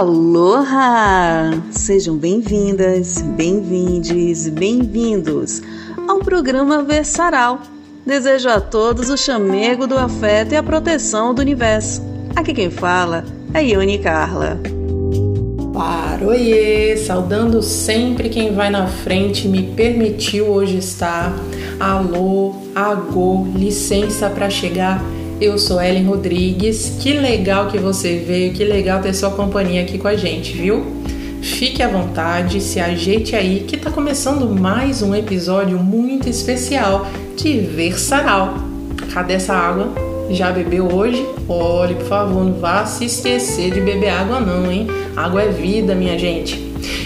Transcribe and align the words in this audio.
Aloha! 0.00 1.62
Sejam 1.70 2.16
bem-vindas, 2.16 3.20
bem-vindes, 3.20 4.48
bem-vindos 4.48 5.60
ao 6.08 6.20
programa 6.20 6.82
Versaral. 6.82 7.60
Desejo 8.06 8.48
a 8.48 8.62
todos 8.62 9.10
o 9.10 9.16
chamego 9.18 9.86
do 9.86 9.98
afeto 9.98 10.52
e 10.52 10.56
a 10.56 10.62
proteção 10.62 11.34
do 11.34 11.42
universo. 11.42 12.00
Aqui 12.34 12.54
quem 12.54 12.70
fala 12.70 13.26
é 13.52 13.62
Ione 13.62 13.98
Carla. 13.98 14.58
Paroie, 15.74 16.96
saudando 16.96 17.60
sempre 17.60 18.30
quem 18.30 18.54
vai 18.54 18.70
na 18.70 18.86
frente 18.86 19.46
me 19.46 19.64
permitiu 19.64 20.46
hoje 20.46 20.78
estar. 20.78 21.30
Alô, 21.78 22.54
agô, 22.74 23.46
licença 23.54 24.30
para 24.30 24.48
chegar 24.48 25.04
eu 25.40 25.58
sou 25.58 25.80
Ellen 25.80 26.04
Rodrigues. 26.04 26.96
Que 27.00 27.14
legal 27.14 27.68
que 27.68 27.78
você 27.78 28.18
veio, 28.18 28.52
que 28.52 28.64
legal 28.64 29.00
ter 29.00 29.14
sua 29.14 29.30
companhia 29.30 29.82
aqui 29.82 29.98
com 29.98 30.06
a 30.06 30.14
gente, 30.14 30.52
viu? 30.52 30.84
Fique 31.40 31.82
à 31.82 31.88
vontade, 31.88 32.60
se 32.60 32.78
ajeite 32.78 33.34
aí 33.34 33.60
que 33.60 33.78
tá 33.78 33.90
começando 33.90 34.46
mais 34.54 35.00
um 35.00 35.14
episódio 35.14 35.78
muito 35.78 36.28
especial 36.28 37.06
de 37.34 37.58
Versaral. 37.60 38.54
Cadê 39.14 39.34
essa 39.34 39.54
água? 39.54 39.88
Já 40.28 40.52
bebeu 40.52 40.94
hoje? 40.94 41.26
Olhe, 41.48 41.94
por 41.94 42.04
favor, 42.04 42.44
não 42.44 42.52
vá 42.52 42.84
se 42.84 43.06
esquecer 43.06 43.72
de 43.72 43.80
beber 43.80 44.10
água 44.10 44.38
não, 44.38 44.70
hein? 44.70 44.86
Água 45.16 45.42
é 45.42 45.48
vida, 45.48 45.94
minha 45.94 46.18
gente. 46.18 46.54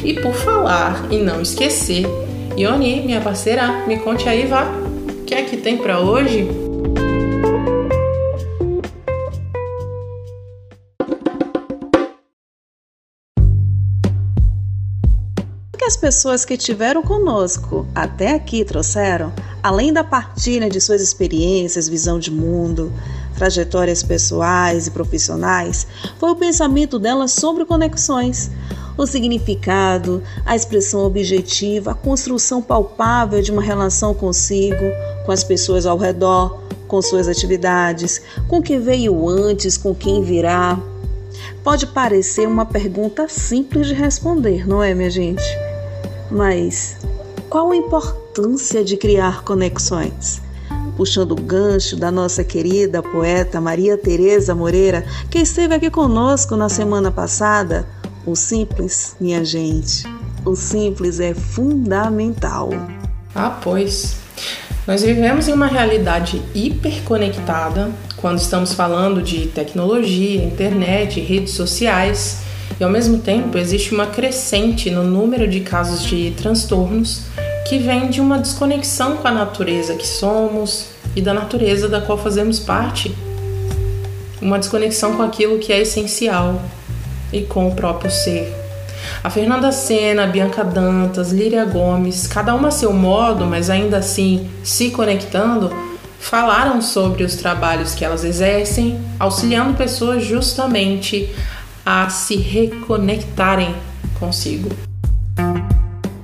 E 0.04 0.12
por 0.14 0.34
falar 0.34 1.06
e 1.10 1.18
não 1.18 1.40
esquecer, 1.40 2.04
Ioni, 2.56 3.02
minha 3.02 3.20
parceira, 3.20 3.86
me 3.86 3.96
conte 3.98 4.28
aí, 4.28 4.46
vá. 4.46 4.64
O 5.08 5.24
que 5.24 5.34
é 5.34 5.42
que 5.42 5.56
tem 5.56 5.78
para 5.78 6.00
hoje? 6.00 6.63
Pessoas 16.14 16.44
que 16.44 16.56
tiveram 16.56 17.02
conosco 17.02 17.84
até 17.92 18.34
aqui 18.34 18.64
trouxeram, 18.64 19.32
além 19.60 19.92
da 19.92 20.04
partilha 20.04 20.70
de 20.70 20.80
suas 20.80 21.02
experiências, 21.02 21.88
visão 21.88 22.20
de 22.20 22.30
mundo, 22.30 22.92
trajetórias 23.34 24.00
pessoais 24.00 24.86
e 24.86 24.92
profissionais, 24.92 25.88
foi 26.20 26.30
o 26.30 26.36
pensamento 26.36 27.00
delas 27.00 27.32
sobre 27.32 27.64
conexões, 27.64 28.48
o 28.96 29.04
significado, 29.08 30.22
a 30.46 30.54
expressão 30.54 31.04
objetiva, 31.04 31.90
a 31.90 31.94
construção 31.96 32.62
palpável 32.62 33.42
de 33.42 33.50
uma 33.50 33.60
relação 33.60 34.14
consigo, 34.14 34.84
com 35.26 35.32
as 35.32 35.42
pessoas 35.42 35.84
ao 35.84 35.98
redor, 35.98 36.60
com 36.86 37.02
suas 37.02 37.26
atividades, 37.26 38.22
com 38.46 38.62
quem 38.62 38.78
veio 38.78 39.28
antes, 39.28 39.76
com 39.76 39.92
quem 39.92 40.22
virá. 40.22 40.78
Pode 41.64 41.88
parecer 41.88 42.46
uma 42.46 42.64
pergunta 42.64 43.28
simples 43.28 43.88
de 43.88 43.94
responder, 43.94 44.64
não 44.64 44.80
é, 44.80 44.94
minha 44.94 45.10
gente? 45.10 45.42
Mas 46.34 46.96
qual 47.48 47.70
a 47.70 47.76
importância 47.76 48.84
de 48.84 48.96
criar 48.96 49.44
conexões? 49.44 50.42
Puxando 50.96 51.30
o 51.30 51.40
gancho 51.40 51.96
da 51.96 52.10
nossa 52.10 52.42
querida 52.42 53.00
poeta 53.00 53.60
Maria 53.60 53.96
Tereza 53.96 54.52
Moreira, 54.52 55.06
que 55.30 55.38
esteve 55.38 55.76
aqui 55.76 55.88
conosco 55.88 56.56
na 56.56 56.68
semana 56.68 57.12
passada, 57.12 57.86
o 58.26 58.34
simples, 58.34 59.14
minha 59.20 59.44
gente, 59.44 60.02
o 60.44 60.56
simples 60.56 61.20
é 61.20 61.34
fundamental. 61.34 62.70
Ah, 63.32 63.60
pois. 63.62 64.16
Nós 64.88 65.02
vivemos 65.02 65.46
em 65.46 65.52
uma 65.52 65.68
realidade 65.68 66.42
hiperconectada 66.52 67.92
quando 68.16 68.38
estamos 68.38 68.74
falando 68.74 69.22
de 69.22 69.46
tecnologia, 69.46 70.42
internet, 70.42 71.20
redes 71.20 71.54
sociais 71.54 72.43
e 72.78 72.84
ao 72.84 72.90
mesmo 72.90 73.18
tempo 73.18 73.56
existe 73.56 73.94
uma 73.94 74.06
crescente 74.06 74.90
no 74.90 75.04
número 75.04 75.46
de 75.46 75.60
casos 75.60 76.02
de 76.04 76.32
transtornos 76.32 77.22
que 77.68 77.78
vem 77.78 78.10
de 78.10 78.20
uma 78.20 78.38
desconexão 78.38 79.16
com 79.16 79.28
a 79.28 79.32
natureza 79.32 79.94
que 79.94 80.06
somos 80.06 80.88
e 81.16 81.22
da 81.22 81.32
natureza 81.32 81.88
da 81.88 82.00
qual 82.00 82.18
fazemos 82.18 82.58
parte. 82.58 83.14
Uma 84.42 84.58
desconexão 84.58 85.16
com 85.16 85.22
aquilo 85.22 85.58
que 85.58 85.72
é 85.72 85.80
essencial 85.80 86.60
e 87.32 87.42
com 87.42 87.68
o 87.68 87.74
próprio 87.74 88.10
ser. 88.10 88.52
A 89.22 89.30
Fernanda 89.30 89.72
Sena, 89.72 90.24
a 90.24 90.26
Bianca 90.26 90.64
Dantas, 90.64 91.32
Líria 91.32 91.64
Gomes, 91.64 92.26
cada 92.26 92.54
uma 92.54 92.68
a 92.68 92.70
seu 92.70 92.92
modo, 92.92 93.46
mas 93.46 93.70
ainda 93.70 93.98
assim 93.98 94.48
se 94.62 94.90
conectando, 94.90 95.74
falaram 96.18 96.80
sobre 96.80 97.22
os 97.22 97.36
trabalhos 97.36 97.94
que 97.94 98.04
elas 98.04 98.24
exercem, 98.24 98.98
auxiliando 99.18 99.74
pessoas 99.74 100.24
justamente 100.24 101.30
a 101.84 102.08
se 102.08 102.36
reconectarem 102.36 103.74
consigo. 104.18 104.70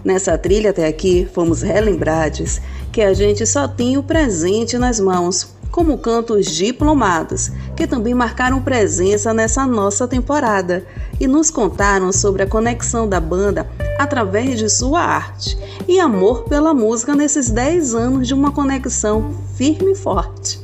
Nessa 0.03 0.38
trilha 0.38 0.71
até 0.71 0.87
aqui, 0.87 1.28
fomos 1.32 1.60
relembrados 1.60 2.60
que 2.91 3.03
a 3.03 3.12
gente 3.12 3.47
só 3.47 3.69
tem 3.69 3.98
o 3.98 4.03
presente 4.03 4.78
nas 4.78 4.98
mãos, 4.98 5.54
como 5.71 5.98
cantos 5.98 6.47
diplomados, 6.47 7.53
que 7.76 7.87
também 7.87 8.15
marcaram 8.15 8.62
presença 8.62 9.32
nessa 9.32 9.66
nossa 9.66 10.09
temporada 10.09 10.84
e 11.21 11.26
nos 11.26 11.50
contaram 11.50 12.10
sobre 12.12 12.42
a 12.42 12.47
conexão 12.47 13.09
da 13.09 13.21
banda 13.21 13.71
através 13.98 14.59
de 14.59 14.69
sua 14.69 15.00
arte 15.00 15.56
e 15.87 16.00
amor 16.00 16.44
pela 16.44 16.72
música 16.72 17.15
nesses 17.15 17.50
10 17.50 17.94
anos 17.94 18.27
de 18.27 18.34
uma 18.34 18.50
conexão 18.50 19.34
firme 19.56 19.92
e 19.92 19.94
forte. 19.94 20.59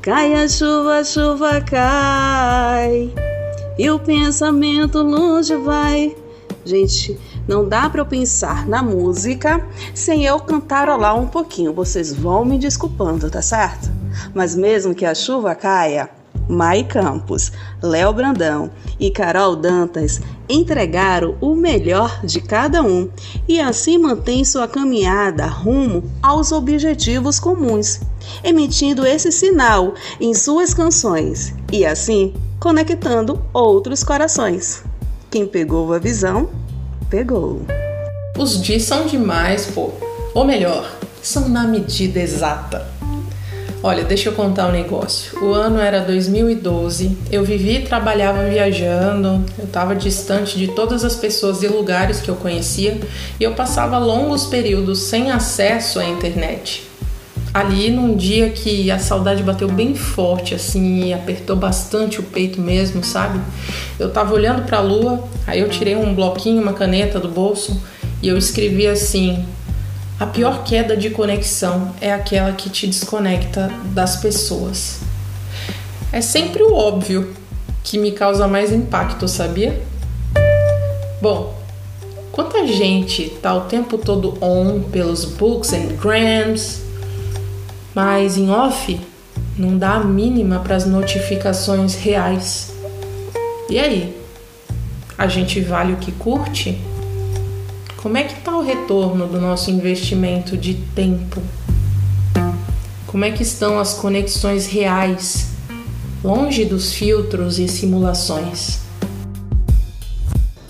Cai 0.00 0.32
a 0.32 0.48
chuva, 0.48 0.98
a 0.98 1.04
chuva 1.04 1.60
cai 1.60 3.12
e 3.80 3.90
o 3.90 3.98
pensamento 3.98 4.98
longe 4.98 5.56
vai. 5.56 6.14
Gente, 6.66 7.18
não 7.48 7.66
dá 7.66 7.88
para 7.88 8.02
eu 8.02 8.04
pensar 8.04 8.68
na 8.68 8.82
música 8.82 9.66
sem 9.94 10.22
eu 10.22 10.38
cantarolar 10.38 11.18
um 11.18 11.26
pouquinho. 11.26 11.72
Vocês 11.72 12.12
vão 12.12 12.44
me 12.44 12.58
desculpando, 12.58 13.30
tá 13.30 13.40
certo? 13.40 13.90
Mas 14.34 14.54
mesmo 14.54 14.94
que 14.94 15.06
a 15.06 15.14
chuva 15.14 15.54
caia, 15.54 16.10
Mai 16.46 16.84
Campos, 16.84 17.52
Léo 17.82 18.12
Brandão 18.12 18.70
e 18.98 19.10
Carol 19.10 19.56
Dantas 19.56 20.20
entregaram 20.46 21.38
o 21.40 21.54
melhor 21.54 22.20
de 22.22 22.42
cada 22.42 22.82
um 22.82 23.08
e 23.48 23.58
assim 23.58 23.96
mantém 23.96 24.44
sua 24.44 24.68
caminhada 24.68 25.46
rumo 25.46 26.04
aos 26.22 26.52
objetivos 26.52 27.40
comuns, 27.40 27.98
emitindo 28.44 29.06
esse 29.06 29.32
sinal 29.32 29.94
em 30.20 30.34
suas 30.34 30.74
canções 30.74 31.54
e 31.72 31.86
assim 31.86 32.34
conectando 32.60 33.42
outros 33.54 34.04
corações. 34.04 34.84
Quem 35.30 35.46
pegou 35.46 35.94
a 35.94 35.98
visão, 35.98 36.50
pegou. 37.08 37.62
Os 38.38 38.62
dias 38.62 38.82
são 38.82 39.06
demais, 39.06 39.66
pô. 39.66 39.90
Ou 40.34 40.44
melhor, 40.44 40.86
são 41.22 41.48
na 41.48 41.64
medida 41.64 42.20
exata. 42.20 42.86
Olha, 43.82 44.04
deixa 44.04 44.28
eu 44.28 44.34
contar 44.34 44.68
um 44.68 44.72
negócio. 44.72 45.42
O 45.42 45.54
ano 45.54 45.80
era 45.80 46.00
2012, 46.00 47.16
eu 47.32 47.42
vivia 47.42 47.78
e 47.78 47.84
trabalhava 47.86 48.44
viajando, 48.44 49.42
eu 49.58 49.64
estava 49.64 49.96
distante 49.96 50.58
de 50.58 50.68
todas 50.68 51.02
as 51.02 51.16
pessoas 51.16 51.62
e 51.62 51.66
lugares 51.66 52.20
que 52.20 52.28
eu 52.28 52.36
conhecia 52.36 53.00
e 53.38 53.42
eu 53.42 53.54
passava 53.54 53.96
longos 53.96 54.44
períodos 54.44 54.98
sem 54.98 55.30
acesso 55.30 55.98
à 55.98 56.04
internet 56.04 56.89
ali 57.52 57.90
num 57.90 58.16
dia 58.16 58.50
que 58.50 58.90
a 58.90 58.98
saudade 58.98 59.42
bateu 59.42 59.68
bem 59.68 59.94
forte, 59.94 60.54
assim, 60.54 61.06
e 61.06 61.12
apertou 61.12 61.56
bastante 61.56 62.20
o 62.20 62.22
peito 62.22 62.60
mesmo, 62.60 63.02
sabe? 63.02 63.40
Eu 63.98 64.10
tava 64.10 64.34
olhando 64.34 64.62
para 64.62 64.78
a 64.78 64.82
lua, 64.82 65.24
aí 65.46 65.60
eu 65.60 65.68
tirei 65.68 65.96
um 65.96 66.14
bloquinho, 66.14 66.62
uma 66.62 66.72
caneta 66.72 67.18
do 67.18 67.28
bolso 67.28 67.80
e 68.22 68.28
eu 68.28 68.38
escrevi 68.38 68.86
assim: 68.86 69.44
A 70.18 70.26
pior 70.26 70.62
queda 70.62 70.96
de 70.96 71.10
conexão 71.10 71.92
é 72.00 72.12
aquela 72.12 72.52
que 72.52 72.70
te 72.70 72.86
desconecta 72.86 73.70
das 73.86 74.16
pessoas. 74.16 75.00
É 76.12 76.20
sempre 76.20 76.62
o 76.62 76.74
óbvio 76.74 77.34
que 77.82 77.98
me 77.98 78.12
causa 78.12 78.46
mais 78.46 78.72
impacto, 78.72 79.26
sabia? 79.26 79.80
Bom, 81.20 81.54
quanta 82.30 82.66
gente 82.66 83.30
tá 83.42 83.54
o 83.54 83.62
tempo 83.62 83.98
todo 83.98 84.38
on 84.40 84.82
pelos 84.82 85.24
books 85.24 85.72
and 85.72 85.96
grams, 86.00 86.89
mas 87.94 88.36
em 88.36 88.50
off 88.50 89.00
não 89.58 89.76
dá 89.76 89.94
a 89.94 90.04
mínima 90.04 90.60
para 90.60 90.76
as 90.76 90.86
notificações 90.86 91.94
reais. 91.94 92.72
E 93.68 93.78
aí? 93.78 94.16
A 95.18 95.26
gente 95.26 95.60
vale 95.60 95.92
o 95.92 95.96
que 95.96 96.12
curte? 96.12 96.80
Como 97.96 98.16
é 98.16 98.24
que 98.24 98.32
está 98.32 98.56
o 98.56 98.62
retorno 98.62 99.26
do 99.26 99.38
nosso 99.38 99.70
investimento 99.70 100.56
de 100.56 100.74
tempo? 100.94 101.42
Como 103.06 103.24
é 103.24 103.30
que 103.30 103.42
estão 103.42 103.78
as 103.78 103.94
conexões 103.94 104.66
reais, 104.66 105.48
longe 106.24 106.64
dos 106.64 106.94
filtros 106.94 107.58
e 107.58 107.68
simulações? 107.68 108.78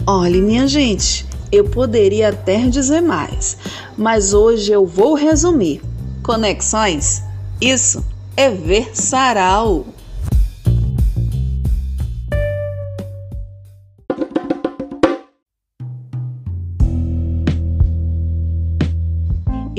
Olhe, 0.07 0.41
minha 0.41 0.67
gente, 0.67 1.25
eu 1.53 1.65
poderia 1.65 2.31
até 2.31 2.67
dizer 2.67 3.01
mais, 3.01 3.57
mas 3.97 4.35
hoje 4.35 4.73
eu 4.73 4.85
vou 4.85 5.15
resumir 5.15 5.81
conexões. 6.23 7.23
Isso 7.61 8.05
é 8.37 8.51
ver 8.51 8.91
sarau. 8.95 9.87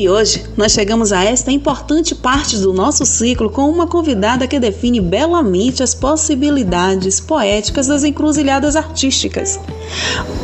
E 0.02 0.10
hoje 0.10 0.46
nós 0.58 0.72
chegamos 0.72 1.14
a 1.14 1.24
esta 1.24 1.52
importante 1.52 2.16
parte 2.16 2.58
do 2.58 2.74
nosso 2.74 3.06
ciclo 3.06 3.52
com 3.52 3.70
uma 3.70 3.86
convidada 3.86 4.48
que 4.48 4.60
define 4.60 5.00
belamente 5.00 5.84
as 5.84 5.94
possibilidades 5.94 7.20
poéticas 7.20 7.86
das 7.86 8.04
encruzilhadas 8.04 8.76
artísticas. 8.76 9.60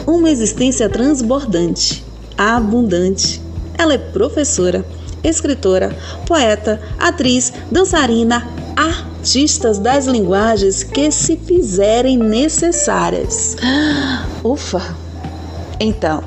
Uma 0.05 0.29
existência 0.29 0.87
transbordante, 0.87 2.05
abundante. 2.37 3.41
Ela 3.75 3.95
é 3.95 3.97
professora, 3.97 4.85
escritora, 5.27 5.95
poeta, 6.25 6.79
atriz, 6.97 7.53
dançarina, 7.71 8.47
artistas 8.75 9.77
das 9.77 10.05
linguagens 10.05 10.83
que 10.83 11.11
se 11.11 11.37
fizerem 11.37 12.17
necessárias. 12.17 13.55
Ufa! 14.43 14.95
Então, 15.79 16.23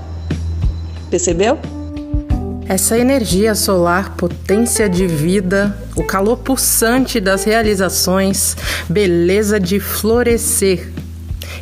percebeu? 1.11 1.59
Essa 2.69 2.97
energia 2.97 3.55
solar, 3.57 4.15
potência 4.17 4.89
de 4.89 5.05
vida, 5.05 5.77
o 5.97 6.05
calor 6.05 6.37
pulsante 6.37 7.19
das 7.19 7.43
realizações, 7.43 8.57
beleza 8.89 9.59
de 9.59 9.81
florescer. 9.81 10.89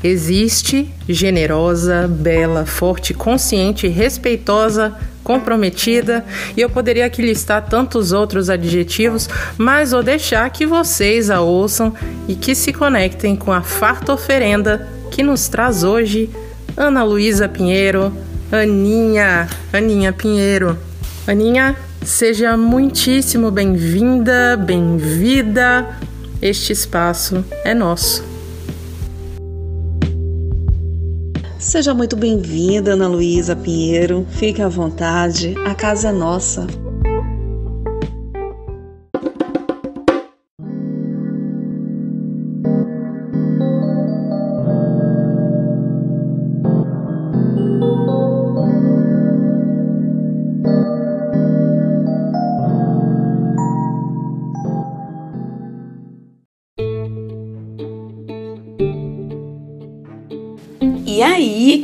Existe 0.04 0.92
generosa, 1.08 2.06
bela, 2.06 2.66
forte, 2.66 3.14
consciente, 3.14 3.88
respeitosa, 3.88 4.94
comprometida, 5.28 6.24
e 6.56 6.62
eu 6.62 6.70
poderia 6.70 7.04
aqui 7.04 7.20
listar 7.20 7.68
tantos 7.68 8.12
outros 8.12 8.48
adjetivos, 8.48 9.28
mas 9.58 9.90
vou 9.90 10.02
deixar 10.02 10.48
que 10.48 10.64
vocês 10.64 11.28
a 11.28 11.42
ouçam 11.42 11.92
e 12.26 12.34
que 12.34 12.54
se 12.54 12.72
conectem 12.72 13.36
com 13.36 13.52
a 13.52 13.60
farta 13.60 14.14
oferenda 14.14 14.88
que 15.10 15.22
nos 15.22 15.46
traz 15.46 15.84
hoje 15.84 16.30
Ana 16.74 17.04
Luísa 17.04 17.46
Pinheiro, 17.46 18.10
Aninha, 18.50 19.46
Aninha 19.70 20.14
Pinheiro. 20.14 20.78
Aninha, 21.26 21.76
seja 22.02 22.56
muitíssimo 22.56 23.50
bem-vinda, 23.50 24.56
bem-vinda. 24.56 25.94
Este 26.40 26.72
espaço 26.72 27.44
é 27.66 27.74
nosso. 27.74 28.37
Seja 31.68 31.92
muito 31.92 32.16
bem-vinda, 32.16 32.94
Ana 32.94 33.06
Luísa 33.06 33.54
Pinheiro. 33.54 34.26
Fique 34.30 34.62
à 34.62 34.68
vontade, 34.68 35.54
a 35.66 35.74
casa 35.74 36.08
é 36.08 36.12
nossa. 36.12 36.66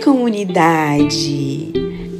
Comunidade? 0.04 1.72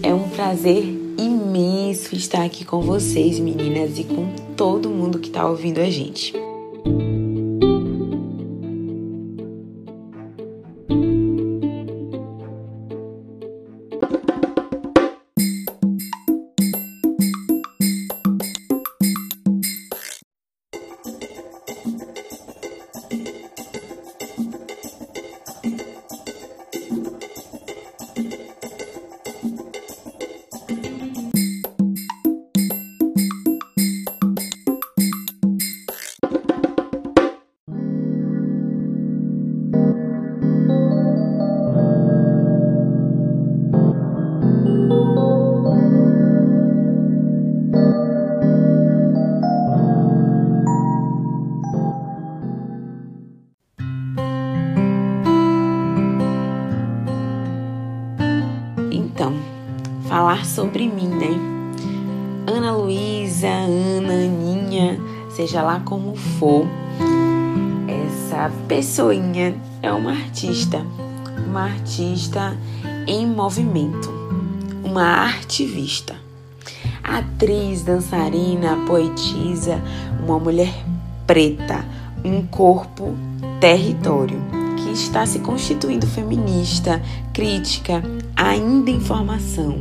É 0.03 0.15
um 0.15 0.31
prazer 0.31 0.83
imenso 1.19 2.15
estar 2.17 2.43
aqui 2.43 2.65
com 2.65 2.81
vocês, 2.81 3.39
meninas, 3.39 3.99
e 3.99 4.05
com 4.05 4.27
todo 4.57 4.89
mundo 4.89 5.19
que 5.19 5.29
está 5.29 5.47
ouvindo 5.47 5.81
a 5.81 5.91
gente. 5.91 6.44
Artista 71.95 72.59
em 73.07 73.25
movimento, 73.25 74.11
uma 74.83 75.05
artivista, 75.05 76.17
atriz, 77.05 77.83
dançarina, 77.83 78.77
poetisa, 78.85 79.81
uma 80.21 80.41
mulher 80.41 80.75
preta, 81.25 81.85
um 82.25 82.45
corpo, 82.47 83.15
território, 83.61 84.39
que 84.77 84.91
está 84.91 85.25
se 85.25 85.39
constituindo 85.39 86.05
feminista, 86.05 87.01
crítica, 87.33 88.03
ainda 88.35 88.91
em 88.91 88.99
formação 88.99 89.77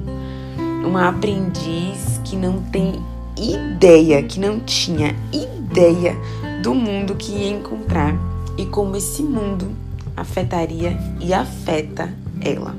uma 0.86 1.10
aprendiz 1.10 2.22
que 2.24 2.36
não 2.36 2.62
tem 2.62 3.01
ideia, 3.36 4.22
que 4.22 4.39
não 4.39 4.60
tinha 4.60 5.15
ideia 5.32 6.15
do 6.62 6.75
mundo 6.75 7.15
que 7.15 7.32
ia 7.32 7.50
encontrar 7.50 8.15
e 8.58 8.65
como 8.67 8.96
esse 8.96 9.24
mundo 9.24 9.82
afetaria 10.15 10.98
e 11.20 11.34
afeta 11.34 12.13
ela. 12.41 12.75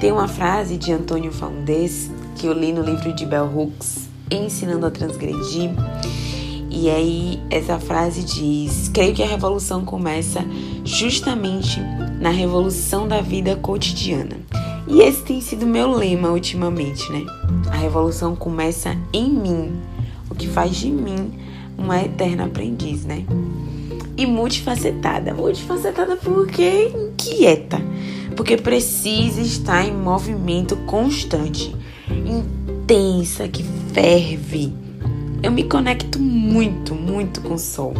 Tem 0.00 0.12
uma 0.12 0.28
frase 0.28 0.76
de 0.76 0.92
Antônio 0.92 1.32
Faundes 1.32 2.10
que 2.36 2.46
eu 2.46 2.52
li 2.52 2.72
no 2.72 2.82
livro 2.82 3.12
de 3.12 3.26
Bell 3.26 3.50
Hooks, 3.52 4.08
Ensinando 4.30 4.86
a 4.86 4.90
Transgredir, 4.90 5.70
e 6.70 6.90
aí 6.90 7.40
essa 7.50 7.78
frase 7.78 8.22
diz: 8.22 8.88
Creio 8.92 9.14
que 9.14 9.22
a 9.22 9.26
revolução 9.26 9.84
começa 9.84 10.44
justamente 10.84 11.80
na 12.20 12.30
revolução 12.30 13.08
da 13.08 13.20
vida 13.20 13.56
cotidiana. 13.56 14.36
E 14.86 15.00
esse 15.00 15.22
tem 15.22 15.40
sido 15.40 15.66
meu 15.66 15.90
lema 15.90 16.30
ultimamente, 16.30 17.10
né? 17.10 17.24
A 17.70 17.76
revolução 17.76 18.36
começa 18.36 18.96
em 19.12 19.28
mim, 19.30 19.72
o 20.30 20.34
que 20.34 20.46
faz 20.46 20.76
de 20.76 20.90
mim 20.90 21.32
uma 21.76 22.00
eterna 22.02 22.44
aprendiz, 22.44 23.04
né? 23.04 23.24
E 24.18 24.26
multifacetada. 24.26 25.32
Multifacetada 25.32 26.16
porque 26.16 26.92
inquieta, 26.92 27.80
porque 28.36 28.56
precisa 28.56 29.40
estar 29.40 29.86
em 29.86 29.92
movimento 29.92 30.76
constante, 30.78 31.72
intensa, 32.26 33.46
que 33.46 33.62
ferve. 33.92 34.74
Eu 35.40 35.52
me 35.52 35.62
conecto 35.62 36.18
muito, 36.18 36.96
muito 36.96 37.40
com 37.40 37.54
o 37.54 37.58
sol, 37.58 37.94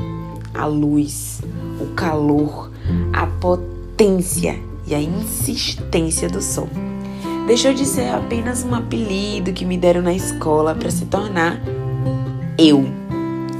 a 0.53 0.67
luz, 0.67 1.41
o 1.81 1.95
calor, 1.95 2.73
a 3.13 3.25
potência 3.25 4.59
e 4.89 4.97
a 4.97 5.01
insistência 5.01 6.29
do 6.29 6.43
som. 6.43 6.69
Deixou 7.47 7.73
de 7.73 7.87
ser 7.87 8.11
apenas 8.13 8.65
um 8.65 8.75
apelido 8.75 9.53
que 9.53 9.65
me 9.65 9.79
deram 9.79 10.03
na 10.03 10.13
escola 10.13 10.75
para 10.75 10.91
se 10.91 11.07
tornar 11.07 11.63
eu, 12.59 12.85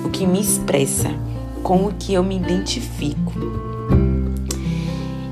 o 0.05 0.11
que 0.11 0.27
me 0.27 0.41
expressa, 0.41 1.09
com 1.63 1.87
o 1.87 1.93
que 1.93 2.15
eu 2.15 2.23
me 2.23 2.37
identifico. 2.37 3.33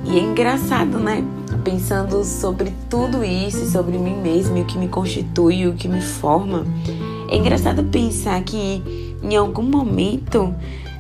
E 0.05 0.19
é 0.19 0.21
engraçado, 0.21 0.99
né? 0.99 1.25
Pensando 1.65 2.25
sobre 2.25 2.73
tudo 2.89 3.25
isso, 3.25 3.69
sobre 3.71 3.99
mim 3.99 4.17
mesma, 4.17 4.61
o 4.61 4.65
que 4.65 4.79
me 4.79 4.89
constitui, 4.89 5.67
o 5.67 5.75
que 5.75 5.89
me 5.89 6.01
forma. 6.01 6.65
É 7.29 7.37
engraçado 7.37 7.83
pensar 7.85 8.43
que 8.43 8.83
em 9.23 9.37
algum 9.37 9.63
momento 9.63 10.55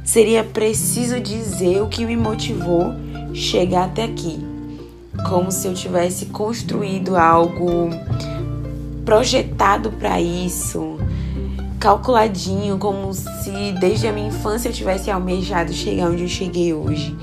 seria 0.04 0.42
preciso 0.42 1.20
dizer 1.20 1.82
o 1.82 1.88
que 1.88 2.04
me 2.04 2.16
motivou 2.16 2.92
chegar 3.32 3.84
até 3.84 4.04
aqui 4.04 4.56
como 5.28 5.50
se 5.50 5.66
eu 5.66 5.74
tivesse 5.74 6.26
construído 6.26 7.16
algo 7.16 7.90
projetado 9.04 9.90
para 9.92 10.20
isso, 10.20 10.95
calculadinho, 11.86 12.78
como 12.78 13.14
se 13.14 13.70
desde 13.78 14.08
a 14.08 14.12
minha 14.12 14.26
infância 14.26 14.68
eu 14.68 14.72
tivesse 14.72 15.08
almejado 15.08 15.72
chegar 15.72 16.10
onde 16.10 16.24
eu 16.24 16.28
cheguei 16.28 16.74
hoje. 16.74 17.16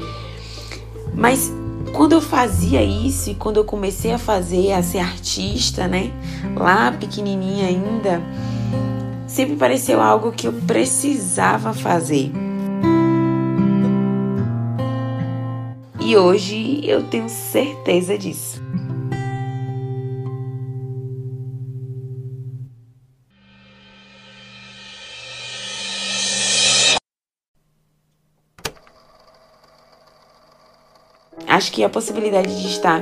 Mas 1.13 1.51
quando 1.91 2.13
eu 2.13 2.21
fazia 2.21 2.81
isso 2.81 3.29
e 3.29 3.35
quando 3.35 3.57
eu 3.57 3.65
comecei 3.65 4.13
a 4.13 4.17
fazer, 4.17 4.71
a 4.71 4.81
ser 4.81 4.99
artista, 4.99 5.85
né, 5.85 6.13
lá 6.55 6.93
pequenininha 6.93 7.67
ainda, 7.67 8.21
sempre 9.27 9.57
pareceu 9.57 9.99
algo 9.99 10.31
que 10.31 10.47
eu 10.47 10.53
precisava 10.65 11.73
fazer. 11.73 12.31
E 15.99 16.15
hoje 16.15 16.79
eu 16.85 17.03
tenho 17.03 17.27
certeza 17.27 18.17
disso. 18.17 18.61
Acho 31.63 31.71
que 31.71 31.83
a 31.85 31.87
possibilidade 31.87 32.61
de 32.61 32.67
estar 32.67 33.01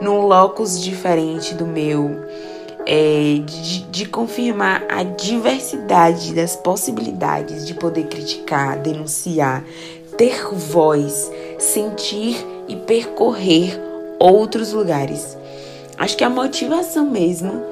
num 0.00 0.20
locus 0.20 0.80
diferente 0.80 1.52
do 1.52 1.66
meu, 1.66 2.24
é, 2.86 3.40
de, 3.44 3.82
de 3.90 4.06
confirmar 4.06 4.84
a 4.88 5.02
diversidade 5.02 6.32
das 6.32 6.54
possibilidades 6.54 7.66
de 7.66 7.74
poder 7.74 8.04
criticar, 8.04 8.78
denunciar, 8.78 9.64
ter 10.16 10.46
voz, 10.52 11.28
sentir 11.58 12.36
e 12.68 12.76
percorrer 12.76 13.76
outros 14.16 14.72
lugares. 14.72 15.36
Acho 15.98 16.16
que 16.16 16.22
a 16.22 16.30
motivação 16.30 17.04
mesmo 17.10 17.64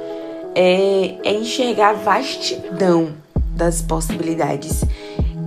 é, 0.56 1.18
é 1.22 1.34
enxergar 1.34 1.90
a 1.90 1.92
vastidão 1.92 3.10
das 3.54 3.80
possibilidades 3.80 4.82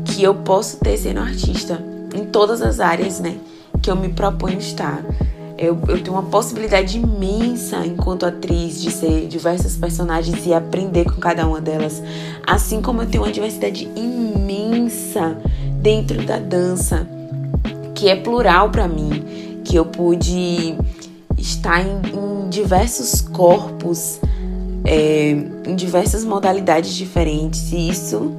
que 0.06 0.24
eu 0.24 0.36
posso 0.36 0.78
ter 0.78 0.98
sendo 0.98 1.20
artista 1.20 1.84
em 2.16 2.24
todas 2.24 2.62
as 2.62 2.80
áreas, 2.80 3.20
né? 3.20 3.38
Que 3.82 3.90
eu 3.90 3.96
me 3.96 4.10
proponho 4.10 4.58
estar. 4.58 5.04
Eu, 5.58 5.78
eu 5.90 6.02
tenho 6.02 6.16
uma 6.16 6.24
possibilidade 6.24 6.98
imensa 6.98 7.86
enquanto 7.86 8.26
atriz 8.26 8.82
de 8.82 8.92
ser 8.92 9.28
diversas 9.28 9.76
personagens 9.76 10.46
e 10.46 10.54
aprender 10.54 11.04
com 11.04 11.20
cada 11.20 11.46
uma 11.46 11.60
delas. 11.60 12.02
Assim 12.48 12.82
como 12.82 13.02
eu 13.02 13.08
tenho 13.08 13.24
uma 13.24 13.32
diversidade 13.32 13.90
imensa 13.94 15.38
dentro 15.82 16.26
da 16.26 16.40
dança, 16.40 17.06
que 17.94 18.08
é 18.08 18.16
plural 18.16 18.70
para 18.70 18.88
mim, 18.88 19.62
que 19.66 19.76
eu 19.76 19.86
pude 19.86 20.76
estar 21.38 21.82
em, 21.82 22.02
em 22.16 22.50
diversos 22.50 23.20
corpos, 23.20 24.20
é, 24.86 25.32
em 25.68 25.76
diversas 25.76 26.24
modalidades 26.24 26.96
diferentes. 26.96 27.74
E 27.74 27.90
isso, 27.90 28.32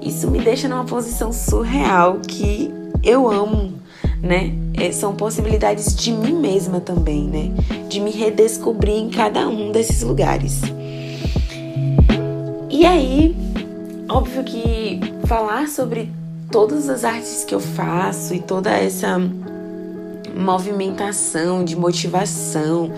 isso 0.00 0.30
me 0.30 0.40
deixa 0.40 0.68
numa 0.68 0.84
posição 0.84 1.32
surreal 1.32 2.20
que 2.20 2.72
eu 3.02 3.28
amo 3.28 3.82
né? 4.22 4.54
É, 4.78 4.90
são 4.90 5.14
possibilidades 5.14 5.94
de 5.94 6.12
mim 6.12 6.34
mesma 6.34 6.80
também, 6.80 7.24
né? 7.24 7.50
De 7.88 8.00
me 8.00 8.10
redescobrir 8.10 8.94
em 8.94 9.10
cada 9.10 9.48
um 9.48 9.70
desses 9.70 10.02
lugares. 10.02 10.60
E 12.70 12.84
aí, 12.84 13.36
óbvio 14.08 14.42
que 14.42 14.98
falar 15.26 15.68
sobre 15.68 16.10
todas 16.50 16.88
as 16.88 17.04
artes 17.04 17.44
que 17.44 17.54
eu 17.54 17.60
faço 17.60 18.34
e 18.34 18.40
toda 18.40 18.70
essa 18.70 19.20
movimentação 20.34 21.64
de 21.64 21.76
motivação 21.76 22.90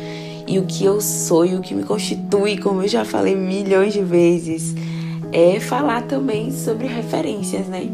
e 0.47 0.59
o 0.59 0.65
que 0.65 0.85
eu 0.85 1.01
sou 1.01 1.45
e 1.45 1.55
o 1.55 1.61
que 1.61 1.75
me 1.75 1.85
constitui, 1.85 2.59
como 2.59 2.83
eu 2.83 2.89
já 2.89 3.05
falei 3.05 3.35
milhões 3.35 3.93
de 3.93 4.03
vezes, 4.03 4.75
é 5.33 5.59
falar 5.59 6.03
também 6.03 6.53
sobre 6.53 6.87
referências, 6.87 7.67
né? 7.67 7.89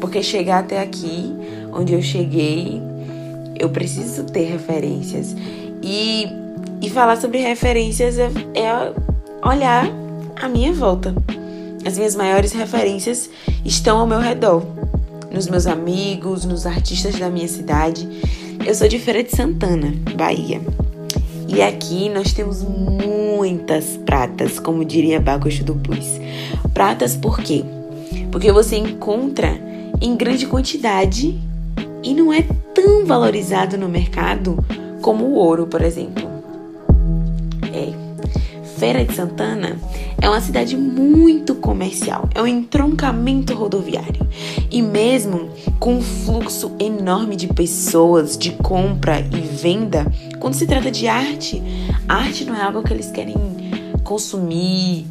Porque 0.00 0.22
chegar 0.22 0.60
até 0.60 0.80
aqui 0.80 1.34
onde 1.72 1.92
eu 1.92 2.02
cheguei, 2.02 2.80
eu 3.58 3.68
preciso 3.70 4.24
ter 4.24 4.44
referências. 4.44 5.34
E, 5.82 6.26
e 6.80 6.90
falar 6.90 7.16
sobre 7.16 7.38
referências 7.38 8.18
é, 8.18 8.30
é 8.54 8.92
olhar 9.46 9.90
a 10.40 10.48
minha 10.48 10.72
volta. 10.72 11.14
As 11.84 11.96
minhas 11.96 12.14
maiores 12.16 12.52
referências 12.52 13.30
estão 13.64 13.98
ao 13.98 14.06
meu 14.06 14.20
redor, 14.20 14.62
nos 15.32 15.48
meus 15.48 15.66
amigos, 15.66 16.44
nos 16.44 16.66
artistas 16.66 17.18
da 17.18 17.30
minha 17.30 17.48
cidade. 17.48 18.08
Eu 18.66 18.74
sou 18.74 18.88
de 18.88 18.98
Feira 18.98 19.22
de 19.22 19.34
Santana, 19.34 19.94
Bahia. 20.16 20.60
E 21.46 21.62
aqui 21.62 22.08
nós 22.10 22.32
temos 22.32 22.62
muitas 22.62 23.96
pratas, 24.04 24.58
como 24.60 24.84
diria 24.84 25.18
Bagosto 25.18 25.64
do 25.64 25.74
Blues. 25.74 26.20
Pratas 26.74 27.16
por 27.16 27.40
quê? 27.40 27.64
Porque 28.30 28.52
você 28.52 28.76
encontra 28.76 29.58
em 30.00 30.14
grande 30.14 30.46
quantidade 30.46 31.38
e 32.02 32.14
não 32.14 32.32
é 32.32 32.42
tão 32.74 33.04
valorizado 33.04 33.76
no 33.76 33.88
mercado 33.88 34.64
como 35.00 35.24
o 35.24 35.34
ouro, 35.34 35.66
por 35.66 35.82
exemplo. 35.82 36.28
É. 37.72 38.08
Feira 38.78 39.04
de 39.04 39.12
Santana 39.12 39.76
é 40.20 40.28
uma 40.28 40.40
cidade 40.40 40.76
muito 40.76 41.54
comercial, 41.56 42.28
é 42.34 42.42
um 42.42 42.46
entroncamento 42.46 43.54
rodoviário. 43.54 44.26
E 44.70 44.82
mesmo 44.82 45.50
com 45.80 45.94
um 45.94 46.02
fluxo 46.02 46.72
enorme 46.78 47.34
de 47.34 47.48
pessoas, 47.48 48.36
de 48.36 48.52
compra 48.52 49.20
e 49.20 49.40
venda, 49.40 50.06
quando 50.38 50.54
se 50.54 50.66
trata 50.66 50.90
de 50.90 51.08
arte, 51.08 51.62
arte 52.08 52.44
não 52.44 52.54
é 52.54 52.62
algo 52.62 52.82
que 52.82 52.92
eles 52.92 53.10
querem 53.10 53.36
consumir, 54.04 55.06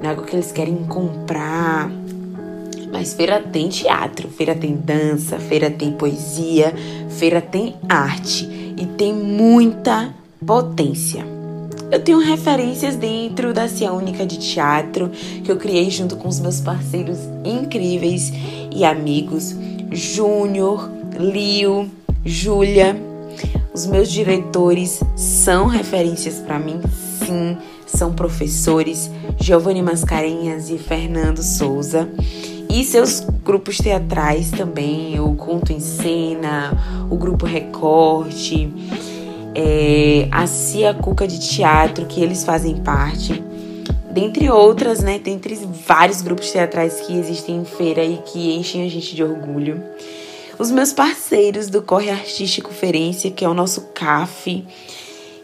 não 0.00 0.08
é 0.08 0.08
algo 0.10 0.22
que 0.22 0.34
eles 0.34 0.52
querem 0.52 0.76
comprar, 0.84 1.90
mas 2.92 3.14
feira 3.14 3.40
tem 3.40 3.68
teatro, 3.68 4.28
feira 4.28 4.54
tem 4.54 4.76
dança, 4.76 5.38
feira 5.38 5.70
tem 5.70 5.92
poesia, 5.92 6.74
feira 7.08 7.40
tem 7.40 7.74
arte 7.88 8.48
e 8.76 8.86
tem 8.96 9.12
muita 9.12 10.14
potência. 10.44 11.24
Eu 11.90 12.00
tenho 12.00 12.18
referências 12.18 12.94
dentro 12.94 13.52
da 13.52 13.66
Cia 13.66 13.92
Única 13.92 14.24
de 14.24 14.38
Teatro 14.38 15.10
que 15.42 15.50
eu 15.50 15.56
criei 15.56 15.90
junto 15.90 16.16
com 16.16 16.28
os 16.28 16.38
meus 16.38 16.60
parceiros 16.60 17.18
incríveis 17.44 18.32
e 18.70 18.84
amigos, 18.84 19.56
Júnior, 19.90 20.88
Lio, 21.18 21.90
Júlia. 22.24 22.96
Os 23.74 23.86
meus 23.86 24.10
diretores 24.10 25.00
são 25.16 25.66
referências 25.66 26.36
para 26.36 26.58
mim, 26.58 26.80
sim, 27.24 27.56
são 27.86 28.12
professores, 28.12 29.10
Giovanni 29.38 29.82
Mascarenhas 29.82 30.70
e 30.70 30.78
Fernando 30.78 31.42
Souza. 31.42 32.08
E 32.70 32.84
seus 32.84 33.20
grupos 33.44 33.78
teatrais 33.78 34.52
também, 34.52 35.18
o 35.18 35.34
Conto 35.34 35.72
em 35.72 35.80
Cena, 35.80 37.06
o 37.10 37.16
Grupo 37.16 37.44
Recorte, 37.44 38.72
é, 39.56 40.28
a 40.30 40.46
Cia 40.46 40.94
Cuca 40.94 41.26
de 41.26 41.40
Teatro, 41.40 42.06
que 42.06 42.22
eles 42.22 42.44
fazem 42.44 42.76
parte. 42.76 43.42
Dentre 44.12 44.48
outras, 44.48 45.00
né? 45.00 45.18
Dentre 45.18 45.58
vários 45.84 46.22
grupos 46.22 46.52
teatrais 46.52 47.00
que 47.00 47.12
existem 47.18 47.56
em 47.56 47.64
feira 47.64 48.04
e 48.04 48.18
que 48.18 48.54
enchem 48.54 48.86
a 48.86 48.88
gente 48.88 49.16
de 49.16 49.24
orgulho. 49.24 49.82
Os 50.56 50.70
meus 50.70 50.92
parceiros 50.92 51.68
do 51.68 51.82
Corre 51.82 52.10
Artístico 52.10 52.72
Ferência, 52.72 53.32
que 53.32 53.44
é 53.44 53.48
o 53.48 53.54
nosso 53.54 53.88
CAF, 53.94 54.64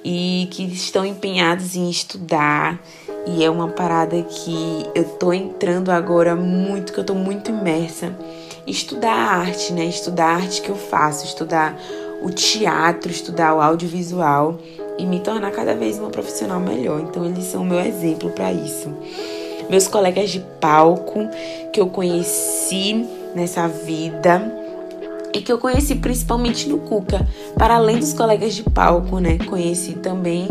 e 0.05 0.47
que 0.53 0.63
estão 0.63 1.05
empenhados 1.05 1.75
em 1.75 1.91
estudar 1.91 2.81
e 3.27 3.45
é 3.45 3.51
uma 3.51 3.69
parada 3.69 4.23
que 4.23 4.87
eu 4.95 5.05
tô 5.05 5.33
entrando 5.33 5.91
agora 5.91 6.37
muito, 6.37 6.93
que 6.93 7.01
eu 7.01 7.05
tô 7.05 7.15
muito 7.15 7.51
imersa. 7.51 8.15
Estudar 8.67 9.13
a 9.13 9.37
arte, 9.39 9.73
né? 9.73 9.85
Estudar 9.85 10.27
a 10.27 10.35
arte 10.37 10.63
que 10.63 10.69
eu 10.69 10.77
faço, 10.77 11.25
estudar 11.25 11.77
o 12.23 12.31
teatro, 12.31 13.11
estudar 13.11 13.55
o 13.55 13.61
audiovisual 13.61 14.59
e 14.97 15.05
me 15.05 15.21
tornar 15.21 15.51
cada 15.51 15.75
vez 15.75 15.99
uma 15.99 16.11
profissional 16.11 16.61
melhor. 16.61 17.01
Então 17.01 17.25
eles 17.27 17.45
são 17.45 17.63
o 17.63 17.65
meu 17.65 17.81
exemplo 17.81 18.31
para 18.31 18.53
isso. 18.53 18.93
Meus 19.69 19.89
colegas 19.89 20.31
de 20.31 20.41
palco 20.61 21.29
que 21.73 21.81
eu 21.81 21.89
conheci 21.89 23.05
nessa 23.35 23.67
vida 23.67 24.66
e 25.37 25.43
que 25.43 25.53
eu 25.53 25.59
conheci 25.59 25.95
principalmente 25.97 26.67
no 26.67 26.79
Cuca. 26.79 27.29
Para 27.59 27.77
além 27.77 27.99
dos 27.99 28.15
colegas 28.15 28.55
de 28.55 28.63
palco, 28.63 29.19
né? 29.19 29.37
Conheci 29.39 29.93
também 29.93 30.49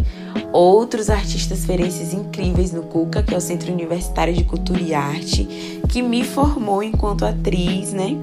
outros 0.54 1.10
artistas 1.10 1.66
ferenses 1.66 2.14
incríveis 2.14 2.72
no 2.72 2.84
Cuca, 2.84 3.24
que 3.24 3.34
é 3.34 3.38
o 3.38 3.42
Centro 3.42 3.74
Universitário 3.74 4.34
de 4.34 4.44
Cultura 4.44 4.80
e 4.80 4.94
Arte, 4.94 5.82
que 5.90 6.04
me 6.04 6.24
formou 6.24 6.84
enquanto 6.84 7.26
atriz, 7.26 7.94
né? 7.94 8.16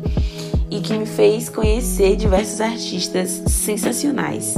E 0.70 0.80
que 0.80 0.94
me 0.94 1.04
fez 1.04 1.48
conhecer 1.48 2.16
diversos 2.16 2.60
artistas 2.60 3.42
sensacionais. 3.48 4.54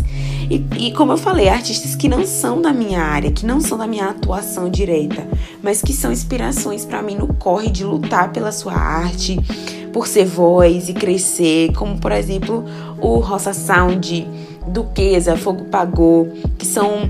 E, 0.50 0.62
e, 0.78 0.92
como 0.92 1.12
eu 1.12 1.16
falei, 1.16 1.48
artistas 1.48 1.96
que 1.96 2.06
não 2.06 2.26
são 2.26 2.60
da 2.60 2.72
minha 2.72 3.00
área, 3.00 3.32
que 3.32 3.46
não 3.46 3.60
são 3.60 3.78
da 3.78 3.86
minha 3.86 4.10
atuação 4.10 4.68
direta, 4.68 5.26
mas 5.62 5.80
que 5.80 5.92
são 5.92 6.12
inspirações 6.12 6.84
para 6.84 7.02
mim 7.02 7.16
no 7.16 7.32
corre 7.34 7.70
de 7.70 7.82
lutar 7.82 8.30
pela 8.30 8.52
sua 8.52 8.74
arte, 8.74 9.40
por 9.94 10.08
ser 10.08 10.26
voz 10.26 10.88
e 10.88 10.92
crescer, 10.92 11.72
como 11.72 11.96
por 12.00 12.10
exemplo 12.10 12.64
o 13.00 13.20
Roça 13.20 13.54
Sound, 13.54 14.28
Duquesa, 14.66 15.36
Fogo 15.36 15.66
Pagou, 15.66 16.28
que 16.58 16.66
são 16.66 17.08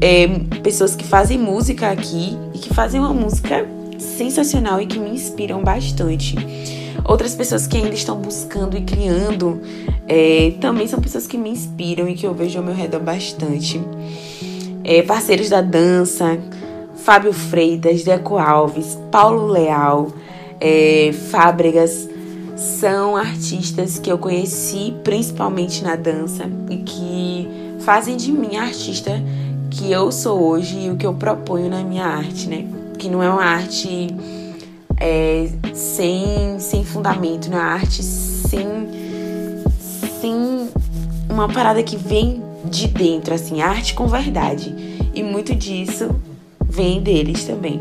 é, 0.00 0.26
pessoas 0.60 0.96
que 0.96 1.04
fazem 1.04 1.38
música 1.38 1.88
aqui 1.88 2.36
e 2.52 2.58
que 2.58 2.74
fazem 2.74 2.98
uma 2.98 3.14
música 3.14 3.64
sensacional 4.00 4.80
e 4.80 4.86
que 4.86 4.98
me 4.98 5.10
inspiram 5.10 5.62
bastante. 5.62 6.34
Outras 7.04 7.36
pessoas 7.36 7.68
que 7.68 7.76
ainda 7.76 7.94
estão 7.94 8.16
buscando 8.16 8.76
e 8.76 8.82
criando 8.82 9.60
é, 10.08 10.54
também 10.60 10.88
são 10.88 11.00
pessoas 11.00 11.24
que 11.24 11.38
me 11.38 11.50
inspiram 11.50 12.08
e 12.08 12.14
que 12.14 12.26
eu 12.26 12.34
vejo 12.34 12.58
ao 12.58 12.64
meu 12.64 12.74
redor 12.74 13.00
bastante. 13.00 13.80
É, 14.82 15.02
parceiros 15.02 15.50
da 15.50 15.60
dança, 15.60 16.36
Fábio 16.96 17.32
Freitas, 17.32 18.02
Deco 18.02 18.38
Alves, 18.38 18.98
Paulo 19.12 19.46
Leal, 19.46 20.08
é, 20.60 21.12
Fábregas, 21.30 22.08
são 22.56 23.16
artistas 23.16 23.98
que 23.98 24.10
eu 24.10 24.18
conheci 24.18 24.94
principalmente 25.04 25.82
na 25.84 25.94
dança 25.94 26.44
e 26.68 26.78
que 26.78 27.48
fazem 27.80 28.16
de 28.16 28.32
mim 28.32 28.56
a 28.56 28.62
artista 28.62 29.22
que 29.70 29.92
eu 29.92 30.10
sou 30.10 30.40
hoje 30.42 30.86
e 30.86 30.90
o 30.90 30.96
que 30.96 31.06
eu 31.06 31.14
proponho 31.14 31.70
na 31.70 31.84
minha 31.84 32.04
arte, 32.04 32.48
né? 32.48 32.66
Que 32.98 33.08
não 33.08 33.22
é 33.22 33.30
uma 33.30 33.44
arte 33.44 34.08
é, 34.98 35.48
sem, 35.72 36.58
sem 36.58 36.84
fundamento, 36.84 37.48
não 37.48 37.58
é 37.58 37.60
uma 37.60 37.72
arte 37.72 38.02
sem, 38.02 38.66
sem 40.20 40.68
uma 41.28 41.48
parada 41.48 41.82
que 41.82 41.96
vem 41.96 42.42
de 42.64 42.88
dentro, 42.88 43.34
assim, 43.34 43.62
arte 43.62 43.94
com 43.94 44.08
verdade. 44.08 44.74
E 45.14 45.22
muito 45.22 45.54
disso 45.54 46.10
vem 46.68 47.00
deles 47.00 47.44
também. 47.44 47.80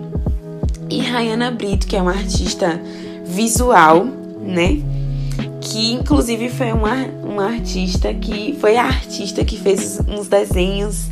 E 0.89 0.99
Rayana 0.99 1.51
Brito, 1.51 1.85
que 1.85 1.95
é 1.95 2.01
uma 2.01 2.11
artista 2.11 2.81
visual, 3.25 4.05
né? 4.41 4.81
Que 5.61 5.91
inclusive 5.93 6.49
foi 6.49 6.71
uma, 6.71 6.95
uma 7.23 7.45
artista 7.45 8.13
que 8.13 8.55
foi 8.59 8.77
a 8.77 8.85
artista 8.85 9.43
que 9.43 9.57
fez 9.57 9.99
uns 10.07 10.27
desenhos 10.27 11.07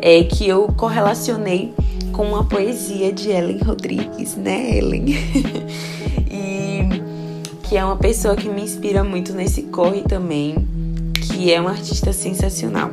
é, 0.00 0.24
que 0.24 0.48
eu 0.48 0.66
correlacionei 0.76 1.72
com 2.12 2.26
uma 2.26 2.44
poesia 2.44 3.12
de 3.12 3.30
Ellen 3.30 3.58
Rodrigues, 3.58 4.34
né, 4.36 4.76
Ellen? 4.76 5.06
e 6.30 7.02
que 7.62 7.76
é 7.76 7.84
uma 7.84 7.96
pessoa 7.96 8.36
que 8.36 8.48
me 8.48 8.62
inspira 8.62 9.02
muito 9.02 9.32
nesse 9.32 9.62
corre 9.62 10.02
também, 10.02 10.56
que 11.14 11.52
é 11.52 11.60
uma 11.60 11.70
artista 11.70 12.12
sensacional. 12.12 12.90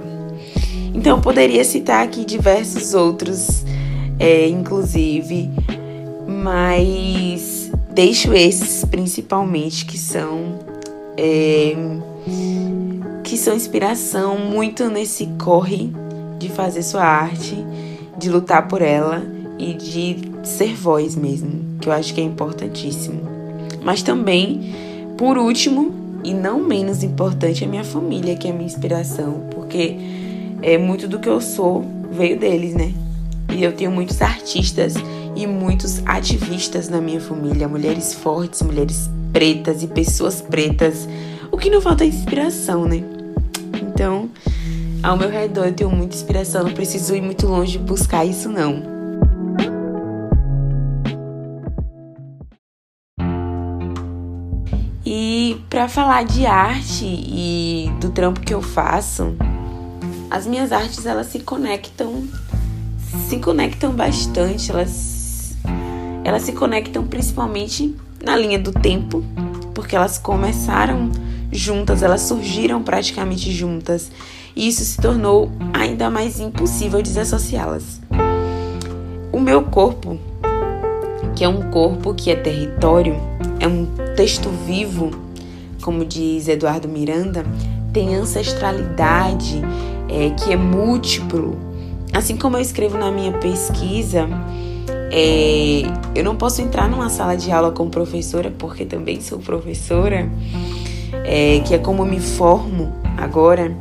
Então 0.94 1.18
eu 1.18 1.22
poderia 1.22 1.66
citar 1.66 2.04
aqui 2.04 2.24
diversos 2.24 2.94
outros, 2.94 3.66
é, 4.20 4.48
inclusive, 4.48 5.50
mas 6.44 7.72
deixo 7.92 8.34
esses 8.34 8.86
principalmente 8.86 9.86
que 9.86 9.98
são 9.98 10.60
é, 11.18 11.76
que 13.24 13.38
são 13.38 13.56
inspiração 13.56 14.38
muito 14.40 14.90
nesse 14.90 15.28
corre 15.38 15.92
de 16.40 16.50
fazer 16.50 16.82
sua 16.82 17.04
arte, 17.04 17.56
de 18.18 18.30
lutar 18.30 18.68
por 18.68 18.82
ela 18.82 19.22
e 19.58 19.74
de 19.74 20.18
ser 20.44 20.74
voz 20.74 21.16
mesmo, 21.16 21.78
que 21.82 21.90
eu 21.90 21.94
acho 21.94 22.14
que 22.14 22.22
é 22.22 22.24
importantíssimo. 22.24 23.22
Mas 23.84 24.02
também, 24.02 24.74
por 25.18 25.38
último, 25.38 25.94
e 26.24 26.34
não 26.34 26.62
menos 26.62 27.04
importante, 27.04 27.66
a 27.66 27.68
minha 27.68 27.84
família, 27.84 28.36
que 28.36 28.48
é 28.48 28.52
a 28.52 28.54
minha 28.54 28.66
inspiração, 28.66 29.44
porque 29.52 29.96
é 30.62 30.78
muito 30.78 31.08
do 31.08 31.20
que 31.20 31.28
eu 31.28 31.42
sou 31.42 31.86
veio 32.12 32.40
deles, 32.40 32.74
né? 32.74 32.94
E 33.54 33.64
eu 33.64 33.72
tenho 33.74 33.92
muitos 33.92 34.22
artistas 34.22 34.96
e 35.36 35.46
muitos 35.48 36.02
ativistas 36.06 36.90
na 36.90 37.00
minha 37.00 37.22
família, 37.22 37.68
mulheres 37.68 38.14
fortes, 38.14 38.62
mulheres 38.62 39.10
pretas 39.32 39.84
e 39.84 39.88
pessoas 39.88 40.42
pretas. 40.42 41.08
O 41.52 41.58
que 41.58 41.70
não 41.70 41.82
falta 41.82 42.04
é 42.04 42.08
inspiração, 42.08 42.86
né? 42.86 43.04
Então, 43.82 44.30
ao 45.02 45.18
meu 45.18 45.30
redor 45.30 45.66
eu 45.66 45.74
tenho 45.74 45.90
muita 45.90 46.16
inspiração, 46.16 46.64
não 46.64 46.74
preciso 46.74 47.16
ir 47.16 47.22
muito 47.22 47.48
longe 47.48 47.78
buscar 47.78 48.26
isso 48.26 48.50
não. 48.50 49.00
E 55.06 55.62
para 55.70 55.88
falar 55.88 56.24
de 56.24 56.46
arte 56.46 57.06
e 57.06 57.92
do 58.00 58.10
trampo 58.10 58.40
que 58.42 58.54
eu 58.54 58.62
faço, 58.62 59.36
as 60.30 60.46
minhas 60.46 60.72
artes 60.72 61.06
elas 61.06 61.28
se 61.28 61.40
conectam 61.40 62.28
se 63.28 63.38
conectam 63.40 63.92
bastante, 63.92 64.72
elas 64.72 65.19
elas 66.30 66.44
se 66.44 66.52
conectam 66.52 67.08
principalmente 67.08 67.96
na 68.24 68.38
linha 68.38 68.60
do 68.60 68.72
tempo, 68.72 69.24
porque 69.74 69.96
elas 69.96 70.20
começaram 70.20 71.10
juntas, 71.52 72.04
elas 72.04 72.22
surgiram 72.22 72.84
praticamente 72.84 73.52
juntas 73.52 74.12
e 74.56 74.68
isso 74.68 74.86
se 74.86 75.02
tornou 75.02 75.52
ainda 75.74 76.08
mais 76.08 76.40
impossível 76.40 77.02
desassociá-las. 77.02 78.00
O 79.32 79.40
meu 79.40 79.64
corpo, 79.64 80.20
que 81.36 81.44
é 81.44 81.50
um 81.50 81.72
corpo 81.72 82.14
que 82.14 82.30
é 82.30 82.36
território, 82.36 83.16
é 83.60 83.68
um 83.68 83.88
texto 84.16 84.50
vivo, 84.68 85.10
como 85.82 86.06
diz 86.06 86.48
Eduardo 86.48 86.88
Miranda, 86.88 87.44
tem 87.92 88.14
ancestralidade, 88.14 89.62
é, 90.08 90.30
que 90.30 90.54
é 90.54 90.56
múltiplo. 90.56 91.58
Assim 92.14 92.38
como 92.38 92.56
eu 92.56 92.62
escrevo 92.62 93.00
na 93.00 93.12
minha 93.12 93.32
pesquisa, 93.32 94.30
é, 95.12 95.84
eu 96.16 96.24
não 96.24 96.36
posso 96.36 96.62
entrar 96.62 96.90
numa 96.90 97.10
sala 97.10 97.36
de 97.36 97.52
aula 97.52 97.72
como 97.72 97.90
professora, 97.90 98.54
porque 98.58 98.86
também 98.86 99.22
sou 99.22 99.40
professora, 99.40 100.30
é, 101.26 101.60
que 101.60 101.74
é 101.74 101.78
como 101.78 102.06
me 102.06 102.20
formo 102.20 102.94
agora 103.18 103.76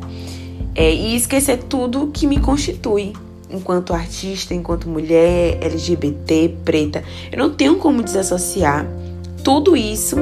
é, 0.75 0.93
e 0.93 1.15
esquecer 1.15 1.63
tudo 1.63 2.07
que 2.13 2.25
me 2.25 2.39
constitui 2.39 3.13
enquanto 3.49 3.93
artista, 3.93 4.53
enquanto 4.53 4.87
mulher, 4.87 5.57
LGBT, 5.61 6.55
preta. 6.63 7.03
Eu 7.31 7.37
não 7.37 7.53
tenho 7.53 7.77
como 7.77 8.03
desassociar 8.03 8.87
tudo 9.43 9.75
isso 9.75 10.15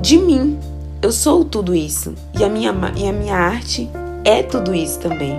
de 0.00 0.18
mim. 0.18 0.58
Eu 1.02 1.12
sou 1.12 1.44
tudo 1.44 1.74
isso. 1.74 2.14
E 2.38 2.44
a 2.44 2.48
minha, 2.48 2.74
e 2.96 3.08
a 3.08 3.12
minha 3.12 3.36
arte 3.36 3.88
é 4.24 4.42
tudo 4.42 4.74
isso 4.74 4.98
também. 4.98 5.38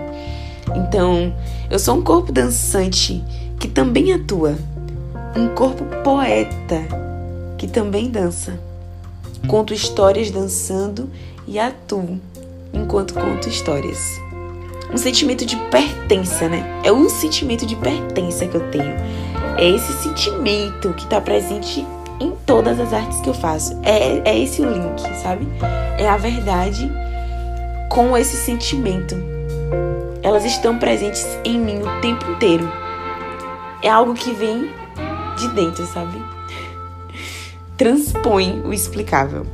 Então, 0.75 1.33
eu 1.69 1.79
sou 1.79 1.97
um 1.97 2.01
corpo 2.01 2.31
dançante 2.31 3.23
que 3.61 3.67
também 3.67 4.11
atua. 4.11 4.57
Um 5.35 5.49
corpo 5.49 5.85
poeta 6.03 6.81
que 7.59 7.67
também 7.67 8.09
dança. 8.09 8.59
Conto 9.47 9.71
histórias 9.71 10.31
dançando 10.31 11.07
e 11.47 11.59
atuo 11.59 12.19
enquanto 12.73 13.13
conto 13.13 13.47
histórias. 13.47 13.99
Um 14.91 14.97
sentimento 14.97 15.45
de 15.45 15.55
pertença, 15.69 16.49
né? 16.49 16.81
É 16.83 16.91
um 16.91 17.07
sentimento 17.07 17.65
de 17.65 17.75
pertença 17.75 18.47
que 18.47 18.55
eu 18.55 18.71
tenho. 18.71 18.95
É 19.57 19.69
esse 19.69 19.93
sentimento 19.93 20.91
que 20.93 21.03
está 21.03 21.21
presente 21.21 21.85
em 22.19 22.31
todas 22.47 22.79
as 22.79 22.91
artes 22.91 23.21
que 23.21 23.29
eu 23.29 23.33
faço. 23.33 23.79
É, 23.83 24.27
é 24.27 24.39
esse 24.39 24.61
o 24.61 24.69
link, 24.69 25.01
sabe? 25.21 25.47
É 25.99 26.09
a 26.09 26.17
verdade 26.17 26.91
com 27.89 28.17
esse 28.17 28.37
sentimento. 28.37 29.15
Elas 30.23 30.45
estão 30.45 30.79
presentes 30.79 31.25
em 31.45 31.59
mim 31.59 31.79
o 31.79 32.01
tempo 32.01 32.29
inteiro. 32.31 32.80
É 33.83 33.89
algo 33.89 34.13
que 34.13 34.31
vem 34.33 34.71
de 35.37 35.47
dentro, 35.49 35.85
sabe? 35.85 36.21
Transpõe 37.77 38.61
o 38.61 38.71
explicável. 38.71 39.45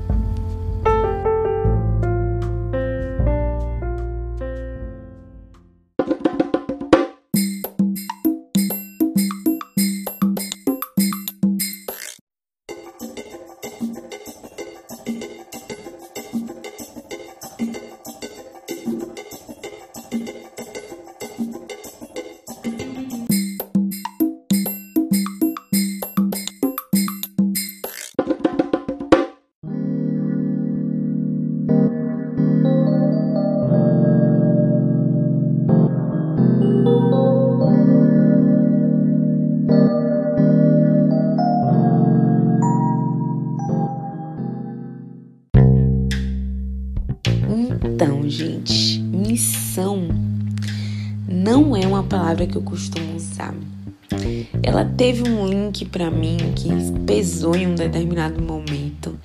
Link 55.78 55.86
para 55.86 56.10
mim 56.10 56.38
que 56.56 56.70
pesou 57.06 57.56
em 57.56 57.68
um 57.68 57.76
determinado 57.76 58.42
momento. 58.42 59.18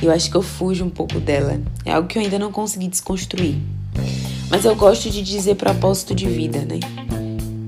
Eu 0.00 0.12
acho 0.12 0.30
que 0.30 0.36
eu 0.36 0.42
fujo 0.42 0.84
um 0.84 0.90
pouco 0.90 1.18
dela. 1.18 1.60
É 1.84 1.92
algo 1.92 2.08
que 2.08 2.18
eu 2.18 2.22
ainda 2.22 2.38
não 2.38 2.52
consegui 2.52 2.88
desconstruir. 2.88 3.56
Mas 4.48 4.64
eu 4.64 4.74
gosto 4.74 5.10
de 5.10 5.22
dizer 5.22 5.56
propósito 5.56 6.14
de 6.14 6.26
vida, 6.26 6.60
né? 6.60 6.80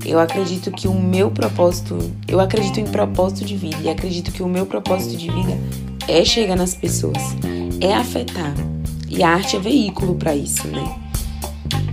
Eu 0.05 0.19
acredito 0.19 0.71
que 0.71 0.87
o 0.87 0.93
meu 0.93 1.31
propósito, 1.31 1.97
eu 2.27 2.39
acredito 2.39 2.79
em 2.79 2.85
propósito 2.85 3.45
de 3.45 3.55
vida 3.55 3.77
e 3.81 3.89
acredito 3.89 4.31
que 4.31 4.43
o 4.43 4.47
meu 4.47 4.65
propósito 4.65 5.15
de 5.15 5.29
vida 5.29 5.57
é 6.07 6.25
chegar 6.25 6.55
nas 6.55 6.73
pessoas, 6.73 7.21
é 7.79 7.93
afetar. 7.93 8.53
E 9.09 9.23
a 9.23 9.29
arte 9.29 9.55
é 9.55 9.59
veículo 9.59 10.15
para 10.15 10.35
isso, 10.35 10.67
né? 10.67 10.99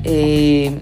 É, 0.05 0.73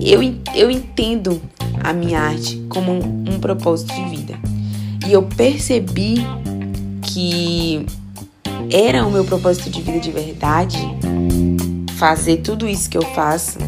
eu, 0.00 0.20
eu 0.54 0.70
entendo 0.70 1.40
a 1.84 1.92
minha 1.92 2.18
arte 2.18 2.64
como 2.68 2.90
um, 2.92 3.24
um 3.34 3.38
propósito 3.38 3.94
de 3.94 4.04
vida. 4.08 4.34
E 5.06 5.12
eu 5.12 5.22
percebi 5.22 6.16
que 7.02 7.84
era 8.70 9.06
o 9.06 9.10
meu 9.10 9.24
propósito 9.24 9.68
de 9.68 9.82
vida 9.82 10.00
de 10.00 10.10
verdade 10.10 10.78
fazer 11.98 12.38
tudo 12.38 12.66
isso 12.66 12.88
que 12.88 12.96
eu 12.96 13.02
faço, 13.14 13.58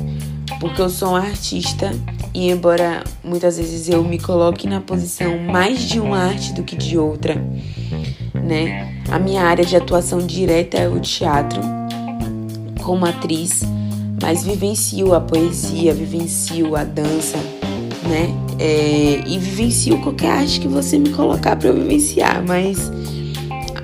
porque 0.59 0.81
eu 0.81 0.89
sou 0.89 1.11
uma 1.11 1.21
artista 1.21 1.93
e 2.35 2.51
embora 2.51 3.05
muitas 3.23 3.59
vezes 3.59 3.89
eu 3.89 4.03
me 4.03 4.19
coloque 4.19 4.67
na 4.67 4.81
posição 4.81 5.39
mais 5.39 5.81
de 5.81 6.01
uma 6.01 6.19
arte 6.19 6.53
do 6.53 6.63
que 6.63 6.75
de 6.75 6.99
outra, 6.99 7.35
né? 8.35 9.03
A 9.11 9.19
minha 9.19 9.43
área 9.43 9.65
de 9.65 9.77
atuação 9.77 10.19
direta 10.19 10.77
é 10.77 10.89
o 10.89 10.99
teatro, 10.99 11.61
como 12.83 13.07
atriz, 13.07 13.63
mas 14.21 14.43
vivencio 14.43 15.15
a 15.15 15.21
poesia, 15.21 15.95
vivencio 15.95 16.75
a 16.75 16.85
dança, 16.85 17.39
né? 18.07 18.29
É, 18.59 19.23
e 19.27 19.39
vivencio 19.39 20.01
qualquer 20.01 20.31
arte 20.31 20.61
que 20.61 20.69
você 20.69 20.99
me 20.99 21.11
colocar 21.11 21.57
para 21.57 21.69
eu 21.69 21.75
vivenciar, 21.75 22.43
mas 22.47 22.91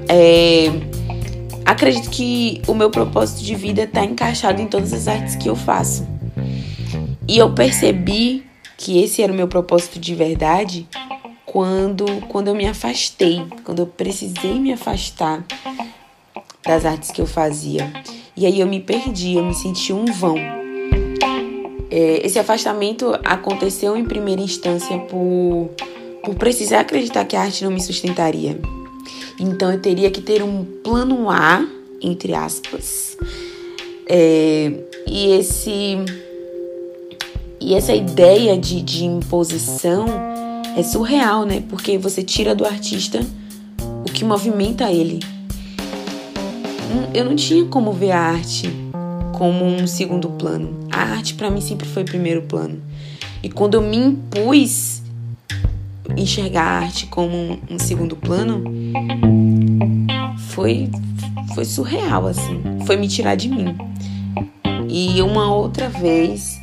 é, 0.08 0.66
acredito 1.64 2.10
que 2.10 2.62
o 2.66 2.74
meu 2.74 2.90
propósito 2.90 3.42
de 3.42 3.54
vida 3.54 3.82
está 3.82 4.04
encaixado 4.04 4.60
em 4.60 4.66
todas 4.66 4.92
as 4.92 5.08
artes 5.08 5.36
que 5.36 5.48
eu 5.48 5.56
faço. 5.56 6.06
E 7.28 7.38
eu 7.38 7.52
percebi 7.54 8.44
que 8.76 9.02
esse 9.02 9.22
era 9.22 9.32
o 9.32 9.36
meu 9.36 9.48
propósito 9.48 9.98
de 9.98 10.14
verdade 10.14 10.88
quando, 11.46 12.06
quando 12.28 12.48
eu 12.48 12.54
me 12.54 12.66
afastei, 12.66 13.46
quando 13.64 13.80
eu 13.80 13.86
precisei 13.86 14.58
me 14.58 14.72
afastar 14.72 15.44
das 16.64 16.84
artes 16.84 17.10
que 17.10 17.20
eu 17.20 17.26
fazia. 17.26 17.92
E 18.36 18.46
aí 18.46 18.60
eu 18.60 18.66
me 18.66 18.80
perdi, 18.80 19.34
eu 19.34 19.44
me 19.44 19.54
senti 19.54 19.92
um 19.92 20.06
vão. 20.06 20.61
É, 21.94 22.26
esse 22.26 22.38
afastamento 22.38 23.12
aconteceu 23.22 23.94
em 23.94 24.06
primeira 24.06 24.40
instância 24.40 24.98
por, 25.00 25.68
por 26.24 26.34
precisar 26.36 26.80
acreditar 26.80 27.26
que 27.26 27.36
a 27.36 27.42
arte 27.42 27.62
não 27.62 27.70
me 27.70 27.82
sustentaria. 27.82 28.58
Então 29.38 29.70
eu 29.70 29.78
teria 29.78 30.10
que 30.10 30.22
ter 30.22 30.42
um 30.42 30.64
plano 30.64 31.28
A, 31.28 31.62
entre 32.00 32.32
aspas. 32.34 33.14
É, 34.08 34.72
e 35.06 35.32
esse 35.32 35.98
e 37.60 37.74
essa 37.74 37.94
ideia 37.94 38.56
de, 38.56 38.80
de 38.80 39.04
imposição 39.04 40.06
é 40.74 40.82
surreal, 40.82 41.44
né? 41.44 41.62
Porque 41.68 41.98
você 41.98 42.22
tira 42.22 42.54
do 42.54 42.64
artista 42.64 43.20
o 44.00 44.10
que 44.10 44.24
movimenta 44.24 44.90
ele. 44.90 45.20
Hum, 46.90 47.10
eu 47.12 47.26
não 47.26 47.36
tinha 47.36 47.66
como 47.66 47.92
ver 47.92 48.12
a 48.12 48.18
arte 48.18 48.70
como 49.36 49.66
um 49.66 49.86
segundo 49.86 50.30
plano. 50.30 50.81
A 50.92 51.14
arte 51.14 51.34
para 51.34 51.50
mim 51.50 51.60
sempre 51.60 51.88
foi 51.88 52.04
primeiro 52.04 52.42
plano. 52.42 52.82
E 53.42 53.48
quando 53.48 53.74
eu 53.74 53.82
me 53.82 53.96
impus 53.96 55.02
enxergar 56.16 56.62
a 56.62 56.78
arte 56.84 57.06
como 57.06 57.58
um, 57.70 57.78
segundo 57.78 58.14
plano, 58.14 58.62
foi 60.50 60.90
foi 61.54 61.64
surreal 61.64 62.26
assim. 62.26 62.62
Foi 62.86 62.96
me 62.96 63.08
tirar 63.08 63.34
de 63.34 63.48
mim. 63.48 63.74
E 64.88 65.20
uma 65.22 65.52
outra 65.52 65.88
vez 65.88 66.60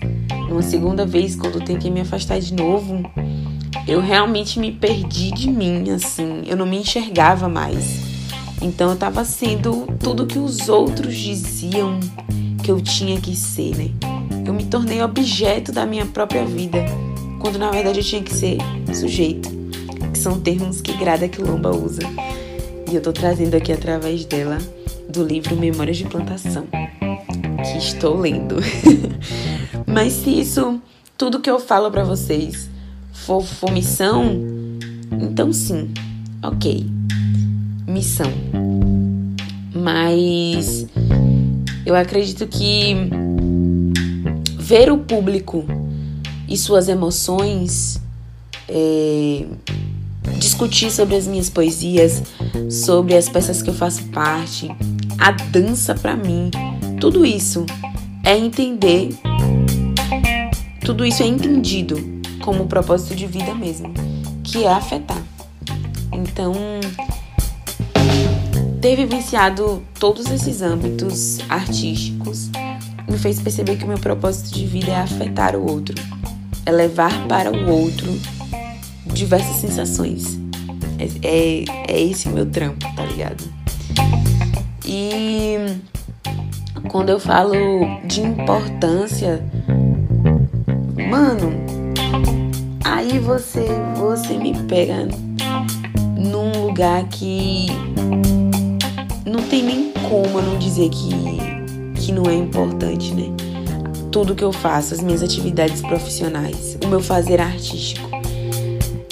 numa 0.49 0.63
segunda 0.63 1.05
vez, 1.05 1.35
quando 1.35 1.59
eu 1.59 1.61
tentei 1.61 1.91
me 1.91 2.01
afastar 2.01 2.39
de 2.39 2.53
novo, 2.55 3.03
eu 3.87 4.01
realmente 4.01 4.59
me 4.59 4.71
perdi 4.71 5.31
de 5.31 5.49
mim, 5.49 5.91
assim, 5.91 6.41
eu 6.47 6.57
não 6.57 6.65
me 6.65 6.77
enxergava 6.77 7.47
mais. 7.47 7.99
Então 8.59 8.89
eu 8.89 8.95
tava 8.95 9.23
sendo 9.23 9.87
tudo 9.99 10.25
que 10.25 10.39
os 10.39 10.67
outros 10.67 11.15
diziam 11.15 11.99
que 12.63 12.71
eu 12.71 12.81
tinha 12.81 13.21
que 13.21 13.35
ser, 13.35 13.77
né? 13.77 14.18
Eu 14.49 14.53
me 14.55 14.65
tornei 14.65 14.99
objeto 15.03 15.71
da 15.71 15.85
minha 15.85 16.07
própria 16.07 16.43
vida, 16.43 16.83
quando 17.39 17.59
na 17.59 17.69
verdade 17.69 17.99
eu 17.99 18.03
tinha 18.03 18.23
que 18.23 18.33
ser 18.33 18.57
sujeito, 18.91 19.47
que 20.11 20.17
são 20.17 20.39
termos 20.39 20.81
que 20.81 20.91
Grada 20.93 21.27
Quilomba 21.27 21.69
usa. 21.69 22.01
E 22.91 22.95
eu 22.95 22.99
tô 22.99 23.13
trazendo 23.13 23.53
aqui 23.53 23.71
através 23.71 24.25
dela 24.25 24.57
do 25.07 25.23
livro 25.23 25.55
Memórias 25.55 25.97
de 25.97 26.05
Plantação, 26.05 26.65
que 27.63 27.77
estou 27.77 28.17
lendo. 28.17 28.55
Mas 29.85 30.13
se 30.13 30.39
isso, 30.39 30.81
tudo 31.15 31.41
que 31.41 31.49
eu 31.51 31.59
falo 31.59 31.91
para 31.91 32.03
vocês 32.03 32.67
for, 33.13 33.45
for 33.45 33.71
missão, 33.71 34.41
então 35.11 35.53
sim, 35.53 35.93
ok, 36.41 36.87
missão. 37.87 38.33
Mas 39.75 40.87
eu 41.85 41.95
acredito 41.95 42.47
que 42.47 43.28
ver 44.69 44.91
o 44.91 44.99
público 44.99 45.65
e 46.47 46.55
suas 46.55 46.87
emoções, 46.87 47.99
é, 48.67 49.47
discutir 50.37 50.91
sobre 50.91 51.15
as 51.15 51.25
minhas 51.25 51.49
poesias, 51.49 52.21
sobre 52.69 53.15
as 53.15 53.27
peças 53.27 53.63
que 53.63 53.71
eu 53.71 53.73
faço 53.73 54.03
parte, 54.09 54.69
a 55.17 55.31
dança 55.31 55.95
para 55.95 56.15
mim, 56.15 56.51
tudo 57.01 57.25
isso 57.25 57.65
é 58.23 58.37
entender 58.37 59.09
tudo 60.85 61.03
isso 61.03 61.23
é 61.23 61.25
entendido 61.25 61.95
como 62.39 62.67
propósito 62.67 63.15
de 63.15 63.25
vida 63.25 63.55
mesmo, 63.55 63.91
que 64.43 64.65
é 64.65 64.71
afetar. 64.71 65.21
Então, 66.11 66.53
ter 68.79 68.95
vivenciado 68.95 69.83
todos 69.99 70.27
esses 70.31 70.61
âmbitos 70.61 71.39
artísticos 71.47 72.49
me 73.09 73.17
fez 73.17 73.41
perceber 73.41 73.77
que 73.77 73.83
o 73.83 73.87
meu 73.87 73.97
propósito 73.97 74.53
de 74.53 74.65
vida 74.65 74.91
é 74.91 74.95
afetar 74.95 75.55
o 75.55 75.69
outro, 75.69 75.95
é 76.65 76.71
levar 76.71 77.27
para 77.27 77.51
o 77.51 77.69
outro 77.69 78.07
diversas 79.05 79.55
sensações. 79.57 80.39
É, 80.97 81.27
é, 81.27 81.63
é 81.87 82.01
esse 82.01 82.29
meu 82.29 82.45
trampo, 82.45 82.85
tá 82.95 83.05
ligado? 83.05 83.43
E 84.85 85.55
quando 86.89 87.09
eu 87.09 87.19
falo 87.19 87.55
de 88.05 88.21
importância 88.21 89.43
Mano, 91.09 91.51
aí 92.85 93.17
você, 93.17 93.65
você 93.95 94.37
me 94.37 94.53
pega 94.65 95.07
num 96.15 96.65
lugar 96.65 97.07
que 97.07 97.65
não 99.25 99.41
tem 99.49 99.63
nem 99.63 99.91
como 100.07 100.37
eu 100.37 100.41
não 100.43 100.59
dizer 100.59 100.89
que, 100.89 101.09
que 102.09 102.11
não 102.11 102.25
é 102.25 102.33
importante, 102.33 103.13
né? 103.13 103.31
Tudo 104.11 104.33
que 104.33 104.43
eu 104.43 104.51
faço, 104.51 104.95
as 104.95 104.99
minhas 104.99 105.21
atividades 105.21 105.79
profissionais, 105.79 106.75
o 106.83 106.87
meu 106.87 106.99
fazer 106.99 107.39
artístico. 107.39 108.09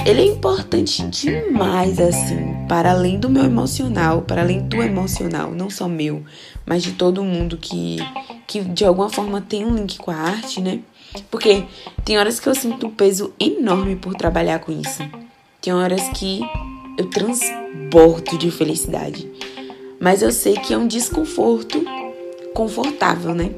Ele 0.03 0.21
é 0.21 0.25
importante 0.25 1.03
demais, 1.03 1.99
assim, 1.99 2.65
para 2.67 2.91
além 2.91 3.19
do 3.19 3.29
meu 3.29 3.43
emocional, 3.43 4.23
para 4.23 4.41
além 4.41 4.67
do 4.67 4.81
emocional, 4.81 5.51
não 5.51 5.69
só 5.69 5.87
meu, 5.87 6.23
mas 6.65 6.81
de 6.81 6.93
todo 6.93 7.23
mundo 7.23 7.55
que, 7.55 7.97
que 8.47 8.61
de 8.61 8.83
alguma 8.83 9.09
forma 9.09 9.41
tem 9.41 9.63
um 9.63 9.75
link 9.75 9.99
com 9.99 10.09
a 10.09 10.15
arte, 10.15 10.59
né? 10.59 10.79
Porque 11.29 11.65
tem 12.03 12.17
horas 12.17 12.39
que 12.39 12.49
eu 12.49 12.55
sinto 12.55 12.87
um 12.87 12.91
peso 12.91 13.31
enorme 13.39 13.95
por 13.95 14.15
trabalhar 14.15 14.57
com 14.57 14.71
isso. 14.71 15.03
Tem 15.61 15.71
horas 15.71 16.01
que 16.15 16.41
eu 16.97 17.07
transbordo 17.11 18.39
de 18.39 18.49
felicidade. 18.49 19.29
Mas 19.99 20.23
eu 20.23 20.31
sei 20.31 20.53
que 20.53 20.73
é 20.73 20.77
um 20.77 20.87
desconforto 20.87 21.83
confortável, 22.57 23.35
né? 23.35 23.51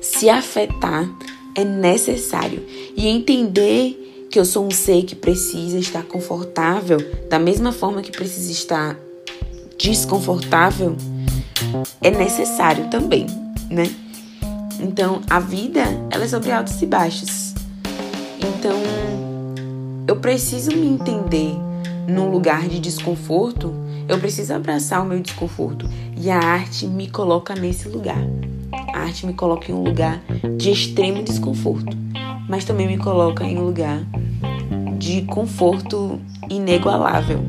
Se 0.00 0.30
afetar 0.30 1.10
é 1.56 1.64
necessário 1.64 2.64
e 2.96 3.08
entender 3.08 4.28
que 4.30 4.38
eu 4.38 4.44
sou 4.44 4.64
um 4.64 4.70
ser 4.70 5.02
que 5.02 5.16
precisa 5.16 5.76
estar 5.76 6.04
confortável 6.04 6.98
da 7.28 7.36
mesma 7.36 7.72
forma 7.72 8.00
que 8.00 8.12
precisa 8.12 8.52
estar 8.52 8.96
desconfortável 9.76 10.96
é 12.00 12.12
necessário 12.12 12.88
também, 12.90 13.26
né? 13.68 13.90
Então, 14.78 15.20
a 15.28 15.40
vida, 15.40 15.82
ela 16.12 16.22
é 16.22 16.28
sobre 16.28 16.52
altos 16.52 16.80
e 16.80 16.86
baixos. 16.86 17.54
Então, 18.38 18.80
eu 20.06 20.14
preciso 20.14 20.70
me 20.70 20.86
entender 20.86 21.56
num 22.06 22.30
lugar 22.30 22.68
de 22.68 22.78
desconforto, 22.78 23.74
eu 24.08 24.18
preciso 24.18 24.54
abraçar 24.54 25.02
o 25.02 25.04
meu 25.04 25.20
desconforto. 25.20 25.88
E 26.16 26.30
a 26.30 26.38
arte 26.38 26.86
me 26.86 27.08
coloca 27.08 27.54
nesse 27.54 27.88
lugar. 27.88 28.18
A 28.94 29.00
arte 29.00 29.26
me 29.26 29.34
coloca 29.34 29.70
em 29.70 29.74
um 29.74 29.82
lugar 29.82 30.20
de 30.56 30.70
extremo 30.70 31.22
desconforto, 31.22 31.96
mas 32.48 32.64
também 32.64 32.86
me 32.86 32.98
coloca 32.98 33.44
em 33.44 33.58
um 33.58 33.64
lugar 33.64 34.02
de 34.98 35.22
conforto 35.22 36.20
inigualável, 36.50 37.40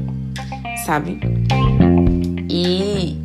sabe? 0.85 1.19
E 2.49 3.17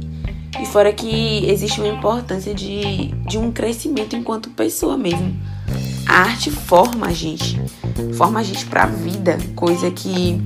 e 0.60 0.66
fora 0.66 0.92
que 0.92 1.44
existe 1.46 1.80
uma 1.80 1.92
importância 1.92 2.54
de, 2.54 3.08
de 3.26 3.36
um 3.36 3.50
crescimento 3.50 4.14
enquanto 4.14 4.48
pessoa 4.50 4.96
mesmo. 4.96 5.36
A 6.06 6.20
arte 6.20 6.50
forma 6.50 7.08
a 7.08 7.12
gente, 7.12 7.60
forma 8.16 8.40
a 8.40 8.42
gente 8.42 8.64
pra 8.66 8.86
vida, 8.86 9.36
coisa 9.56 9.90
que 9.90 10.40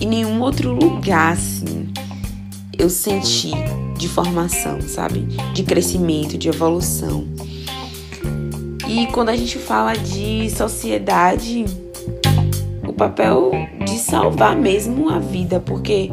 em 0.00 0.06
nenhum 0.06 0.40
outro 0.40 0.72
lugar, 0.72 1.32
assim, 1.32 1.88
eu 2.78 2.88
senti 2.88 3.50
de 3.96 4.08
formação, 4.08 4.80
sabe? 4.80 5.20
De 5.52 5.64
crescimento, 5.64 6.38
de 6.38 6.48
evolução. 6.48 7.26
E 8.88 9.06
quando 9.08 9.30
a 9.30 9.36
gente 9.36 9.58
fala 9.58 9.94
de 9.94 10.48
sociedade, 10.50 11.64
o 12.86 12.92
papel 12.92 13.50
de 13.84 13.98
salvar 13.98 14.56
mesmo 14.56 15.10
a 15.10 15.18
vida, 15.18 15.60
porque 15.60 16.08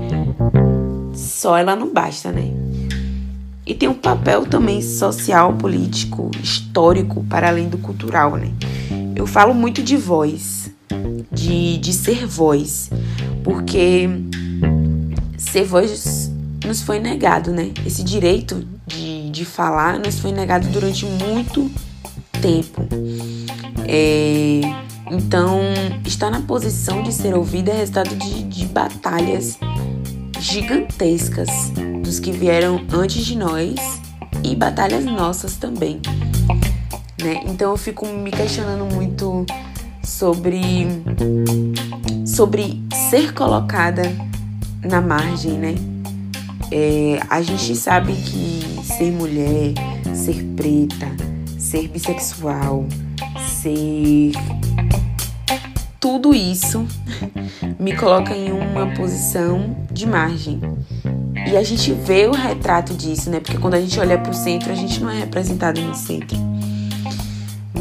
só 1.13 1.56
ela 1.56 1.75
não 1.75 1.93
basta, 1.93 2.32
né? 2.32 2.51
E 3.65 3.73
tem 3.73 3.88
um 3.88 3.93
papel 3.93 4.45
também 4.45 4.82
social, 4.82 5.54
político, 5.54 6.30
histórico, 6.41 7.23
para 7.23 7.47
além 7.47 7.69
do 7.69 7.78
cultural, 7.78 8.36
né? 8.36 8.51
Eu 9.15 9.25
falo 9.25 9.54
muito 9.54 9.82
de 9.82 9.95
voz, 9.95 10.69
de, 11.32 11.78
de 11.78 11.93
ser 11.93 12.28
voz, 12.28 12.89
porque 13.43 14.10
ser 15.38 15.63
voz 15.63 16.32
nos 16.65 16.82
foi 16.82 16.99
negado, 16.99 17.51
né? 17.51 17.71
Esse 17.86 18.04
direito 18.04 18.67
de, 18.86 19.30
de 19.30 19.45
falar 19.45 19.99
nos 19.99 20.19
foi 20.19 20.32
negado 20.32 20.67
durante 20.69 21.06
muito 21.06 21.71
tempo. 22.41 22.82
É, 23.88 24.62
então, 25.12 25.60
estar 26.06 26.30
na 26.30 26.41
posição 26.41 27.04
de 27.04 27.13
ser 27.13 27.36
ouvida 27.36 27.71
é 27.71 27.78
resultado 27.78 28.15
de, 28.15 28.43
de 28.43 28.65
batalhas 28.65 29.58
gigantescas 30.39 31.49
dos 32.04 32.19
que 32.19 32.32
vieram 32.32 32.86
antes 32.91 33.25
de 33.25 33.38
nós 33.38 33.75
e 34.43 34.56
batalhas 34.56 35.06
nossas 35.06 35.56
também. 35.56 36.01
Né? 37.21 37.41
Então 37.45 37.71
eu 37.71 37.78
fico 37.78 38.06
me 38.06 38.30
questionando 38.30 38.86
muito 38.93 39.45
sobre 40.04 40.86
sobre 42.25 42.84
ser 43.10 43.34
colocada 43.34 44.04
na 44.84 45.01
margem, 45.01 45.54
né? 45.54 45.94
É, 46.71 47.19
a 47.30 47.41
gente 47.41 47.75
sabe 47.75 48.13
que 48.13 48.84
ser 48.84 49.12
mulher, 49.12 49.73
ser 50.13 50.43
preta, 50.56 51.08
ser 51.58 51.88
bissexual, 51.88 52.86
ser 53.47 54.32
tudo 55.99 56.34
isso 56.34 56.86
me 57.80 57.95
coloca 57.95 58.36
em 58.36 58.51
uma 58.51 58.88
posição 58.93 59.75
de 59.91 60.06
margem. 60.06 60.62
E 61.47 61.58
a 61.58 61.63
gente 61.63 61.91
vê 61.93 62.28
o 62.28 62.32
retrato 62.32 62.93
disso, 62.93 63.30
né? 63.30 63.39
Porque 63.39 63.58
quando 63.58 63.75
a 63.75 63.82
gente 63.82 63.99
olha 63.99 64.17
para 64.17 64.32
o 64.32 64.34
centro, 64.34 64.71
a 64.71 64.75
gente 64.75 64.99
não 64.99 65.10
é 65.10 65.19
representado 65.19 65.80
no 65.82 65.93
centro. 65.93 66.38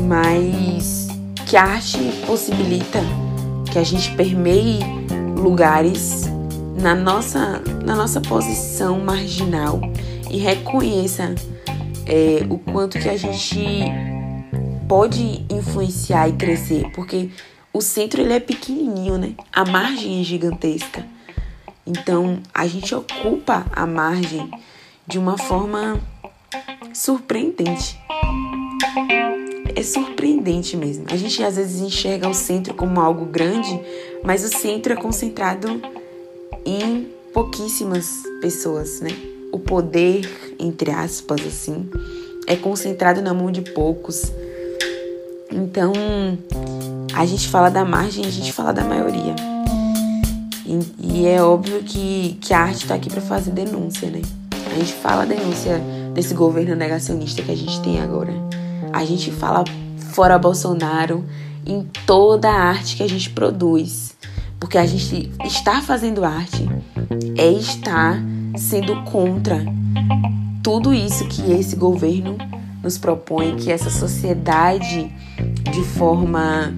Mas 0.06 1.08
que 1.46 1.56
a 1.56 1.64
arte 1.64 1.98
possibilita 2.26 3.00
que 3.70 3.78
a 3.78 3.84
gente 3.84 4.10
permeie 4.12 4.80
lugares 5.36 6.24
na 6.74 6.94
nossa, 6.94 7.62
na 7.84 7.94
nossa 7.94 8.20
posição 8.20 9.00
marginal 9.00 9.80
e 10.30 10.38
reconheça 10.38 11.34
é, 12.06 12.44
o 12.50 12.58
quanto 12.58 12.98
que 12.98 13.08
a 13.08 13.16
gente 13.16 13.84
pode 14.88 15.44
influenciar 15.50 16.28
e 16.28 16.32
crescer, 16.32 16.90
porque 16.94 17.30
o 17.72 17.80
centro 17.80 18.20
ele 18.20 18.32
é 18.32 18.40
pequenininho, 18.40 19.18
né? 19.18 19.34
A 19.52 19.64
margem 19.64 20.20
é 20.20 20.24
gigantesca. 20.24 21.04
Então, 21.86 22.40
a 22.52 22.66
gente 22.66 22.94
ocupa 22.94 23.66
a 23.72 23.86
margem 23.86 24.50
de 25.06 25.18
uma 25.18 25.36
forma 25.36 26.00
surpreendente. 26.92 27.98
É 29.74 29.82
surpreendente 29.82 30.76
mesmo. 30.76 31.06
A 31.10 31.16
gente 31.16 31.42
às 31.42 31.56
vezes 31.56 31.80
enxerga 31.80 32.28
o 32.28 32.34
centro 32.34 32.74
como 32.74 33.00
algo 33.00 33.24
grande, 33.24 33.80
mas 34.22 34.44
o 34.44 34.48
centro 34.48 34.92
é 34.92 34.96
concentrado 34.96 35.82
em 36.64 37.08
pouquíssimas 37.32 38.22
pessoas, 38.40 39.00
né? 39.00 39.10
O 39.52 39.58
poder, 39.58 40.28
entre 40.58 40.90
aspas, 40.90 41.40
assim, 41.46 41.88
é 42.46 42.56
concentrado 42.56 43.22
na 43.22 43.32
mão 43.32 43.50
de 43.50 43.62
poucos. 43.62 44.32
Então, 45.50 45.92
a 47.14 47.24
gente 47.26 47.48
fala 47.48 47.70
da 47.70 47.84
margem, 47.84 48.24
a 48.24 48.30
gente 48.30 48.52
fala 48.52 48.72
da 48.72 48.84
maioria. 48.84 49.34
E, 50.66 51.22
e 51.22 51.26
é 51.26 51.42
óbvio 51.42 51.82
que, 51.82 52.38
que 52.40 52.52
a 52.52 52.60
arte 52.60 52.82
está 52.82 52.94
aqui 52.94 53.08
para 53.08 53.20
fazer 53.20 53.50
denúncia, 53.50 54.10
né? 54.10 54.22
A 54.74 54.78
gente 54.78 54.94
fala 54.94 55.22
a 55.22 55.26
denúncia 55.26 55.80
desse 56.14 56.34
governo 56.34 56.74
negacionista 56.74 57.42
que 57.42 57.52
a 57.52 57.56
gente 57.56 57.80
tem 57.82 58.00
agora. 58.00 58.32
A 58.92 59.04
gente 59.04 59.30
fala 59.30 59.64
fora 60.12 60.38
Bolsonaro 60.38 61.24
em 61.66 61.88
toda 62.06 62.48
a 62.48 62.54
arte 62.54 62.96
que 62.96 63.02
a 63.02 63.08
gente 63.08 63.30
produz. 63.30 64.14
Porque 64.64 64.78
a 64.78 64.86
gente 64.86 65.30
está 65.44 65.82
fazendo 65.82 66.24
arte 66.24 66.66
é 67.36 67.52
estar 67.52 68.18
sendo 68.56 69.02
contra 69.02 69.62
tudo 70.62 70.94
isso 70.94 71.26
que 71.26 71.52
esse 71.52 71.76
governo 71.76 72.38
nos 72.82 72.96
propõe, 72.96 73.56
que 73.56 73.70
essa 73.70 73.90
sociedade 73.90 75.12
de 75.70 75.82
forma 75.82 76.72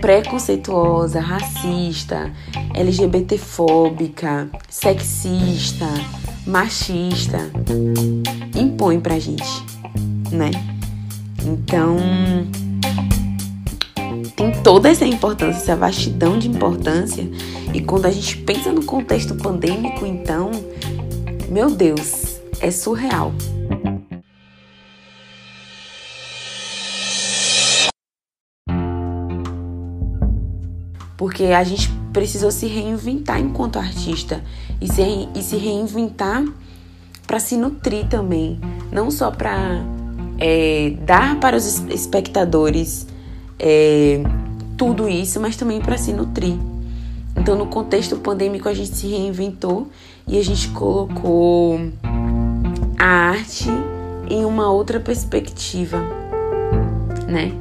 preconceituosa, 0.00 1.18
racista, 1.18 2.32
LGBTfóbica, 2.76 4.48
sexista, 4.70 5.88
machista 6.46 7.50
impõe 8.54 9.00
pra 9.00 9.18
gente, 9.18 9.64
né? 10.30 10.52
Então, 11.44 11.96
toda 14.64 14.88
essa 14.88 15.04
importância, 15.04 15.60
essa 15.60 15.76
vastidão 15.76 16.38
de 16.38 16.48
importância, 16.48 17.30
e 17.74 17.80
quando 17.82 18.06
a 18.06 18.10
gente 18.10 18.38
pensa 18.38 18.72
no 18.72 18.82
contexto 18.82 19.34
pandêmico, 19.34 20.06
então, 20.06 20.50
meu 21.50 21.70
Deus, 21.70 22.40
é 22.60 22.70
surreal. 22.70 23.32
porque 31.16 31.44
a 31.44 31.64
gente 31.64 31.90
precisou 32.12 32.50
se 32.50 32.66
reinventar 32.66 33.40
enquanto 33.40 33.78
artista 33.78 34.44
e 34.78 34.86
se, 34.92 35.02
e 35.34 35.42
se 35.42 35.56
reinventar 35.56 36.44
para 37.26 37.38
se 37.40 37.56
nutrir 37.56 38.06
também, 38.08 38.60
não 38.92 39.10
só 39.10 39.30
para 39.30 39.80
é, 40.38 40.92
dar 41.00 41.40
para 41.40 41.56
os 41.56 41.78
espectadores 41.88 43.06
é, 43.58 44.20
tudo 44.76 45.08
isso, 45.08 45.40
mas 45.40 45.56
também 45.56 45.80
para 45.80 45.96
se 45.96 46.12
nutrir. 46.12 46.56
Então, 47.36 47.56
no 47.56 47.66
contexto 47.66 48.16
pandêmico, 48.16 48.68
a 48.68 48.74
gente 48.74 48.94
se 48.94 49.08
reinventou 49.08 49.88
e 50.26 50.38
a 50.38 50.42
gente 50.42 50.68
colocou 50.68 51.80
a 52.98 53.04
arte 53.04 53.68
em 54.28 54.44
uma 54.44 54.70
outra 54.70 55.00
perspectiva, 55.00 55.98
né? 57.28 57.52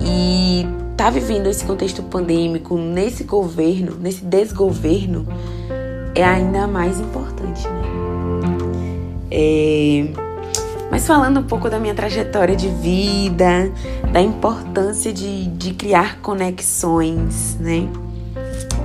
E 0.00 0.66
tá 0.96 1.10
vivendo 1.10 1.46
esse 1.46 1.64
contexto 1.64 2.02
pandêmico, 2.02 2.76
nesse 2.76 3.24
governo, 3.24 3.96
nesse 3.98 4.24
desgoverno, 4.24 5.26
é 6.14 6.24
ainda 6.24 6.66
mais 6.66 7.00
importante, 7.00 7.66
né? 7.66 7.82
É... 9.30 10.27
Mas 10.90 11.06
falando 11.06 11.40
um 11.40 11.42
pouco 11.42 11.68
da 11.68 11.78
minha 11.78 11.94
trajetória 11.94 12.56
de 12.56 12.68
vida, 12.68 13.70
da 14.10 14.20
importância 14.20 15.12
de, 15.12 15.46
de 15.48 15.74
criar 15.74 16.20
conexões, 16.20 17.56
né? 17.60 17.88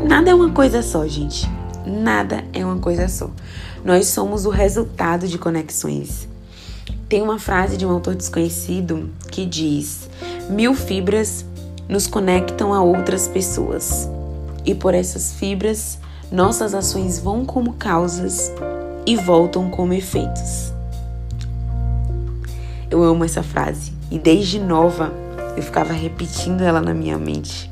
Nada 0.07 0.31
é 0.31 0.35
uma 0.35 0.51
coisa 0.51 0.81
só, 0.81 1.07
gente. 1.07 1.49
Nada 1.85 2.43
é 2.53 2.65
uma 2.65 2.77
coisa 2.77 3.07
só. 3.07 3.29
Nós 3.85 4.07
somos 4.07 4.45
o 4.45 4.49
resultado 4.49 5.27
de 5.27 5.37
conexões. 5.37 6.27
Tem 7.07 7.21
uma 7.21 7.39
frase 7.39 7.77
de 7.77 7.85
um 7.85 7.91
autor 7.91 8.15
desconhecido 8.15 9.09
que 9.31 9.45
diz: 9.45 10.09
mil 10.49 10.73
fibras 10.73 11.45
nos 11.87 12.07
conectam 12.07 12.73
a 12.73 12.81
outras 12.81 13.27
pessoas. 13.27 14.09
E 14.65 14.73
por 14.73 14.93
essas 14.93 15.33
fibras, 15.33 15.99
nossas 16.31 16.73
ações 16.73 17.19
vão 17.19 17.45
como 17.45 17.73
causas 17.73 18.51
e 19.05 19.15
voltam 19.15 19.69
como 19.69 19.93
efeitos. 19.93 20.72
Eu 22.93 23.01
amo 23.03 23.25
essa 23.25 23.41
frase 23.41 23.91
e 24.11 24.19
desde 24.19 24.59
nova 24.59 25.11
eu 25.57 25.63
ficava 25.63 25.91
repetindo 25.93 26.61
ela 26.61 26.79
na 26.79 26.93
minha 26.93 27.17
mente, 27.17 27.67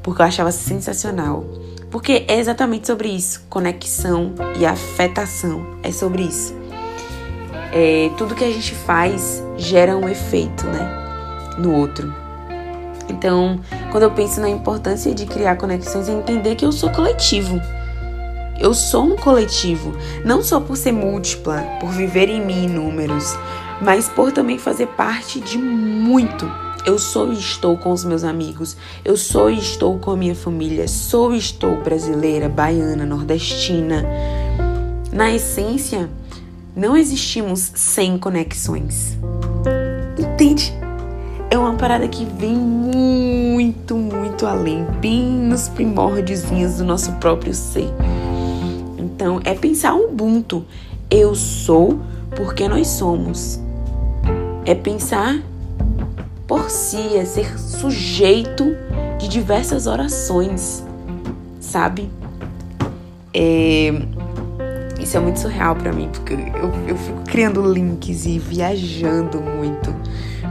porque 0.00 0.22
eu 0.22 0.26
achava 0.26 0.52
sensacional. 0.52 1.44
Porque 1.90 2.24
é 2.28 2.38
exatamente 2.38 2.86
sobre 2.86 3.08
isso: 3.08 3.42
conexão 3.50 4.32
e 4.56 4.64
afetação. 4.64 5.66
É 5.82 5.90
sobre 5.90 6.22
isso. 6.22 6.54
É, 7.72 8.12
tudo 8.16 8.36
que 8.36 8.44
a 8.44 8.52
gente 8.52 8.72
faz 8.72 9.42
gera 9.56 9.96
um 9.96 10.08
efeito, 10.08 10.64
né? 10.66 11.56
No 11.58 11.74
outro. 11.74 12.14
Então, 13.08 13.58
quando 13.90 14.04
eu 14.04 14.12
penso 14.12 14.40
na 14.40 14.48
importância 14.48 15.12
de 15.12 15.26
criar 15.26 15.56
conexões, 15.56 16.08
é 16.08 16.12
entender 16.12 16.54
que 16.54 16.64
eu 16.64 16.70
sou 16.70 16.90
coletivo. 16.90 17.60
Eu 18.60 18.72
sou 18.72 19.02
um 19.02 19.16
coletivo, 19.16 19.92
não 20.24 20.44
só 20.44 20.60
por 20.60 20.76
ser 20.76 20.92
múltipla, 20.92 21.60
por 21.80 21.90
viver 21.90 22.28
em 22.28 22.44
mim 22.44 22.68
números, 22.68 23.34
mas 23.80 24.08
por 24.08 24.32
também 24.32 24.58
fazer 24.58 24.86
parte 24.88 25.40
de 25.40 25.58
muito. 25.58 26.50
Eu 26.84 26.98
sou 26.98 27.32
e 27.32 27.38
estou 27.38 27.76
com 27.76 27.92
os 27.92 28.04
meus 28.04 28.24
amigos, 28.24 28.76
eu 29.04 29.16
sou 29.16 29.50
e 29.50 29.58
estou 29.58 29.98
com 29.98 30.12
a 30.12 30.16
minha 30.16 30.34
família, 30.34 30.88
sou 30.88 31.34
e 31.34 31.38
estou 31.38 31.76
brasileira, 31.82 32.48
baiana, 32.48 33.04
nordestina. 33.04 34.04
Na 35.12 35.30
essência, 35.30 36.08
não 36.74 36.96
existimos 36.96 37.72
sem 37.74 38.16
conexões. 38.16 39.18
Entende? 40.18 40.72
é 41.50 41.58
uma 41.58 41.74
parada 41.74 42.06
que 42.06 42.24
vem 42.24 42.54
muito, 42.54 43.96
muito 43.96 44.46
além, 44.46 44.84
bem 45.00 45.24
nos 45.24 45.68
primórdios 45.68 46.42
do 46.42 46.84
nosso 46.84 47.12
próprio 47.14 47.52
ser. 47.52 47.92
Então, 48.96 49.40
é 49.44 49.52
pensar 49.52 49.94
o 49.94 50.08
Ubuntu. 50.08 50.64
Eu 51.10 51.34
sou 51.34 51.98
porque 52.36 52.68
nós 52.68 52.86
somos. 52.86 53.60
É 54.64 54.74
pensar 54.74 55.40
por 56.46 56.68
si, 56.68 57.16
é 57.16 57.24
ser 57.24 57.58
sujeito 57.58 58.76
de 59.18 59.28
diversas 59.28 59.86
orações, 59.86 60.84
sabe? 61.60 62.10
É, 63.32 63.92
isso 65.00 65.16
é 65.16 65.20
muito 65.20 65.38
surreal 65.38 65.76
para 65.76 65.92
mim, 65.92 66.08
porque 66.12 66.34
eu, 66.34 66.88
eu 66.88 66.96
fico 66.96 67.22
criando 67.24 67.62
links 67.72 68.26
e 68.26 68.38
viajando 68.38 69.40
muito. 69.40 69.94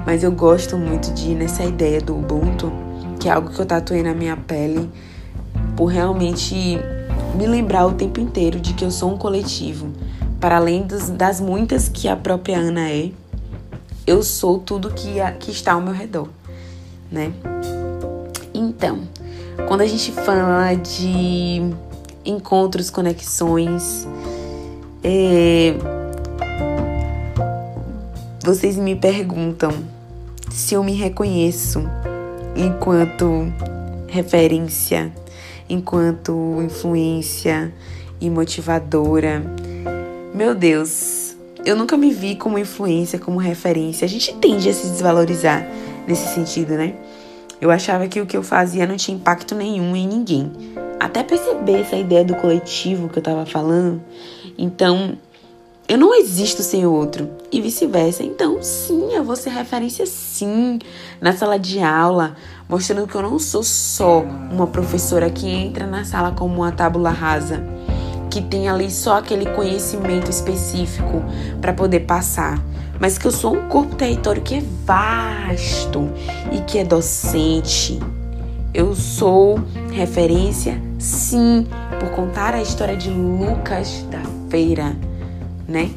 Mas 0.05 0.23
eu 0.23 0.31
gosto 0.31 0.77
muito 0.77 1.13
de 1.13 1.31
ir 1.31 1.35
nessa 1.35 1.63
ideia 1.63 1.99
do 1.99 2.15
Ubuntu, 2.15 2.71
que 3.19 3.27
é 3.27 3.31
algo 3.31 3.49
que 3.49 3.59
eu 3.59 3.65
tatuei 3.65 4.01
na 4.01 4.13
minha 4.13 4.37
pele, 4.37 4.89
por 5.75 5.87
realmente 5.87 6.79
me 7.35 7.45
lembrar 7.45 7.85
o 7.85 7.93
tempo 7.93 8.19
inteiro 8.19 8.59
de 8.59 8.73
que 8.73 8.83
eu 8.83 8.91
sou 8.91 9.13
um 9.13 9.17
coletivo. 9.17 9.89
Para 10.39 10.57
além 10.57 10.87
das 11.17 11.41
muitas 11.41 11.89
que 11.89 12.07
a 12.07 12.15
própria 12.15 12.57
Ana 12.57 12.89
é, 12.89 13.11
eu 14.09 14.23
sou 14.23 14.57
tudo 14.57 14.89
que, 14.89 15.21
a, 15.21 15.31
que 15.31 15.51
está 15.51 15.73
ao 15.73 15.81
meu 15.81 15.93
redor, 15.93 16.29
né? 17.11 17.31
Então, 18.51 19.07
quando 19.67 19.81
a 19.81 19.85
gente 19.85 20.11
fala 20.11 20.73
de 20.73 21.61
encontros, 22.25 22.89
conexões, 22.89 24.07
é, 25.03 25.75
vocês 28.43 28.77
me 28.77 28.95
perguntam 28.95 29.71
se 30.49 30.73
eu 30.73 30.83
me 30.83 30.93
reconheço 30.93 31.83
enquanto 32.55 33.53
referência, 34.07 35.13
enquanto 35.69 36.59
influência 36.63 37.71
e 38.19 38.27
motivadora. 38.27 39.43
Meu 40.33 40.55
Deus, 40.55 41.18
eu 41.65 41.75
nunca 41.75 41.97
me 41.97 42.11
vi 42.11 42.35
como 42.35 42.57
influência, 42.57 43.19
como 43.19 43.37
referência. 43.37 44.05
A 44.05 44.09
gente 44.09 44.33
tende 44.35 44.69
a 44.69 44.73
se 44.73 44.87
desvalorizar 44.87 45.67
nesse 46.07 46.33
sentido, 46.33 46.73
né? 46.73 46.95
Eu 47.61 47.69
achava 47.69 48.07
que 48.07 48.21
o 48.21 48.25
que 48.25 48.37
eu 48.37 48.43
fazia 48.43 48.87
não 48.87 48.95
tinha 48.95 49.17
impacto 49.17 49.53
nenhum 49.53 49.95
em 49.95 50.07
ninguém. 50.07 50.51
Até 50.99 51.23
perceber 51.23 51.81
essa 51.81 51.95
ideia 51.95 52.23
do 52.23 52.35
coletivo 52.35 53.09
que 53.09 53.19
eu 53.19 53.23
tava 53.23 53.45
falando. 53.45 54.01
Então, 54.57 55.17
eu 55.87 55.97
não 55.97 56.13
existo 56.13 56.61
sem 56.61 56.85
o 56.85 56.93
outro 56.93 57.29
e 57.51 57.59
vice-versa. 57.59 58.23
Então, 58.23 58.61
sim, 58.61 59.11
eu 59.11 59.23
vou 59.23 59.35
ser 59.35 59.49
referência 59.49 60.05
sim 60.05 60.79
na 61.19 61.33
sala 61.33 61.57
de 61.57 61.79
aula, 61.79 62.35
mostrando 62.69 63.07
que 63.07 63.15
eu 63.15 63.23
não 63.23 63.39
sou 63.39 63.63
só 63.63 64.21
uma 64.21 64.67
professora 64.67 65.29
que 65.29 65.47
entra 65.47 65.87
na 65.87 66.05
sala 66.05 66.31
como 66.31 66.57
uma 66.57 66.71
tábula 66.71 67.09
rasa, 67.09 67.63
que 68.29 68.41
tem 68.41 68.69
ali 68.69 68.89
só 68.91 69.17
aquele 69.17 69.45
conhecimento 69.47 70.29
específico 70.29 71.23
para 71.61 71.73
poder 71.73 72.01
passar, 72.01 72.63
mas 72.99 73.17
que 73.17 73.25
eu 73.25 73.31
sou 73.31 73.55
um 73.55 73.67
corpo 73.67 73.95
território 73.95 74.41
que 74.41 74.55
é 74.55 74.63
vasto 74.85 76.09
e 76.51 76.59
que 76.61 76.77
é 76.77 76.83
docente. 76.83 77.99
Eu 78.73 78.95
sou 78.95 79.59
referência, 79.91 80.79
sim, 80.99 81.65
por 81.99 82.09
contar 82.11 82.53
a 82.53 82.61
história 82.61 82.95
de 82.95 83.09
Lucas 83.09 84.05
da 84.11 84.21
Feira 84.49 84.95
né? 85.69 85.91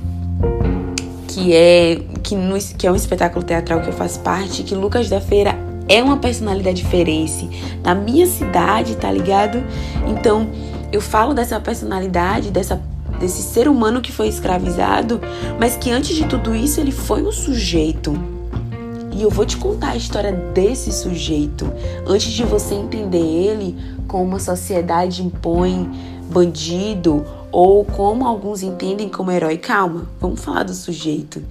Que 1.26 1.54
é, 1.54 1.98
que, 2.22 2.36
no, 2.36 2.58
que 2.58 2.86
é 2.86 2.92
um 2.92 2.94
espetáculo 2.94 3.42
teatral 3.42 3.80
que 3.80 3.88
eu 3.88 3.92
faço 3.92 4.20
parte, 4.20 4.62
que 4.62 4.74
Lucas 4.74 5.08
da 5.08 5.20
Feira 5.20 5.58
é 5.88 6.02
uma 6.02 6.18
personalidade 6.18 6.82
diferente 6.82 7.48
na 7.82 7.94
minha 7.94 8.26
cidade, 8.26 8.94
tá 8.96 9.10
ligado? 9.10 9.64
Então, 10.06 10.46
eu 10.92 11.00
falo 11.00 11.34
dessa 11.34 11.58
personalidade, 11.58 12.50
dessa 12.50 12.80
desse 13.18 13.42
ser 13.42 13.68
humano 13.68 14.00
que 14.00 14.10
foi 14.10 14.26
escravizado, 14.26 15.20
mas 15.58 15.76
que 15.76 15.90
antes 15.90 16.16
de 16.16 16.26
tudo 16.26 16.54
isso 16.54 16.80
ele 16.80 16.90
foi 16.90 17.22
um 17.22 17.30
sujeito. 17.30 18.12
E 19.12 19.22
eu 19.22 19.30
vou 19.30 19.44
te 19.44 19.56
contar 19.56 19.90
a 19.90 19.96
história 19.96 20.32
desse 20.32 20.90
sujeito 20.90 21.70
antes 22.06 22.32
de 22.32 22.42
você 22.42 22.74
entender 22.74 23.18
ele 23.18 23.76
como 24.08 24.34
a 24.36 24.40
sociedade 24.40 25.22
impõe 25.22 25.88
bandido 26.32 27.24
ou 27.52 27.84
como 27.84 28.26
alguns 28.26 28.62
entendem 28.62 29.08
como 29.08 29.30
herói. 29.30 29.58
Calma, 29.58 30.06
vamos 30.18 30.40
falar 30.40 30.64
do 30.64 30.74
sujeito. 30.74 31.42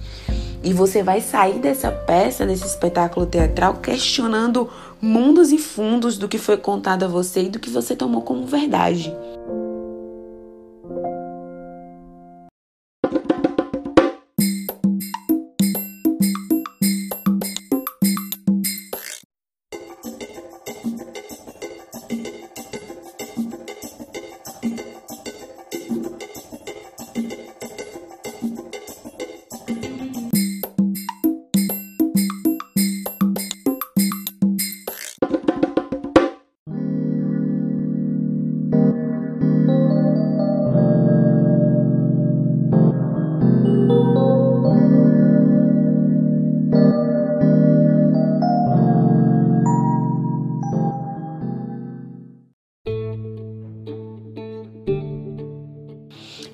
E 0.62 0.72
você 0.72 1.02
vai 1.02 1.20
sair 1.20 1.58
dessa 1.58 1.90
peça, 1.90 2.46
desse 2.46 2.66
espetáculo 2.66 3.26
teatral, 3.26 3.74
questionando 3.74 4.70
mundos 5.00 5.50
e 5.50 5.58
fundos 5.58 6.16
do 6.16 6.28
que 6.28 6.38
foi 6.38 6.56
contado 6.56 7.04
a 7.04 7.08
você 7.08 7.44
e 7.44 7.48
do 7.48 7.58
que 7.58 7.68
você 7.68 7.96
tomou 7.96 8.22
como 8.22 8.46
verdade. 8.46 9.12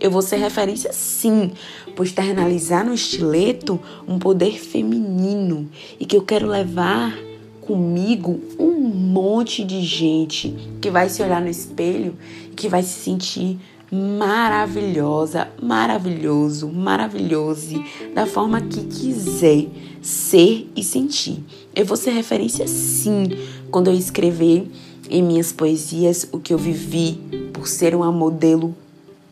Eu 0.08 0.12
vou 0.12 0.22
ser 0.22 0.36
referência 0.36 0.90
sim, 0.90 1.52
por 1.94 2.06
externalizar 2.06 2.82
no 2.82 2.94
estileto 2.94 3.78
um 4.08 4.18
poder 4.18 4.58
feminino 4.58 5.68
e 6.00 6.06
que 6.06 6.16
eu 6.16 6.22
quero 6.22 6.46
levar 6.46 7.14
comigo 7.60 8.40
um 8.58 8.80
monte 8.80 9.62
de 9.62 9.82
gente 9.82 10.56
que 10.80 10.90
vai 10.90 11.10
se 11.10 11.22
olhar 11.22 11.42
no 11.42 11.50
espelho 11.50 12.16
e 12.50 12.54
que 12.54 12.70
vai 12.70 12.82
se 12.82 13.00
sentir 13.00 13.58
maravilhosa, 13.92 15.48
maravilhoso, 15.62 16.68
maravilhoso, 16.68 17.84
da 18.14 18.24
forma 18.24 18.62
que 18.62 18.84
quiser 18.84 19.66
ser 20.00 20.72
e 20.74 20.82
sentir. 20.82 21.44
Eu 21.76 21.84
vou 21.84 21.98
ser 21.98 22.12
referência 22.12 22.66
sim 22.66 23.28
quando 23.70 23.88
eu 23.88 23.94
escrever 23.94 24.70
em 25.10 25.22
minhas 25.22 25.52
poesias 25.52 26.26
o 26.32 26.38
que 26.38 26.54
eu 26.54 26.58
vivi 26.58 27.20
por 27.52 27.68
ser 27.68 27.94
uma 27.94 28.10
modelo 28.10 28.74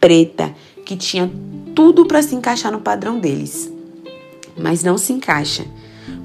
preta 0.01 0.55
que 0.85 0.97
tinha 0.97 1.31
tudo 1.75 2.07
para 2.07 2.23
se 2.23 2.35
encaixar 2.35 2.73
no 2.73 2.81
padrão 2.81 3.19
deles. 3.19 3.71
Mas 4.57 4.83
não 4.83 4.97
se 4.97 5.13
encaixa, 5.13 5.67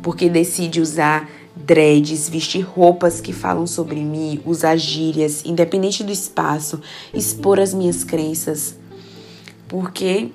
porque 0.02 0.30
decide 0.30 0.80
usar 0.80 1.30
dreads, 1.56 2.30
vestir 2.30 2.62
roupas 2.62 3.20
que 3.20 3.34
falam 3.34 3.68
sobre 3.68 4.00
mim, 4.00 4.40
usar 4.46 4.78
gírias, 4.78 5.44
independente 5.46 6.04
do 6.04 6.12
espaço, 6.12 6.80
expor 7.14 7.60
as 7.60 7.74
minhas 7.74 8.04
crenças, 8.04 8.76
porque 9.68 10.30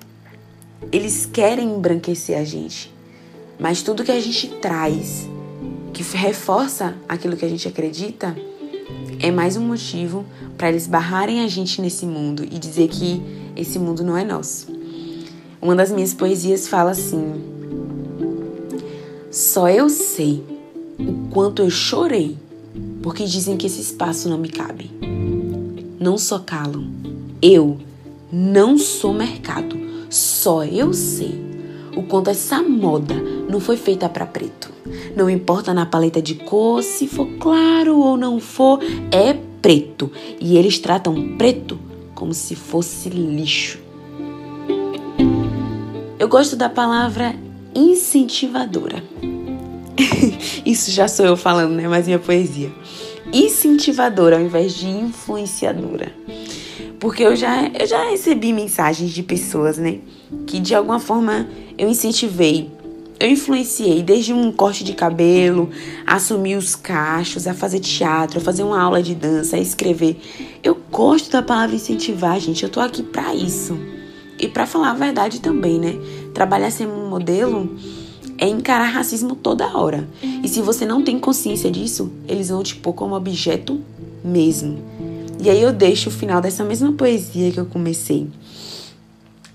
eles 0.92 1.26
querem 1.26 1.68
embranquecer 1.68 2.38
a 2.38 2.44
gente. 2.44 2.92
Mas 3.58 3.82
tudo 3.82 4.04
que 4.04 4.12
a 4.12 4.20
gente 4.20 4.48
traz, 4.60 5.26
que 5.92 6.02
reforça 6.02 6.94
aquilo 7.08 7.36
que 7.36 7.44
a 7.44 7.48
gente 7.48 7.66
acredita, 7.66 8.36
é 9.20 9.30
mais 9.30 9.56
um 9.56 9.66
motivo 9.66 10.24
para 10.56 10.68
eles 10.68 10.86
barrarem 10.86 11.44
a 11.44 11.48
gente 11.48 11.80
nesse 11.80 12.06
mundo 12.06 12.44
e 12.44 12.58
dizer 12.58 12.88
que 12.88 13.22
esse 13.54 13.78
mundo 13.78 14.02
não 14.02 14.16
é 14.16 14.24
nosso. 14.24 14.66
Uma 15.60 15.74
das 15.74 15.90
minhas 15.90 16.12
poesias 16.12 16.68
fala 16.68 16.90
assim: 16.90 17.34
Só 19.30 19.68
eu 19.68 19.88
sei 19.88 20.44
o 20.98 21.28
quanto 21.30 21.62
eu 21.62 21.70
chorei 21.70 22.36
porque 23.02 23.24
dizem 23.24 23.56
que 23.56 23.66
esse 23.66 23.80
espaço 23.80 24.28
não 24.28 24.36
me 24.36 24.48
cabe. 24.48 24.90
Não 26.00 26.18
só 26.18 26.38
calam, 26.38 26.90
eu 27.40 27.78
não 28.32 28.76
sou 28.76 29.14
mercado. 29.14 29.76
Só 30.10 30.64
eu 30.64 30.92
sei 30.92 31.45
o 31.96 32.02
quanto 32.02 32.30
essa 32.30 32.62
moda 32.62 33.14
não 33.48 33.58
foi 33.58 33.76
feita 33.76 34.08
para 34.08 34.26
preto. 34.26 34.70
Não 35.16 35.28
importa 35.28 35.72
na 35.72 35.86
paleta 35.86 36.20
de 36.20 36.34
cor, 36.34 36.82
se 36.82 37.08
for 37.08 37.26
claro 37.40 37.98
ou 37.98 38.16
não 38.16 38.38
for, 38.38 38.80
é 39.10 39.34
preto. 39.62 40.12
E 40.38 40.56
eles 40.56 40.78
tratam 40.78 41.36
preto 41.36 41.78
como 42.14 42.32
se 42.32 42.54
fosse 42.54 43.08
lixo. 43.08 43.78
Eu 46.18 46.28
gosto 46.28 46.54
da 46.54 46.68
palavra 46.68 47.34
incentivadora. 47.74 49.02
Isso 50.64 50.90
já 50.90 51.08
sou 51.08 51.26
eu 51.26 51.36
falando, 51.36 51.72
né? 51.72 51.88
Mas 51.88 52.06
minha 52.06 52.18
poesia. 52.18 52.70
Incentivadora 53.32 54.36
ao 54.36 54.42
invés 54.42 54.74
de 54.74 54.88
influenciadora. 54.88 56.12
Porque 56.98 57.22
eu 57.22 57.36
já, 57.36 57.68
eu 57.68 57.86
já 57.86 58.10
recebi 58.10 58.52
mensagens 58.52 59.10
de 59.10 59.22
pessoas, 59.22 59.78
né? 59.78 59.98
Que 60.46 60.58
de 60.58 60.74
alguma 60.74 60.98
forma 60.98 61.46
eu 61.76 61.88
incentivei 61.88 62.70
eu 63.18 63.30
influenciei 63.30 64.02
desde 64.02 64.32
um 64.34 64.52
corte 64.52 64.84
de 64.84 64.92
cabelo, 64.92 65.70
a 66.06 66.16
assumir 66.16 66.56
os 66.56 66.76
cachos, 66.76 67.46
a 67.46 67.54
fazer 67.54 67.80
teatro, 67.80 68.38
a 68.38 68.42
fazer 68.42 68.62
uma 68.62 68.80
aula 68.80 69.02
de 69.02 69.14
dança, 69.14 69.56
a 69.56 69.58
escrever. 69.58 70.20
Eu 70.62 70.76
gosto 70.90 71.30
da 71.30 71.42
palavra 71.42 71.74
incentivar, 71.74 72.38
gente. 72.38 72.62
Eu 72.62 72.68
tô 72.68 72.78
aqui 72.78 73.02
para 73.02 73.34
isso. 73.34 73.78
E 74.38 74.46
para 74.46 74.66
falar 74.66 74.90
a 74.90 74.94
verdade 74.94 75.40
também, 75.40 75.78
né? 75.78 75.94
Trabalhar 76.34 76.70
sem 76.70 76.86
um 76.86 77.08
modelo 77.08 77.74
é 78.38 78.48
encarar 78.48 78.86
racismo 78.86 79.34
toda 79.34 79.76
hora. 79.76 80.08
E 80.42 80.48
se 80.48 80.60
você 80.60 80.84
não 80.84 81.02
tem 81.02 81.18
consciência 81.18 81.70
disso, 81.70 82.10
eles 82.28 82.48
vão 82.48 82.62
te 82.62 82.76
pôr 82.76 82.92
como 82.92 83.14
objeto 83.14 83.80
mesmo. 84.24 84.78
E 85.42 85.50
aí 85.50 85.60
eu 85.60 85.72
deixo 85.72 86.08
o 86.08 86.12
final 86.12 86.40
dessa 86.40 86.64
mesma 86.64 86.92
poesia 86.92 87.50
que 87.52 87.60
eu 87.60 87.66
comecei 87.66 88.28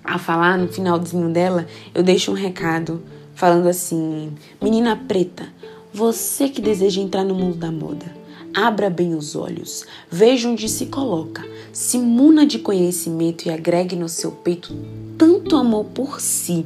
a 0.04 0.18
falar 0.18 0.58
no 0.58 0.68
finalzinho 0.68 1.30
dela, 1.30 1.68
eu 1.94 2.04
deixo 2.04 2.32
um 2.32 2.36
recado 2.36 3.02
falando 3.34 3.68
assim: 3.68 4.32
Menina 4.62 4.96
preta, 4.96 5.48
você 5.94 6.50
que 6.50 6.62
deseja 6.62 7.02
entrar 7.02 7.24
no 7.24 7.36
mundo 7.36 7.58
da 7.58 7.72
moda, 7.72 8.06
abra 8.54 8.90
bem 8.90 9.16
os 9.16 9.36
olhos, 9.36 9.86
veja 10.10 10.50
onde 10.50 10.68
se 10.68 10.88
coloca, 10.88 11.46
se 11.72 11.98
muna 11.98 12.46
de 12.46 12.60
conhecimento 12.60 13.48
e 13.48 13.52
agregue 13.52 13.96
no 13.96 14.10
seu 14.10 14.32
peito 14.32 14.76
tanto 15.18 15.56
amor 15.56 15.86
por 15.86 16.20
si, 16.20 16.66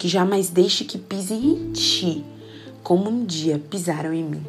que 0.00 0.08
jamais 0.08 0.48
deixe 0.48 0.82
que 0.82 0.96
pisem 0.96 1.38
em 1.38 1.72
ti, 1.72 2.24
como 2.82 3.10
um 3.10 3.22
dia 3.22 3.60
pisaram 3.68 4.14
em 4.14 4.24
mim. 4.24 4.42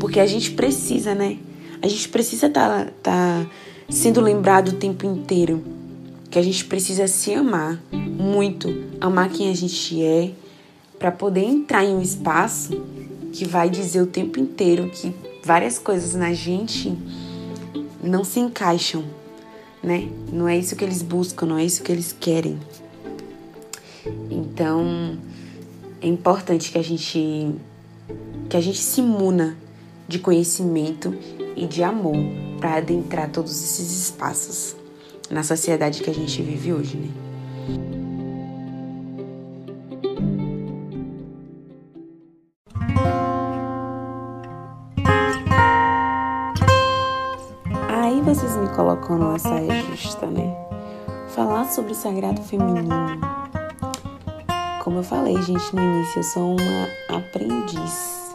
Porque 0.00 0.18
a 0.18 0.26
gente 0.26 0.52
precisa, 0.52 1.14
né? 1.14 1.36
A 1.82 1.86
gente 1.86 2.08
precisa 2.08 2.46
estar 2.46 2.86
tá, 2.86 2.90
tá 3.02 3.46
sendo 3.90 4.18
lembrado 4.18 4.68
o 4.68 4.76
tempo 4.76 5.04
inteiro 5.04 5.62
que 6.30 6.38
a 6.38 6.42
gente 6.42 6.64
precisa 6.64 7.06
se 7.06 7.34
amar 7.34 7.78
muito, 7.92 8.74
amar 8.98 9.28
quem 9.28 9.50
a 9.50 9.54
gente 9.54 10.02
é, 10.02 10.30
para 10.98 11.12
poder 11.12 11.44
entrar 11.44 11.84
em 11.84 11.94
um 11.94 12.00
espaço 12.00 12.82
que 13.34 13.44
vai 13.44 13.68
dizer 13.68 14.00
o 14.00 14.06
tempo 14.06 14.40
inteiro 14.40 14.88
que 14.88 15.14
várias 15.44 15.78
coisas 15.78 16.14
na 16.14 16.32
gente 16.32 16.96
não 18.02 18.24
se 18.24 18.40
encaixam, 18.40 19.04
né? 19.82 20.08
Não 20.32 20.48
é 20.48 20.56
isso 20.56 20.74
que 20.74 20.84
eles 20.84 21.02
buscam, 21.02 21.44
não 21.44 21.58
é 21.58 21.64
isso 21.64 21.82
que 21.82 21.92
eles 21.92 22.16
querem. 22.18 22.58
Então, 24.30 25.18
é 26.00 26.06
importante 26.06 26.70
que 26.72 26.78
a 26.78 26.82
gente 26.82 27.54
que 28.48 28.56
a 28.56 28.60
gente 28.60 28.78
se 28.78 29.00
muna 29.00 29.56
de 30.08 30.18
conhecimento 30.18 31.14
e 31.54 31.66
de 31.66 31.84
amor 31.84 32.16
para 32.58 32.76
adentrar 32.76 33.30
todos 33.30 33.52
esses 33.52 34.06
espaços 34.06 34.74
na 35.30 35.44
sociedade 35.44 36.02
que 36.02 36.10
a 36.10 36.14
gente 36.14 36.42
vive 36.42 36.72
hoje, 36.72 36.96
né? 36.96 37.08
Aí 47.88 48.20
vocês 48.22 48.56
me 48.56 48.68
colocam 48.74 49.16
numa 49.16 49.38
saia 49.38 49.80
justa, 49.84 50.26
né? 50.26 50.52
Falar 51.28 51.66
sobre 51.70 51.92
o 51.92 51.94
sagrado 51.94 52.42
feminino. 52.42 53.29
Como 54.90 54.98
eu 54.98 55.04
falei, 55.04 55.40
gente, 55.40 55.72
no 55.72 55.80
início, 55.80 56.18
eu 56.18 56.22
sou 56.24 56.56
uma 56.56 57.16
aprendiz 57.16 58.34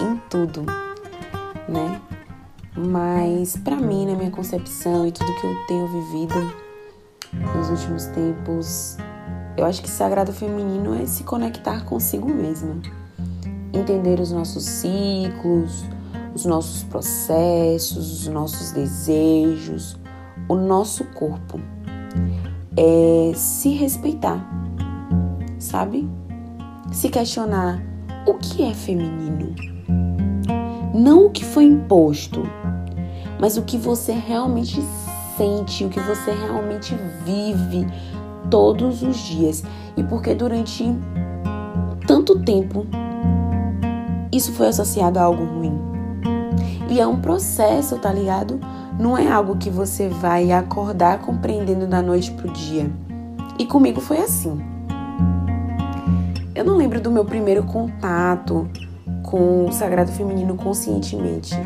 em 0.00 0.16
tudo, 0.28 0.66
né? 1.68 2.00
Mas 2.76 3.56
para 3.56 3.76
mim, 3.76 4.06
na 4.06 4.16
minha 4.16 4.32
concepção 4.32 5.06
e 5.06 5.12
tudo 5.12 5.32
que 5.36 5.46
eu 5.46 5.54
tenho 5.68 5.86
vivido 5.86 6.52
nos 7.54 7.70
últimos 7.70 8.06
tempos, 8.06 8.96
eu 9.56 9.64
acho 9.64 9.80
que 9.80 9.88
sagrado 9.88 10.32
feminino 10.32 11.00
é 11.00 11.06
se 11.06 11.22
conectar 11.22 11.84
consigo 11.84 12.28
mesma, 12.28 12.82
entender 13.72 14.18
os 14.18 14.32
nossos 14.32 14.64
ciclos, 14.64 15.84
os 16.34 16.44
nossos 16.44 16.82
processos, 16.82 18.22
os 18.22 18.26
nossos 18.26 18.72
desejos, 18.72 19.96
o 20.48 20.56
nosso 20.56 21.04
corpo. 21.14 21.60
É 22.76 23.32
se 23.36 23.68
respeitar, 23.68 24.61
sabe? 25.62 26.08
Se 26.90 27.08
questionar 27.08 27.80
o 28.26 28.34
que 28.34 28.62
é 28.62 28.74
feminino. 28.74 29.54
Não 30.94 31.26
o 31.26 31.30
que 31.30 31.44
foi 31.44 31.64
imposto, 31.64 32.42
mas 33.40 33.56
o 33.56 33.62
que 33.62 33.78
você 33.78 34.12
realmente 34.12 34.80
sente, 35.36 35.84
o 35.84 35.88
que 35.88 36.00
você 36.00 36.32
realmente 36.32 36.94
vive 37.24 37.86
todos 38.50 39.02
os 39.02 39.16
dias. 39.16 39.64
E 39.96 40.02
porque 40.02 40.34
durante 40.34 40.84
tanto 42.06 42.40
tempo 42.40 42.86
isso 44.30 44.52
foi 44.52 44.68
associado 44.68 45.18
a 45.18 45.22
algo 45.22 45.44
ruim. 45.44 45.78
E 46.90 47.00
é 47.00 47.06
um 47.06 47.20
processo, 47.20 47.96
tá 47.98 48.12
ligado? 48.12 48.60
Não 48.98 49.16
é 49.16 49.30
algo 49.30 49.56
que 49.56 49.70
você 49.70 50.08
vai 50.08 50.52
acordar 50.52 51.20
compreendendo 51.20 51.86
da 51.86 52.02
noite 52.02 52.30
pro 52.32 52.52
dia. 52.52 52.90
E 53.58 53.64
comigo 53.64 54.00
foi 54.00 54.18
assim. 54.18 54.71
Eu 56.62 56.66
não 56.66 56.76
lembro 56.76 57.00
do 57.00 57.10
meu 57.10 57.24
primeiro 57.24 57.64
contato 57.64 58.70
com 59.24 59.66
o 59.66 59.72
sagrado 59.72 60.12
feminino 60.12 60.54
conscientemente 60.54 61.56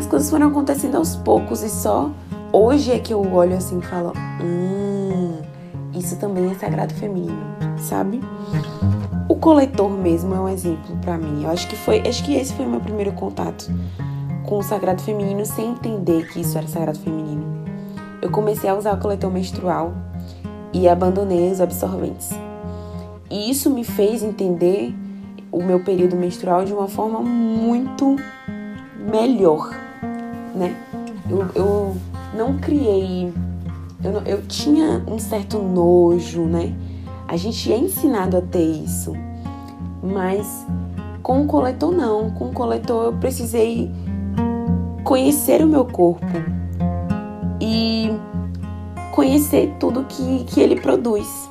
as 0.00 0.06
coisas 0.06 0.30
foram 0.30 0.48
acontecendo 0.48 0.96
aos 0.96 1.14
poucos 1.14 1.62
e 1.62 1.68
só 1.68 2.10
hoje 2.52 2.90
é 2.90 2.98
que 2.98 3.12
eu 3.12 3.20
olho 3.32 3.54
assim 3.54 3.78
e 3.78 3.82
falo: 3.82 4.14
hum, 4.42 5.38
isso 5.94 6.16
também 6.16 6.50
é 6.50 6.54
sagrado 6.54 6.94
feminino, 6.94 7.42
sabe? 7.78 8.18
O 9.28 9.36
coletor 9.36 9.90
mesmo 9.90 10.34
é 10.34 10.40
um 10.40 10.48
exemplo 10.48 10.96
para 11.02 11.18
mim. 11.18 11.44
Eu 11.44 11.50
acho 11.50 11.68
que 11.68 11.76
foi, 11.76 12.00
acho 12.00 12.24
que 12.24 12.34
esse 12.34 12.54
foi 12.54 12.64
o 12.64 12.70
meu 12.70 12.80
primeiro 12.80 13.12
contato 13.12 13.70
com 14.44 14.58
o 14.58 14.62
sagrado 14.62 15.02
feminino 15.02 15.44
sem 15.44 15.72
entender 15.72 16.26
que 16.28 16.40
isso 16.40 16.56
era 16.56 16.66
sagrado 16.66 16.98
feminino. 16.98 17.44
Eu 18.22 18.30
comecei 18.30 18.70
a 18.70 18.74
usar 18.74 18.94
o 18.94 18.98
coletor 18.98 19.30
menstrual 19.30 19.92
e 20.72 20.88
abandonei 20.88 21.52
os 21.52 21.60
absorventes. 21.60 22.30
E 23.30 23.50
isso 23.50 23.70
me 23.70 23.84
fez 23.84 24.22
entender 24.22 24.94
o 25.52 25.62
meu 25.62 25.80
período 25.80 26.16
menstrual 26.16 26.64
de 26.64 26.72
uma 26.72 26.88
forma 26.88 27.20
muito 27.20 28.16
melhor 29.10 29.70
né? 30.54 30.76
Eu, 31.28 31.48
eu 31.54 31.96
não 32.34 32.58
criei. 32.58 33.32
Eu, 34.02 34.12
eu 34.26 34.42
tinha 34.46 35.02
um 35.06 35.18
certo 35.18 35.58
nojo, 35.58 36.42
né? 36.42 36.74
A 37.28 37.36
gente 37.36 37.72
é 37.72 37.78
ensinado 37.78 38.36
a 38.36 38.40
ter 38.40 38.64
isso. 38.64 39.12
Mas 40.02 40.66
com 41.22 41.42
o 41.42 41.46
coletor, 41.46 41.92
não. 41.92 42.30
Com 42.30 42.48
o 42.48 42.52
coletor, 42.52 43.06
eu 43.06 43.12
precisei 43.14 43.90
conhecer 45.04 45.62
o 45.62 45.68
meu 45.68 45.84
corpo 45.84 46.26
e 47.60 48.10
conhecer 49.12 49.74
tudo 49.78 50.04
que, 50.04 50.44
que 50.44 50.60
ele 50.60 50.80
produz. 50.80 51.48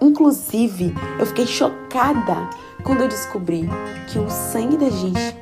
Inclusive, 0.00 0.94
eu 1.18 1.26
fiquei 1.26 1.46
chocada 1.46 2.48
quando 2.82 3.02
eu 3.02 3.08
descobri 3.08 3.68
que 4.10 4.18
o 4.18 4.30
sangue 4.30 4.78
da 4.78 4.88
gente 4.88 5.36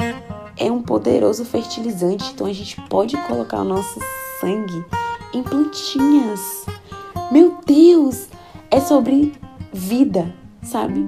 é 0.56 0.70
um 0.70 0.82
poderoso 0.82 1.44
fertilizante, 1.44 2.32
então 2.32 2.46
a 2.46 2.52
gente 2.52 2.80
pode 2.88 3.16
colocar 3.28 3.61
o 3.61 3.64
nosso 3.64 4.00
sangue 4.40 4.84
em 5.32 5.42
plantinhas. 5.42 6.66
Meu 7.30 7.59
Deus, 7.64 8.28
é 8.70 8.80
sobre 8.80 9.32
vida, 9.72 10.34
sabe? 10.62 11.06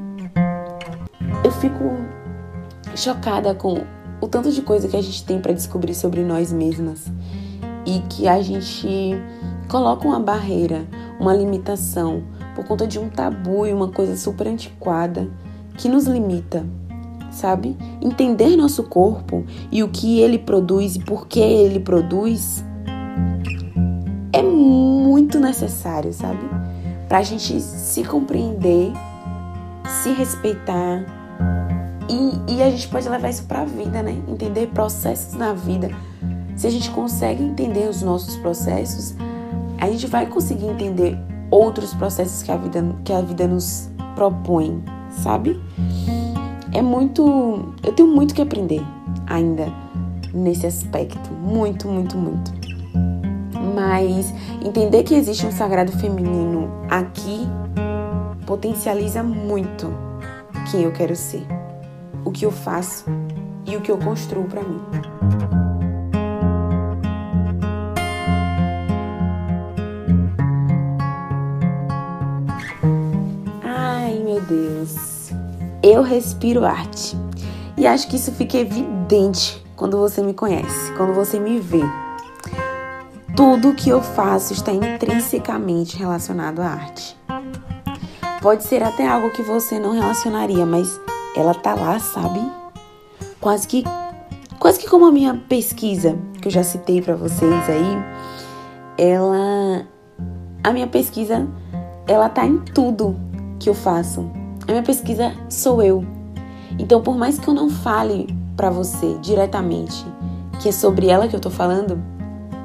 Eu 1.43 1.51
fico 1.51 1.97
chocada 2.95 3.55
com 3.55 3.85
o 4.21 4.29
tanto 4.29 4.53
de 4.53 4.63
coisa 4.63 4.87
que 4.87 4.97
a 4.97 5.03
gente 5.03 5.25
tem 5.25 5.41
para 5.41 5.53
descobrir 5.53 5.95
sobre 5.95 6.23
nós 6.23 6.53
mesmas 6.53 7.07
e 7.85 8.01
que 8.11 8.29
a 8.29 8.41
gente 8.43 9.15
coloca 9.69 10.07
uma 10.07 10.21
barreira, 10.21 10.87
uma 11.19 11.35
limitação 11.35 12.23
por 12.55 12.65
conta 12.65 12.87
de 12.87 12.99
um 12.99 13.09
tabu 13.09 13.67
e 13.67 13.73
uma 13.73 13.89
coisa 13.89 14.17
super 14.17 14.47
antiquada 14.47 15.29
que 15.77 15.89
nos 15.89 16.07
limita 16.07 16.65
sabe? 17.31 17.77
Entender 18.03 18.57
nosso 18.57 18.83
corpo 18.85 19.45
e 19.71 19.83
o 19.83 19.89
que 19.89 20.21
ele 20.21 20.39
produz 20.39 20.97
e 20.97 21.01
por 21.01 21.27
que 21.27 21.41
ele 21.41 21.81
produz 21.81 22.65
é 24.33 24.43
muito 24.43 25.39
necessário, 25.39 26.13
sabe? 26.13 26.41
Pra 27.09 27.23
gente 27.23 27.61
se 27.61 28.05
compreender, 28.05 28.93
se 30.03 30.13
respeitar 30.13 31.05
e, 32.09 32.55
e 32.55 32.63
a 32.63 32.71
gente 32.71 32.89
pode 32.89 33.09
levar 33.09 33.31
isso 33.31 33.45
pra 33.45 33.65
vida, 33.65 34.03
né? 34.03 34.17
Entender 34.29 34.69
processos 34.69 35.35
na 35.35 35.53
vida. 35.53 35.91
Se 36.57 36.67
a 36.67 36.71
gente 36.71 36.91
consegue 36.91 37.43
entender 37.43 37.89
os 37.89 38.03
nossos 38.03 38.37
processos, 38.37 39.15
a 39.79 39.87
gente 39.89 40.07
vai 40.07 40.27
conseguir 40.27 40.67
entender 40.67 41.19
outros 41.51 41.95
processos 41.95 42.43
que 42.43 42.53
a 42.53 42.57
vida, 42.57 42.85
que 43.05 43.13
a 43.13 43.21
vida 43.21 43.47
nos 43.47 43.89
propõe, 44.15 44.83
sabe? 45.11 45.61
é 46.73 46.83
muito. 46.83 47.75
Eu 47.83 47.93
tenho 47.93 48.09
muito 48.09 48.35
que 48.35 48.43
aprender 48.43 48.83
ainda 49.27 49.67
nesse 50.33 50.67
aspecto. 50.67 51.31
Muito, 51.33 51.89
muito, 51.89 52.17
muito. 52.17 52.53
Mas 53.75 54.33
entender 54.65 55.03
que 55.03 55.15
existe 55.15 55.47
um 55.47 55.53
sagrado 55.53 55.93
feminino 55.93 56.71
aqui 56.89 57.47
potencializa 58.47 59.23
muito 59.23 59.93
quem 60.71 60.83
eu 60.83 60.93
quero 60.93 61.15
ser, 61.15 61.47
o 62.25 62.33
que 62.33 62.45
eu 62.45 62.51
faço 62.51 63.05
e 63.65 63.77
o 63.77 63.81
que 63.81 63.91
eu 63.91 63.99
construo 63.99 64.45
para 64.45 64.63
mim. 64.63 65.60
Deus. 74.51 75.31
Eu 75.81 76.03
respiro 76.03 76.65
arte. 76.65 77.17
E 77.77 77.87
acho 77.87 78.09
que 78.09 78.17
isso 78.17 78.33
fica 78.33 78.59
evidente 78.59 79.65
quando 79.77 79.97
você 79.97 80.21
me 80.23 80.35
conhece, 80.35 80.93
quando 80.97 81.15
você 81.15 81.39
me 81.39 81.61
vê. 81.61 81.83
Tudo 83.37 83.75
que 83.75 83.89
eu 83.89 84.03
faço 84.03 84.53
está 84.53 84.73
intrinsecamente 84.73 85.97
relacionado 85.97 86.61
à 86.61 86.67
arte. 86.67 87.17
Pode 88.43 88.65
ser 88.65 88.83
até 88.83 89.07
algo 89.07 89.31
que 89.31 89.43
você 89.43 89.79
não 89.79 89.93
relacionaria, 89.93 90.67
mas 90.67 91.01
ela 91.37 91.55
tá 91.55 91.75
lá, 91.75 91.99
sabe? 92.01 92.41
Quase 93.41 93.67
que 93.69 93.85
quase 94.59 94.79
que 94.79 94.89
como 94.89 95.07
a 95.07 95.13
minha 95.13 95.35
pesquisa 95.49 96.19
que 96.43 96.49
eu 96.49 96.53
já 96.53 96.63
citei 96.63 97.01
para 97.01 97.15
vocês 97.15 97.53
aí, 97.69 98.05
ela 98.99 99.87
a 100.63 100.73
minha 100.73 100.87
pesquisa 100.87 101.49
ela 102.07 102.29
tá 102.29 102.45
em 102.45 102.59
tudo 102.59 103.17
que 103.59 103.69
eu 103.71 103.75
faço. 103.75 104.40
A 104.67 104.71
minha 104.71 104.83
pesquisa 104.83 105.33
sou 105.49 105.83
eu. 105.83 106.05
Então, 106.79 107.03
por 107.03 107.17
mais 107.17 107.39
que 107.39 107.49
eu 107.49 107.55
não 107.55 107.69
fale 107.69 108.35
para 108.57 108.71
você 108.71 109.17
diretamente 109.21 110.05
que 110.61 110.69
é 110.69 110.73
sobre 110.73 111.09
ela 111.09 111.27
que 111.27 111.35
eu 111.35 111.41
tô 111.41 111.51
falando, 111.51 112.01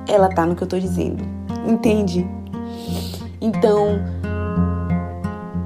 ela 0.08 0.28
tá 0.28 0.46
no 0.46 0.56
que 0.56 0.62
eu 0.62 0.68
tô 0.68 0.78
dizendo. 0.78 1.24
Entende? 1.66 2.28
Então, 3.42 4.00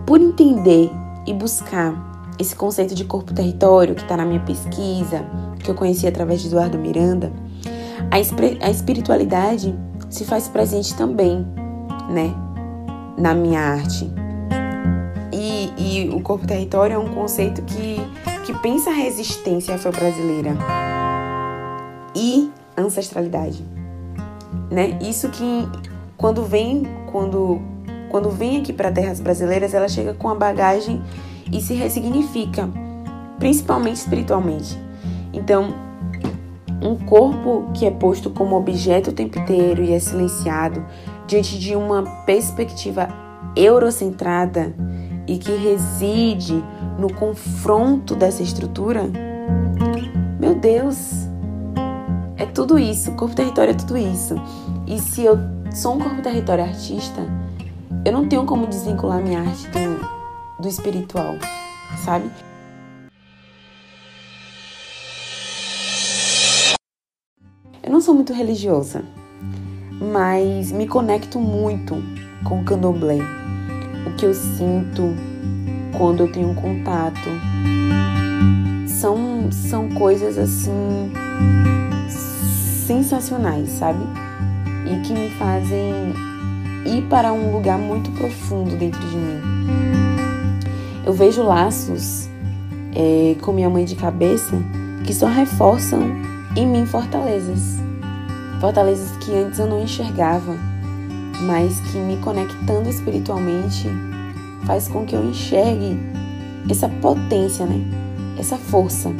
por 0.05 0.21
entender 0.21 0.91
e 1.25 1.33
buscar 1.33 1.93
esse 2.37 2.55
conceito 2.55 2.95
de 2.95 3.03
corpo-território 3.03 3.95
que 3.95 4.01
está 4.01 4.15
na 4.15 4.25
minha 4.25 4.39
pesquisa, 4.39 5.25
que 5.63 5.69
eu 5.69 5.75
conheci 5.75 6.07
através 6.07 6.41
de 6.41 6.47
Eduardo 6.47 6.77
Miranda, 6.77 7.33
a, 8.11 8.65
a 8.65 8.69
espiritualidade 8.69 9.77
se 10.09 10.23
faz 10.23 10.47
presente 10.47 10.95
também, 10.95 11.45
né, 12.09 12.33
na 13.17 13.33
minha 13.33 13.59
arte. 13.59 14.09
E, 15.79 16.09
o 16.13 16.19
corpo-território 16.19 16.95
é 16.95 16.99
um 16.99 17.13
conceito 17.13 17.61
que, 17.61 17.97
que 18.45 18.53
pensa 18.59 18.89
a 18.89 18.93
resistência 18.93 19.75
afro-brasileira 19.75 20.55
e 22.15 22.51
ancestralidade 22.77 23.63
né? 24.69 24.97
Isso 25.01 25.29
que 25.29 25.67
quando 26.17 26.43
vem, 26.43 26.83
quando 27.11 27.61
quando 28.09 28.31
vem 28.31 28.57
aqui 28.57 28.73
para 28.73 28.91
terras 28.91 29.19
brasileiras, 29.19 29.73
ela 29.73 29.87
chega 29.87 30.15
com 30.15 30.29
a 30.29 30.35
bagagem 30.35 30.99
e 31.51 31.61
se 31.61 31.75
ressignifica, 31.75 32.67
principalmente 33.37 33.97
espiritualmente. 33.97 34.75
Então, 35.31 35.75
um 36.81 36.95
corpo 36.95 37.69
que 37.71 37.85
é 37.85 37.91
posto 37.91 38.31
como 38.31 38.55
objeto 38.55 39.11
o 39.11 39.13
tempo 39.13 39.37
inteiro 39.37 39.83
e 39.83 39.93
é 39.93 39.99
silenciado 39.99 40.83
diante 41.27 41.59
de 41.59 41.75
uma 41.75 42.01
perspectiva 42.25 43.09
eurocentrada 43.55 44.73
e 45.29 45.37
que 45.37 45.51
reside 45.51 46.63
no 46.97 47.13
confronto 47.13 48.15
dessa 48.15 48.41
estrutura, 48.41 49.03
meu 50.39 50.55
Deus, 50.55 50.97
é 52.35 52.47
tudo 52.47 52.79
isso. 52.79 53.11
Corpo 53.11 53.35
território 53.35 53.69
é 53.69 53.75
tudo 53.75 53.95
isso. 53.95 54.33
E 54.87 54.97
se 54.97 55.23
eu 55.23 55.37
sou 55.71 55.93
um 55.93 55.99
corpo 55.99 56.19
território 56.23 56.63
artista, 56.63 57.21
eu 58.03 58.11
não 58.11 58.27
tenho 58.27 58.43
como 58.43 58.65
desvincular 58.65 59.21
minha 59.21 59.41
arte 59.41 59.67
do, 59.67 60.63
do 60.63 60.67
espiritual, 60.67 61.35
sabe? 62.03 62.27
Eu 67.83 67.91
não 67.91 68.01
sou 68.01 68.15
muito 68.15 68.33
religiosa, 68.33 69.03
mas 70.11 70.71
me 70.71 70.87
conecto 70.87 71.39
muito 71.39 71.97
com 72.43 72.61
o 72.61 72.65
candomblé. 72.65 73.38
O 74.09 74.15
que 74.15 74.25
eu 74.25 74.33
sinto 74.33 75.15
quando 75.95 76.23
eu 76.23 76.31
tenho 76.31 76.53
contato 76.55 77.29
são, 78.87 79.51
são 79.51 79.89
coisas 79.89 80.37
assim 80.37 81.11
sensacionais, 82.87 83.69
sabe? 83.69 84.03
E 84.85 84.99
que 85.01 85.13
me 85.13 85.29
fazem 85.31 86.13
ir 86.85 87.03
para 87.09 87.31
um 87.31 87.51
lugar 87.51 87.77
muito 87.77 88.09
profundo 88.11 88.75
dentro 88.75 88.99
de 88.99 89.15
mim. 89.15 89.41
Eu 91.05 91.13
vejo 91.13 91.43
laços 91.43 92.27
é, 92.95 93.35
com 93.41 93.53
minha 93.53 93.69
mãe 93.69 93.85
de 93.85 93.95
cabeça 93.95 94.57
que 95.05 95.13
só 95.13 95.27
reforçam 95.27 96.01
em 96.55 96.65
mim 96.65 96.85
fortalezas. 96.85 97.77
Fortalezas 98.59 99.15
que 99.17 99.33
antes 99.33 99.59
eu 99.59 99.67
não 99.67 99.81
enxergava, 99.81 100.57
mas 101.41 101.79
que 101.79 101.97
me 101.97 102.17
conectando 102.17 102.89
espiritualmente 102.89 103.87
faz 104.65 104.87
com 104.87 105.05
que 105.05 105.15
eu 105.15 105.23
enxergue 105.25 105.97
essa 106.69 106.89
potência, 106.89 107.65
né? 107.65 107.81
Essa 108.37 108.57
força, 108.57 109.11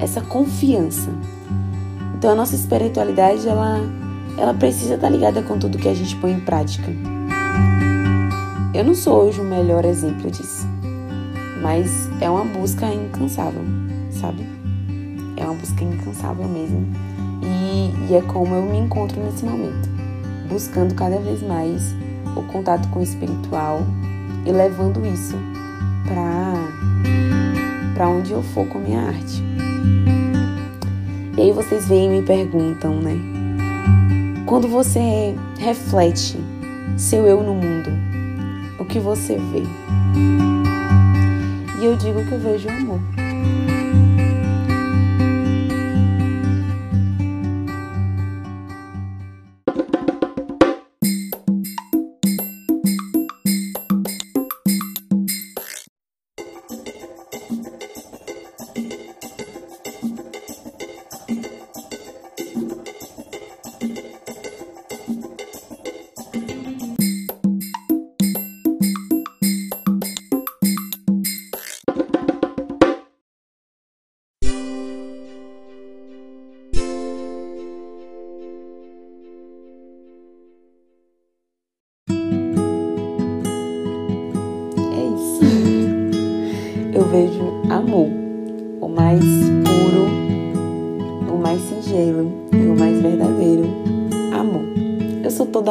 essa 0.00 0.20
confiança. 0.20 1.10
Então 2.16 2.32
a 2.32 2.34
nossa 2.34 2.54
espiritualidade 2.54 3.48
ela 3.48 3.80
ela 4.36 4.52
precisa 4.52 4.94
estar 4.94 5.08
ligada 5.08 5.42
com 5.42 5.58
tudo 5.58 5.78
que 5.78 5.88
a 5.88 5.94
gente 5.94 6.16
põe 6.16 6.32
em 6.32 6.40
prática. 6.40 6.90
Eu 8.74 8.84
não 8.84 8.94
sou 8.94 9.24
hoje 9.24 9.40
o 9.40 9.44
melhor 9.44 9.84
exemplo 9.84 10.28
disso, 10.30 10.66
mas 11.62 12.08
é 12.20 12.28
uma 12.28 12.44
busca 12.44 12.86
incansável, 12.86 13.62
sabe? 14.10 14.44
É 15.36 15.44
uma 15.44 15.54
busca 15.54 15.84
incansável 15.84 16.48
mesmo. 16.48 16.84
E, 17.42 18.10
e 18.10 18.14
é 18.16 18.22
como 18.22 18.54
eu 18.54 18.62
me 18.62 18.78
encontro 18.78 19.22
nesse 19.22 19.44
momento, 19.44 19.88
buscando 20.48 20.94
cada 20.94 21.18
vez 21.18 21.42
mais 21.42 21.94
o 22.36 22.42
contato 22.42 22.88
com 22.88 23.00
o 23.00 23.02
espiritual 23.02 23.80
e 24.44 24.52
levando 24.52 25.04
isso 25.06 25.36
para 26.06 26.54
para 27.94 28.08
onde 28.08 28.32
eu 28.32 28.42
for 28.42 28.66
com 28.66 28.78
a 28.78 28.80
minha 28.80 29.00
arte. 29.02 29.42
E 31.36 31.40
aí 31.40 31.52
vocês 31.52 31.86
vêm 31.86 32.06
e 32.06 32.20
me 32.20 32.26
perguntam, 32.26 33.00
né? 33.00 33.16
Quando 34.46 34.68
você 34.68 35.34
reflete 35.58 36.36
seu 36.96 37.26
eu 37.26 37.42
no 37.42 37.54
mundo, 37.54 37.90
o 38.78 38.84
que 38.84 38.98
você 38.98 39.36
vê? 39.36 39.62
E 41.80 41.84
eu 41.84 41.96
digo 41.96 42.24
que 42.24 42.32
eu 42.32 42.40
vejo 42.40 42.68
amor, 42.68 43.00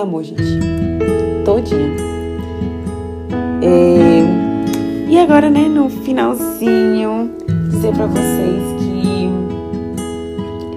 amor, 0.04 0.24
gente. 0.24 0.44
Todinha. 1.44 1.92
É... 3.62 5.10
E 5.10 5.18
agora, 5.18 5.50
né, 5.50 5.68
no 5.68 5.90
finalzinho, 5.90 7.32
dizer 7.70 7.94
para 7.94 8.08
vocês 8.08 8.64
que 8.80 9.30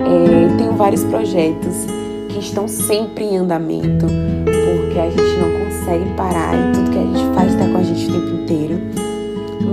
é, 0.03 0.57
tenho 0.59 0.73
vários 0.73 1.03
projetos 1.05 1.87
que 2.29 2.39
estão 2.39 2.69
sempre 2.69 3.25
em 3.25 3.39
andamento, 3.39 4.07
porque 4.45 4.99
a 4.99 5.11
gente 5.11 5.39
não 5.39 5.65
consegue 5.65 6.05
parar 6.17 6.55
e 6.55 6.73
tudo 6.73 6.91
que 6.91 6.99
a 6.99 7.03
gente 7.03 7.35
faz 7.35 7.53
está 7.53 7.67
com 7.67 7.79
a 7.79 7.83
gente 7.83 8.09
o 8.09 8.13
tempo 8.13 8.43
inteiro. 8.43 8.81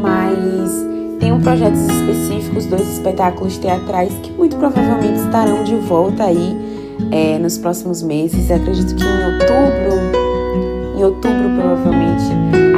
Mas 0.02 1.20
tenho 1.20 1.40
projetos 1.40 1.82
específicos, 1.82 2.66
dois 2.66 2.88
espetáculos 2.90 3.58
teatrais 3.58 4.14
que 4.24 4.32
muito 4.32 4.56
provavelmente 4.56 5.20
estarão 5.20 5.64
de 5.64 5.76
volta 5.76 6.24
aí 6.24 6.73
é, 7.12 7.38
nos 7.40 7.58
próximos 7.58 8.02
meses. 8.02 8.50
acredito 8.50 8.96
que 8.96 9.04
em 9.04 9.26
outubro, 9.26 10.98
em 10.98 11.04
outubro 11.04 11.50
provavelmente, 11.56 12.24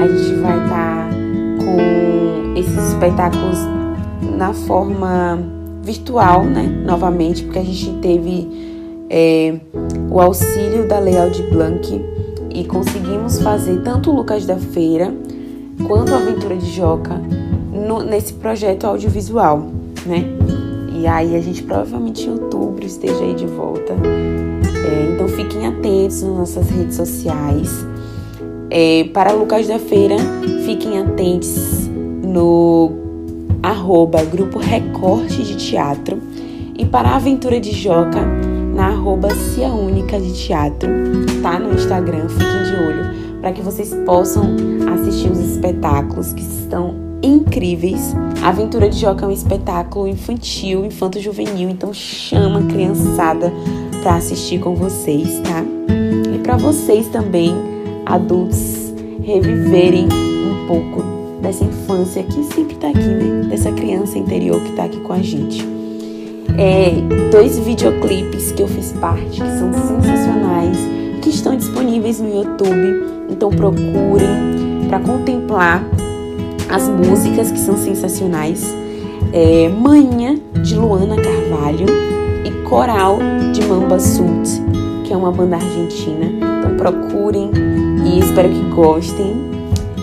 a 0.01 0.07
gente 0.07 0.41
vai 0.41 0.63
estar 0.63 0.69
tá 0.69 1.15
com 1.63 2.59
esses 2.59 2.91
espetáculos 2.93 3.59
na 4.37 4.53
forma 4.53 5.39
virtual, 5.83 6.43
né? 6.43 6.63
Novamente, 6.85 7.43
porque 7.43 7.59
a 7.59 7.63
gente 7.63 7.91
teve 8.01 8.47
é, 9.09 9.55
o 10.09 10.19
auxílio 10.19 10.87
da 10.87 10.99
Lei 10.99 11.17
Aldir 11.17 11.49
Blanc 11.49 12.01
e 12.53 12.63
conseguimos 12.65 13.41
fazer 13.41 13.81
tanto 13.81 14.11
o 14.11 14.15
Lucas 14.15 14.45
da 14.45 14.57
Feira 14.57 15.13
quanto 15.87 16.13
a 16.13 16.17
Aventura 16.17 16.55
de 16.55 16.71
Joca 16.71 17.21
no, 17.71 18.01
nesse 18.01 18.33
projeto 18.33 18.85
audiovisual, 18.85 19.67
né? 20.05 20.25
E 21.05 21.07
aí 21.07 21.35
a 21.35 21.39
gente 21.39 21.61
provavelmente 21.61 22.27
em 22.27 22.31
outubro 22.31 22.83
esteja 22.83 23.23
aí 23.23 23.35
de 23.35 23.45
volta. 23.45 23.93
É, 23.93 25.13
então 25.13 25.27
fiquem 25.27 25.67
atentos 25.67 26.23
nas 26.23 26.35
nossas 26.35 26.67
redes 26.67 26.95
sociais. 26.95 27.85
É, 28.71 29.03
para 29.13 29.31
Lucas 29.31 29.67
da 29.67 29.77
Feira, 29.77 30.15
fiquem 30.65 30.97
atentos 30.97 31.87
no 32.23 32.91
arroba 33.61 34.23
Grupo 34.23 34.57
Recorte 34.57 35.43
de 35.43 35.55
Teatro. 35.57 36.17
E 36.75 36.83
para 36.83 37.09
a 37.09 37.17
Aventura 37.17 37.59
de 37.59 37.71
Joca, 37.71 38.25
na 38.73 38.87
arroba 38.87 39.29
Cia 39.29 39.67
Única 39.67 40.19
de 40.19 40.33
Teatro, 40.33 40.89
tá 41.43 41.59
no 41.59 41.75
Instagram, 41.75 42.27
fiquem 42.29 42.63
de 42.63 42.83
olho, 42.83 43.41
para 43.41 43.51
que 43.51 43.61
vocês 43.61 43.93
possam 44.07 44.55
assistir 44.91 45.29
os 45.29 45.37
espetáculos 45.37 46.33
que 46.33 46.41
estão 46.41 47.04
incríveis. 47.21 48.15
A 48.41 48.49
Aventura 48.49 48.89
de 48.89 48.99
Joca 48.99 49.25
é 49.25 49.27
um 49.27 49.31
espetáculo 49.31 50.07
infantil, 50.07 50.85
infanto-juvenil, 50.85 51.69
então 51.69 51.93
chama 51.93 52.59
a 52.59 52.63
criançada 52.63 53.51
para 54.03 54.15
assistir 54.15 54.59
com 54.59 54.75
vocês, 54.75 55.39
tá? 55.39 55.63
E 56.33 56.39
para 56.39 56.57
vocês 56.57 57.07
também, 57.07 57.55
adultos, 58.05 58.93
reviverem 59.23 60.05
um 60.05 60.67
pouco 60.67 61.03
dessa 61.41 61.63
infância 61.63 62.23
que 62.23 62.43
sempre 62.43 62.75
tá 62.75 62.89
aqui, 62.89 62.99
né? 62.99 63.47
Dessa 63.49 63.71
criança 63.71 64.17
interior 64.17 64.61
que 64.61 64.73
tá 64.73 64.83
aqui 64.83 64.99
com 64.99 65.13
a 65.13 65.21
gente. 65.21 65.65
É, 66.57 66.91
dois 67.31 67.57
videoclipes 67.59 68.51
que 68.51 68.61
eu 68.61 68.67
fiz 68.67 68.93
parte, 68.93 69.41
que 69.41 69.57
são 69.57 69.73
sensacionais, 69.73 70.77
que 71.21 71.29
estão 71.29 71.55
disponíveis 71.55 72.21
no 72.21 72.29
YouTube. 72.29 73.05
Então 73.29 73.49
procurem 73.49 74.87
para 74.87 74.99
contemplar 74.99 75.83
as 76.69 76.87
músicas 76.87 77.51
que 77.51 77.59
são 77.59 77.77
sensacionais. 77.77 78.73
É, 79.33 79.69
Manhã 79.69 80.35
de 80.63 80.75
Luana 80.75 81.15
Carvalho 81.15 81.85
e 82.45 82.51
Coral 82.67 83.19
de 83.53 83.65
Mamba 83.65 83.99
Sult, 83.99 84.49
que 85.03 85.13
é 85.13 85.17
uma 85.17 85.31
banda 85.31 85.57
argentina. 85.57 86.25
Então 86.25 86.75
procurem 86.77 87.51
e 88.05 88.19
espero 88.19 88.49
que 88.49 88.61
gostem. 88.69 89.35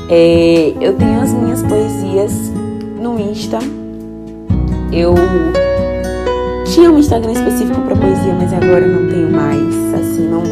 É, 0.09 0.75
eu 0.81 0.95
tenho 0.95 1.21
as 1.21 1.33
minhas 1.33 1.63
poesias 1.63 2.53
no 3.01 3.19
Insta. 3.19 3.59
Eu 4.93 5.15
tinha 6.67 6.91
um 6.91 6.99
Instagram 6.99 7.33
específico 7.33 7.81
para 7.81 7.97
poesia, 7.97 8.35
mas 8.35 8.53
agora 8.53 8.87
não 8.87 9.09
tenho 9.09 9.31
mais. 9.31 9.95
Assim, 9.95 10.29
não 10.29 10.43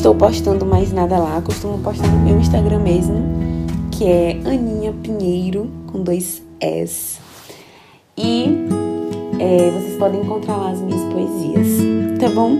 estou 0.00 0.14
postando 0.14 0.64
mais 0.64 0.90
nada 0.92 1.18
lá. 1.18 1.42
Costumo 1.42 1.76
postar 1.80 2.08
no 2.08 2.20
meu 2.20 2.40
Instagram 2.40 2.78
mesmo, 2.78 3.16
que 3.90 4.06
é 4.06 4.30
Aninha 4.46 4.94
Pinheiro, 5.02 5.70
com 5.92 6.02
dois 6.02 6.42
S. 6.58 7.18
E 8.16 8.46
é, 9.38 9.70
vocês 9.70 9.98
podem 9.98 10.22
encontrar 10.22 10.56
lá 10.56 10.70
as 10.70 10.80
minhas 10.80 11.02
poesias, 11.12 12.18
tá 12.18 12.30
bom? 12.30 12.56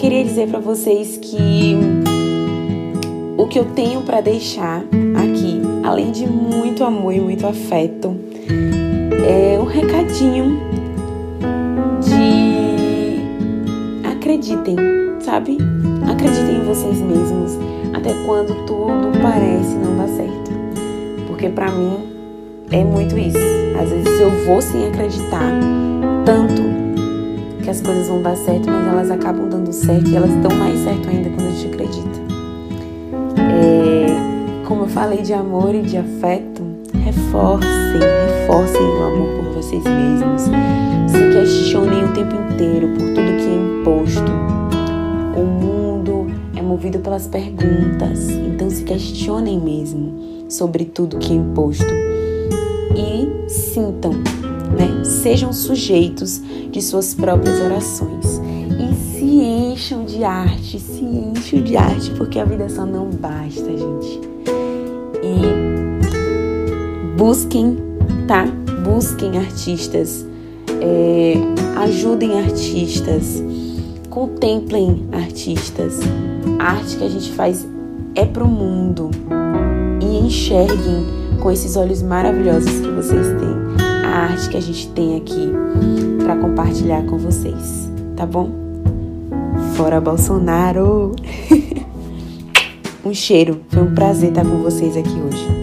Queria 0.00 0.24
dizer 0.24 0.48
para 0.48 0.58
vocês 0.58 1.16
que 1.16 1.76
o 3.38 3.46
que 3.46 3.60
eu 3.60 3.66
tenho 3.66 4.02
para 4.02 4.20
deixar 4.20 4.80
aqui, 4.80 5.62
além 5.84 6.10
de 6.10 6.26
muito 6.26 6.82
amor 6.82 7.14
e 7.14 7.20
muito 7.20 7.46
afeto, 7.46 8.16
é 9.24 9.56
um 9.60 9.64
recadinho 9.64 10.58
de 12.02 13.20
acreditem, 14.10 14.76
sabe? 15.20 15.75
Acreditem 16.26 16.56
em 16.56 16.64
vocês 16.64 17.00
mesmos, 17.00 17.56
até 17.94 18.12
quando 18.26 18.66
tudo 18.66 19.16
parece 19.22 19.76
não 19.76 19.96
dar 19.96 20.08
certo. 20.08 20.50
Porque 21.28 21.48
para 21.48 21.70
mim 21.70 21.98
é 22.72 22.82
muito 22.82 23.16
isso. 23.16 23.38
Às 23.80 23.90
vezes 23.90 24.20
eu 24.20 24.30
vou 24.44 24.60
sem 24.60 24.88
acreditar 24.88 25.52
tanto 26.24 26.62
que 27.62 27.70
as 27.70 27.80
coisas 27.80 28.08
vão 28.08 28.22
dar 28.22 28.36
certo, 28.36 28.68
mas 28.68 28.88
elas 28.88 29.10
acabam 29.12 29.48
dando 29.48 29.72
certo 29.72 30.10
e 30.10 30.16
elas 30.16 30.34
dão 30.42 30.50
mais 30.58 30.80
certo 30.80 31.08
ainda 31.08 31.30
quando 31.30 31.46
a 31.46 31.50
gente 31.52 31.72
acredita. 31.72 32.20
É, 33.38 34.64
como 34.66 34.82
eu 34.82 34.88
falei 34.88 35.22
de 35.22 35.32
amor 35.32 35.76
e 35.76 35.82
de 35.82 35.96
afeto, 35.96 36.60
reforcem, 37.04 38.00
reforcem 38.40 38.82
o 38.82 39.02
amor 39.04 39.28
por 39.36 39.62
vocês 39.62 39.84
mesmos. 39.84 40.42
Se 41.06 41.30
questionem 41.32 42.04
o 42.04 42.12
tempo 42.12 42.34
inteiro 42.52 42.88
por 42.88 43.14
tudo 43.14 43.14
que 43.14 43.48
é 43.48 43.80
imposto. 43.80 44.55
Movido 46.76 46.98
pelas 46.98 47.26
perguntas, 47.26 48.28
então 48.28 48.68
se 48.68 48.84
questionem 48.84 49.58
mesmo 49.58 50.44
sobre 50.46 50.84
tudo 50.84 51.16
que 51.16 51.32
é 51.32 51.34
imposto. 51.34 51.86
E 52.94 53.48
sintam, 53.48 54.12
né? 54.12 55.02
Sejam 55.02 55.54
sujeitos 55.54 56.38
de 56.70 56.82
suas 56.82 57.14
próprias 57.14 57.58
orações. 57.62 58.42
E 58.78 58.94
se 58.94 59.24
encham 59.24 60.04
de 60.04 60.22
arte, 60.22 60.78
se 60.78 61.02
encham 61.02 61.62
de 61.62 61.78
arte, 61.78 62.10
porque 62.10 62.38
a 62.38 62.44
vida 62.44 62.68
só 62.68 62.84
não 62.84 63.08
basta, 63.08 63.64
gente. 63.64 64.20
E 65.22 67.16
Busquem, 67.16 67.78
tá? 68.28 68.44
Busquem 68.84 69.38
artistas, 69.38 70.26
é, 70.82 71.36
ajudem 71.78 72.38
artistas, 72.38 73.42
contemplem 74.16 75.06
artistas. 75.12 76.00
A 76.58 76.70
arte 76.70 76.96
que 76.96 77.04
a 77.04 77.08
gente 77.10 77.32
faz 77.32 77.68
é 78.14 78.24
pro 78.24 78.48
mundo 78.48 79.10
e 80.00 80.26
enxerguem 80.26 81.04
com 81.38 81.50
esses 81.50 81.76
olhos 81.76 82.00
maravilhosos 82.00 82.80
que 82.80 82.88
vocês 82.92 83.26
têm 83.26 83.76
a 84.06 84.20
arte 84.20 84.48
que 84.48 84.56
a 84.56 84.60
gente 84.60 84.88
tem 84.92 85.18
aqui 85.18 85.52
para 86.24 86.34
compartilhar 86.34 87.02
com 87.02 87.18
vocês, 87.18 87.90
tá 88.16 88.24
bom? 88.24 88.50
Fora 89.74 90.00
Bolsonaro! 90.00 91.14
um 93.04 93.12
cheiro, 93.12 93.60
foi 93.68 93.82
um 93.82 93.94
prazer 93.94 94.30
estar 94.30 94.46
com 94.46 94.62
vocês 94.62 94.96
aqui 94.96 95.10
hoje. 95.10 95.55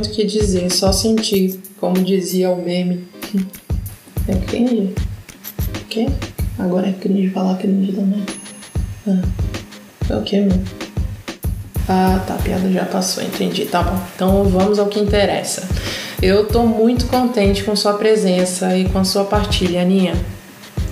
Muito 0.00 0.06
o 0.06 0.10
que 0.12 0.24
dizer, 0.24 0.70
só 0.70 0.92
sentir, 0.92 1.60
como 1.78 2.02
dizia 2.02 2.50
o 2.50 2.62
meme. 2.62 3.04
É 4.26 4.34
cringe? 4.46 4.94
O 5.76 5.84
quê? 5.90 6.06
Agora 6.58 6.88
é 6.88 6.92
cringe 6.92 7.28
falar 7.28 7.58
cringe 7.58 7.92
também. 7.92 8.24
Ah, 9.06 9.22
é 10.08 10.16
o 10.16 10.22
que, 10.22 10.40
meu? 10.40 10.58
Ah, 11.86 12.22
tá, 12.26 12.34
a 12.34 12.38
piada 12.38 12.70
já 12.70 12.86
passou, 12.86 13.22
entendi, 13.22 13.66
tá 13.66 13.82
bom. 13.82 14.00
Então 14.14 14.44
vamos 14.44 14.78
ao 14.78 14.86
que 14.86 14.98
interessa. 14.98 15.68
Eu 16.22 16.46
tô 16.46 16.62
muito 16.62 17.06
contente 17.06 17.62
com 17.62 17.76
sua 17.76 17.94
presença 17.94 18.74
e 18.76 18.88
com 18.88 19.04
sua 19.04 19.24
partilha, 19.24 19.82
Aninha. 19.82 20.14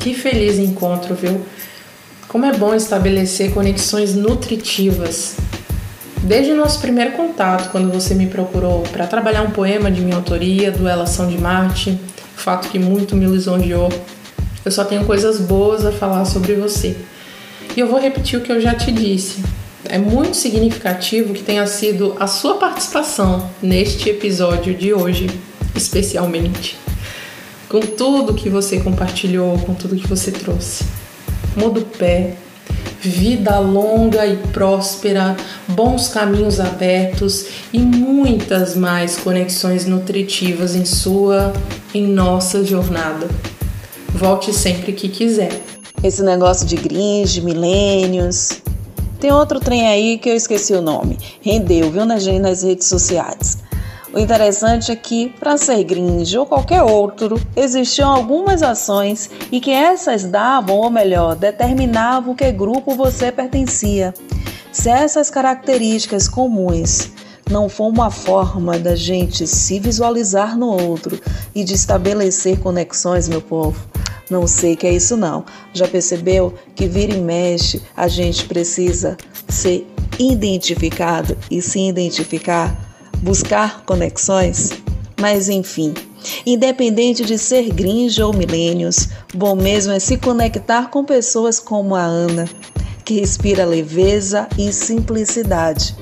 Que 0.00 0.12
feliz 0.12 0.58
encontro, 0.58 1.14
viu? 1.14 1.40
Como 2.28 2.44
é 2.44 2.52
bom 2.52 2.74
estabelecer 2.74 3.54
conexões 3.54 4.14
nutritivas 4.14 5.36
Desde 6.22 6.52
o 6.52 6.56
nosso 6.56 6.80
primeiro 6.80 7.12
contato, 7.12 7.70
quando 7.70 7.90
você 7.90 8.14
me 8.14 8.26
procurou 8.26 8.82
para 8.92 9.06
trabalhar 9.06 9.42
um 9.42 9.50
poema 9.50 9.90
de 9.90 10.00
minha 10.00 10.16
autoria, 10.16 10.70
Duelação 10.70 11.28
de 11.28 11.38
Marte, 11.38 11.98
fato 12.38 12.68
que 12.68 12.78
muito 12.78 13.16
me 13.16 13.26
lisonjeou, 13.26 13.90
eu 14.64 14.70
só 14.70 14.84
tenho 14.84 15.04
coisas 15.04 15.40
boas 15.40 15.84
a 15.84 15.92
falar 15.92 16.24
sobre 16.24 16.54
você. 16.54 16.96
E 17.76 17.80
eu 17.80 17.88
vou 17.88 18.00
repetir 18.00 18.38
o 18.38 18.42
que 18.42 18.50
eu 18.50 18.60
já 18.60 18.74
te 18.74 18.90
disse. 18.90 19.42
É 19.84 19.98
muito 19.98 20.36
significativo 20.36 21.32
que 21.32 21.42
tenha 21.42 21.66
sido 21.66 22.16
a 22.18 22.26
sua 22.26 22.54
participação 22.54 23.48
neste 23.62 24.10
episódio 24.10 24.74
de 24.74 24.92
hoje, 24.92 25.28
especialmente. 25.74 26.76
Com 27.68 27.80
tudo 27.80 28.34
que 28.34 28.48
você 28.48 28.80
compartilhou, 28.80 29.58
com 29.58 29.74
tudo 29.74 29.96
que 29.96 30.06
você 30.06 30.30
trouxe. 30.30 30.84
Muda 31.56 31.80
o 31.80 31.84
pé, 31.84 32.36
vida 33.00 33.58
longa 33.58 34.26
e 34.26 34.36
próspera, 34.36 35.36
bons 35.68 36.08
caminhos 36.08 36.60
abertos 36.60 37.46
e 37.72 37.78
muitas 37.78 38.74
mais 38.74 39.16
conexões 39.16 39.86
nutritivas 39.86 40.74
em 40.74 40.84
sua, 40.84 41.52
em 41.94 42.06
nossa 42.06 42.64
jornada. 42.64 43.28
Volte 44.14 44.52
sempre 44.52 44.92
que 44.92 45.08
quiser. 45.08 45.60
Esse 46.02 46.22
negócio 46.22 46.66
de 46.66 46.76
gringe, 46.76 47.40
milênios. 47.40 48.60
Tem 49.20 49.32
outro 49.32 49.58
trem 49.58 49.86
aí 49.88 50.18
que 50.18 50.28
eu 50.30 50.36
esqueci 50.36 50.72
o 50.74 50.82
nome. 50.82 51.18
Rendeu, 51.40 51.90
viu, 51.90 52.04
nas 52.04 52.24
redes 52.24 52.86
sociais. 52.86 53.58
O 54.12 54.18
interessante 54.18 54.90
é 54.90 54.96
que, 54.96 55.28
para 55.38 55.58
ser 55.58 55.84
gringe 55.84 56.36
ou 56.38 56.46
qualquer 56.46 56.82
outro, 56.82 57.40
existiam 57.54 58.10
algumas 58.10 58.62
ações 58.62 59.30
e 59.52 59.60
que 59.60 59.70
essas 59.70 60.24
davam, 60.24 60.76
ou 60.76 60.90
melhor, 60.90 61.36
determinavam 61.36 62.34
que 62.34 62.50
grupo 62.50 62.94
você 62.94 63.30
pertencia. 63.30 64.14
Se 64.72 64.88
essas 64.88 65.28
características 65.28 66.26
comuns 66.26 67.10
não 67.50 67.68
for 67.68 67.88
uma 67.88 68.10
forma 68.10 68.78
da 68.78 68.94
gente 68.94 69.46
se 69.46 69.78
visualizar 69.78 70.56
no 70.56 70.68
outro 70.68 71.20
e 71.54 71.62
de 71.62 71.74
estabelecer 71.74 72.58
conexões, 72.60 73.28
meu 73.28 73.42
povo, 73.42 73.78
não 74.30 74.46
sei 74.46 74.76
que 74.76 74.86
é 74.86 74.92
isso 74.92 75.16
não. 75.16 75.44
Já 75.72 75.86
percebeu 75.86 76.54
que 76.74 76.86
vira 76.86 77.14
e 77.14 77.20
mexe 77.20 77.82
a 77.96 78.08
gente 78.08 78.46
precisa 78.46 79.16
ser 79.48 79.86
identificado 80.18 81.36
e 81.50 81.62
se 81.62 81.80
identificar 81.80 82.87
buscar 83.22 83.84
conexões? 83.84 84.70
Mas 85.20 85.48
enfim, 85.48 85.94
independente 86.46 87.24
de 87.24 87.36
ser 87.38 87.70
gringe 87.72 88.22
ou 88.22 88.32
milênios, 88.32 89.08
bom 89.34 89.56
mesmo 89.56 89.92
é 89.92 89.98
se 89.98 90.16
conectar 90.16 90.90
com 90.90 91.04
pessoas 91.04 91.58
como 91.58 91.94
a 91.94 92.02
Ana, 92.02 92.48
que 93.04 93.20
respira 93.20 93.64
leveza 93.64 94.48
e 94.56 94.72
simplicidade. 94.72 95.96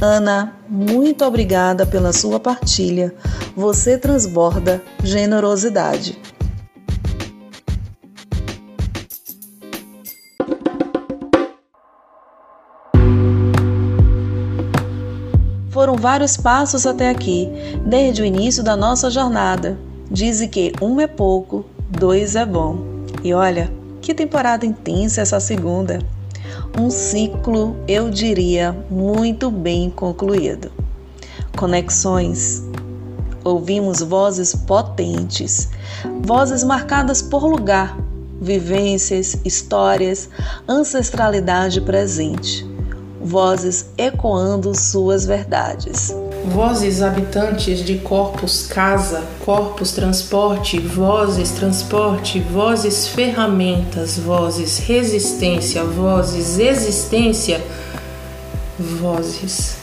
Ana, 0.00 0.56
muito 0.68 1.24
obrigada 1.24 1.86
pela 1.86 2.12
sua 2.12 2.40
partilha. 2.40 3.14
Você 3.54 3.96
transborda 3.96 4.82
generosidade. 5.04 6.18
Vários 16.02 16.36
passos 16.36 16.84
até 16.84 17.08
aqui, 17.08 17.48
desde 17.86 18.22
o 18.22 18.24
início 18.24 18.60
da 18.60 18.76
nossa 18.76 19.08
jornada. 19.08 19.78
Dizem 20.10 20.48
que 20.48 20.72
um 20.82 21.00
é 21.00 21.06
pouco, 21.06 21.64
dois 21.88 22.34
é 22.34 22.44
bom. 22.44 22.76
E 23.22 23.32
olha, 23.32 23.72
que 24.00 24.12
temporada 24.12 24.66
intensa 24.66 25.20
essa 25.20 25.38
segunda. 25.38 26.00
Um 26.76 26.90
ciclo, 26.90 27.76
eu 27.86 28.10
diria, 28.10 28.76
muito 28.90 29.48
bem 29.48 29.90
concluído. 29.90 30.72
Conexões. 31.56 32.64
Ouvimos 33.44 34.00
vozes 34.00 34.56
potentes, 34.56 35.68
vozes 36.22 36.64
marcadas 36.64 37.22
por 37.22 37.44
lugar, 37.44 37.96
vivências, 38.40 39.36
histórias, 39.44 40.28
ancestralidade 40.68 41.80
presente 41.80 42.71
vozes 43.22 43.86
ecoando 43.96 44.74
suas 44.74 45.24
verdades. 45.24 46.14
Vozes 46.46 47.02
habitantes 47.02 47.84
de 47.84 47.98
corpos 47.98 48.66
casa, 48.66 49.22
corpos 49.44 49.92
transporte, 49.92 50.78
vozes 50.78 51.52
transporte, 51.52 52.40
vozes 52.40 53.06
ferramentas, 53.06 54.18
vozes 54.18 54.78
resistência, 54.78 55.84
vozes 55.84 56.58
existência, 56.58 57.62
vozes. 58.78 59.76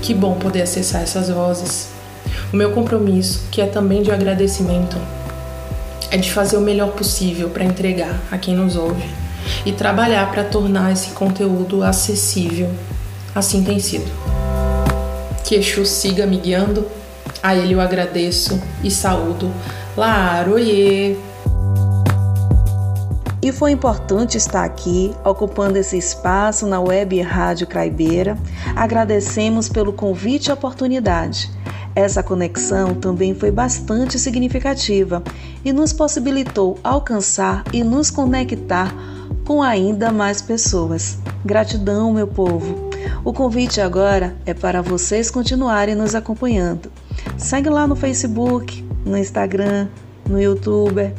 Que 0.00 0.14
bom 0.14 0.34
poder 0.34 0.62
acessar 0.62 1.02
essas 1.02 1.28
vozes. 1.28 1.88
O 2.52 2.56
meu 2.56 2.70
compromisso, 2.70 3.42
que 3.50 3.60
é 3.60 3.66
também 3.66 4.02
de 4.02 4.12
agradecimento, 4.12 4.96
é 6.10 6.16
de 6.16 6.32
fazer 6.32 6.56
o 6.56 6.60
melhor 6.60 6.92
possível 6.92 7.50
para 7.50 7.64
entregar 7.64 8.20
a 8.30 8.38
quem 8.38 8.54
nos 8.54 8.76
ouve 8.76 9.23
e 9.64 9.72
trabalhar 9.72 10.30
para 10.30 10.44
tornar 10.44 10.92
esse 10.92 11.10
conteúdo 11.10 11.82
acessível. 11.82 12.70
Assim 13.34 13.64
tem 13.64 13.78
sido. 13.78 14.10
Que 15.44 15.56
Exu 15.56 15.84
siga 15.84 16.26
me 16.26 16.38
guiando, 16.38 16.86
a 17.42 17.54
ele 17.54 17.74
eu 17.74 17.80
agradeço 17.80 18.60
e 18.82 18.90
saúdo. 18.90 19.50
Laroye! 19.96 21.18
E 23.44 23.52
foi 23.52 23.72
importante 23.72 24.38
estar 24.38 24.64
aqui, 24.64 25.14
ocupando 25.22 25.76
esse 25.76 25.98
espaço 25.98 26.66
na 26.66 26.80
web 26.80 27.20
Rádio 27.20 27.66
Craibeira. 27.66 28.38
Agradecemos 28.74 29.68
pelo 29.68 29.92
convite 29.92 30.46
e 30.46 30.52
oportunidade. 30.52 31.50
Essa 31.94 32.22
conexão 32.22 32.94
também 32.94 33.34
foi 33.34 33.50
bastante 33.50 34.18
significativa 34.18 35.22
e 35.62 35.74
nos 35.74 35.92
possibilitou 35.92 36.78
alcançar 36.82 37.62
e 37.70 37.84
nos 37.84 38.10
conectar 38.10 38.92
com 39.44 39.62
ainda 39.62 40.10
mais 40.10 40.40
pessoas. 40.40 41.18
Gratidão, 41.44 42.12
meu 42.12 42.26
povo! 42.26 42.90
O 43.24 43.32
convite 43.32 43.80
agora 43.80 44.34
é 44.44 44.54
para 44.54 44.82
vocês 44.82 45.30
continuarem 45.30 45.94
nos 45.94 46.14
acompanhando. 46.14 46.90
Segue 47.36 47.68
lá 47.68 47.86
no 47.86 47.96
Facebook, 47.96 48.84
no 49.04 49.16
Instagram, 49.16 49.88
no 50.28 50.40
YouTube. 50.40 51.12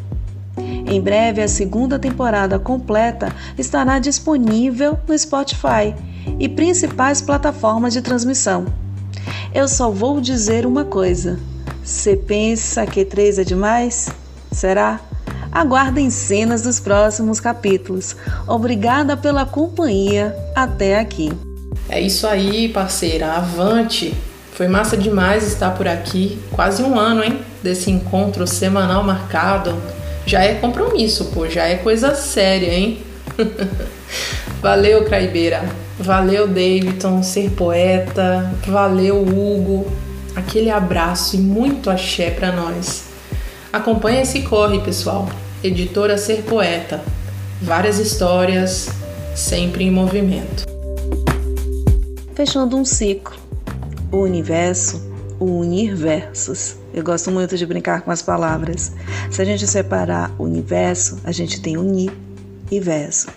Em 0.57 1.01
breve, 1.01 1.41
a 1.41 1.47
segunda 1.47 1.99
temporada 1.99 2.57
completa 2.57 3.33
estará 3.57 3.99
disponível 3.99 4.97
no 5.07 5.17
Spotify 5.17 5.93
e 6.39 6.47
principais 6.47 7.21
plataformas 7.21 7.93
de 7.93 8.01
transmissão. 8.01 8.65
Eu 9.53 9.67
só 9.67 9.89
vou 9.89 10.21
dizer 10.21 10.65
uma 10.65 10.85
coisa: 10.85 11.39
você 11.83 12.15
pensa 12.15 12.85
que 12.85 13.05
três 13.05 13.37
é 13.37 13.43
demais? 13.43 14.09
Será? 14.51 14.99
Aguardem 15.55 16.09
cenas 16.09 16.63
dos 16.63 16.81
próximos 16.81 17.39
capítulos. 17.39 18.13
Obrigada 18.45 19.15
pela 19.15 19.45
companhia 19.45 20.35
até 20.53 20.99
aqui. 20.99 21.31
É 21.87 22.01
isso 22.01 22.27
aí, 22.27 22.67
parceira. 22.67 23.31
Avante! 23.31 24.13
Foi 24.51 24.67
massa 24.67 24.97
demais 24.97 25.47
estar 25.47 25.71
por 25.71 25.87
aqui. 25.87 26.37
Quase 26.51 26.83
um 26.83 26.99
ano, 26.99 27.23
hein? 27.23 27.39
Desse 27.63 27.89
encontro 27.89 28.45
semanal 28.45 29.01
marcado. 29.01 29.81
Já 30.25 30.43
é 30.43 30.55
compromisso, 30.55 31.31
pô. 31.33 31.47
Já 31.47 31.63
é 31.63 31.77
coisa 31.77 32.13
séria, 32.15 32.73
hein? 32.73 32.97
Valeu, 34.61 35.05
Craibeira. 35.05 35.63
Valeu, 35.97 36.49
Davidson, 36.49 37.23
ser 37.23 37.51
poeta. 37.51 38.53
Valeu, 38.67 39.21
Hugo. 39.21 39.89
Aquele 40.35 40.69
abraço 40.69 41.37
e 41.37 41.39
muito 41.39 41.89
axé 41.89 42.29
para 42.29 42.51
nós. 42.51 43.05
Acompanhe 43.71 44.21
esse 44.21 44.41
corre, 44.41 44.81
pessoal 44.81 45.29
editora 45.65 46.15
Ser 46.15 46.43
Poeta. 46.43 47.03
Várias 47.59 47.97
histórias, 47.97 48.87
sempre 49.35 49.83
em 49.83 49.89
movimento. 49.89 50.63
Fechando 52.35 52.77
um 52.77 52.85
ciclo. 52.85 53.35
O 54.11 54.17
universo, 54.17 55.01
o 55.39 55.45
unir 55.45 55.95
versos. 55.95 56.75
Eu 56.93 57.03
gosto 57.03 57.31
muito 57.31 57.57
de 57.57 57.65
brincar 57.65 58.01
com 58.01 58.11
as 58.11 58.21
palavras. 58.21 58.91
Se 59.31 59.41
a 59.41 59.45
gente 59.45 59.65
separar 59.65 60.31
o 60.37 60.43
universo, 60.43 61.19
a 61.23 61.31
gente 61.31 61.59
tem 61.59 61.77
unir 61.77 62.11
e 62.69 62.79
verso. 62.79 63.27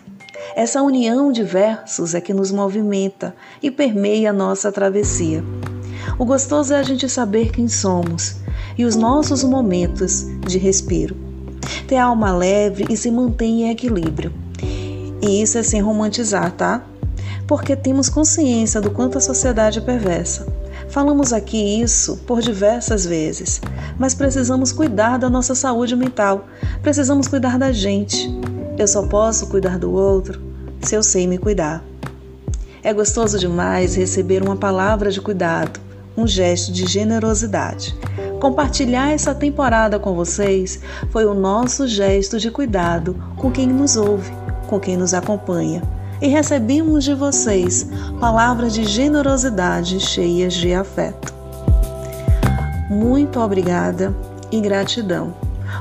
Essa 0.55 0.83
união 0.83 1.33
de 1.33 1.43
versos 1.43 2.15
é 2.15 2.21
que 2.21 2.35
nos 2.35 2.53
movimenta 2.53 3.35
e 3.63 3.71
permeia 3.71 4.31
a 4.31 4.35
nossa 4.35 4.71
travessia. 4.71 5.43
O 6.19 6.27
gostoso 6.27 6.75
é 6.75 6.79
a 6.79 6.83
gente 6.83 7.09
saber 7.09 7.51
quem 7.53 7.69
somos 7.69 8.37
e 8.77 8.85
os 8.85 8.97
nossos 8.97 9.43
momentos 9.43 10.27
de 10.47 10.59
respiro 10.59 11.28
ter 11.87 11.97
alma 11.97 12.33
leve 12.33 12.87
e 12.89 12.97
se 12.97 13.11
mantém 13.11 13.63
em 13.63 13.71
equilíbrio. 13.71 14.33
E 15.21 15.43
isso 15.43 15.59
é 15.59 15.63
sem 15.63 15.81
romantizar, 15.81 16.53
tá? 16.53 16.85
Porque 17.47 17.75
temos 17.75 18.09
consciência 18.09 18.81
do 18.81 18.91
quanto 18.91 19.19
a 19.19 19.21
sociedade 19.21 19.79
é 19.79 19.83
perversa. 19.83 20.47
Falamos 20.89 21.33
aqui 21.33 21.81
isso 21.81 22.17
por 22.27 22.41
diversas 22.41 23.05
vezes, 23.05 23.61
mas 23.99 24.15
precisamos 24.15 24.73
cuidar 24.73 25.19
da 25.19 25.29
nossa 25.29 25.55
saúde 25.55 25.95
mental, 25.95 26.47
precisamos 26.83 27.29
cuidar 27.29 27.59
da 27.59 27.73
gente. 27.73 28.31
Eu 28.79 28.89
só 28.89 29.07
posso 29.07 29.49
cuidar 29.49 29.79
do 29.79 29.93
outro 29.93 30.41
se 30.81 30.95
eu 30.95 31.03
sei 31.03 31.27
me 31.27 31.37
cuidar. 31.37 31.85
É 32.83 32.95
gostoso 32.95 33.39
demais 33.39 33.97
receber 33.97 34.43
uma 34.43 34.57
palavra 34.57 35.11
de 35.11 35.21
cuidado, 35.21 35.81
um 36.17 36.27
gesto 36.27 36.73
de 36.73 36.87
generosidade. 36.87 37.95
Compartilhar 38.41 39.11
essa 39.11 39.35
temporada 39.35 39.99
com 39.99 40.15
vocês 40.15 40.81
foi 41.11 41.27
o 41.27 41.35
nosso 41.35 41.89
gesto 41.89 42.39
de 42.39 42.51
cuidado 42.51 43.17
com 43.37 43.51
quem 43.51 43.67
nos 43.67 43.97
ouve, 43.97 44.33
com 44.69 44.79
quem 44.79 44.97
nos 44.97 45.13
acompanha. 45.13 45.83
E 46.23 46.29
recebemos 46.29 47.03
de 47.03 47.15
vocês 47.15 47.89
palavras 48.21 48.75
de 48.75 48.85
generosidade 48.85 49.99
cheias 49.99 50.55
de 50.55 50.73
afeto. 50.73 51.35
Muito 52.89 53.41
obrigada 53.41 54.15
e 54.53 54.61
gratidão. 54.61 55.35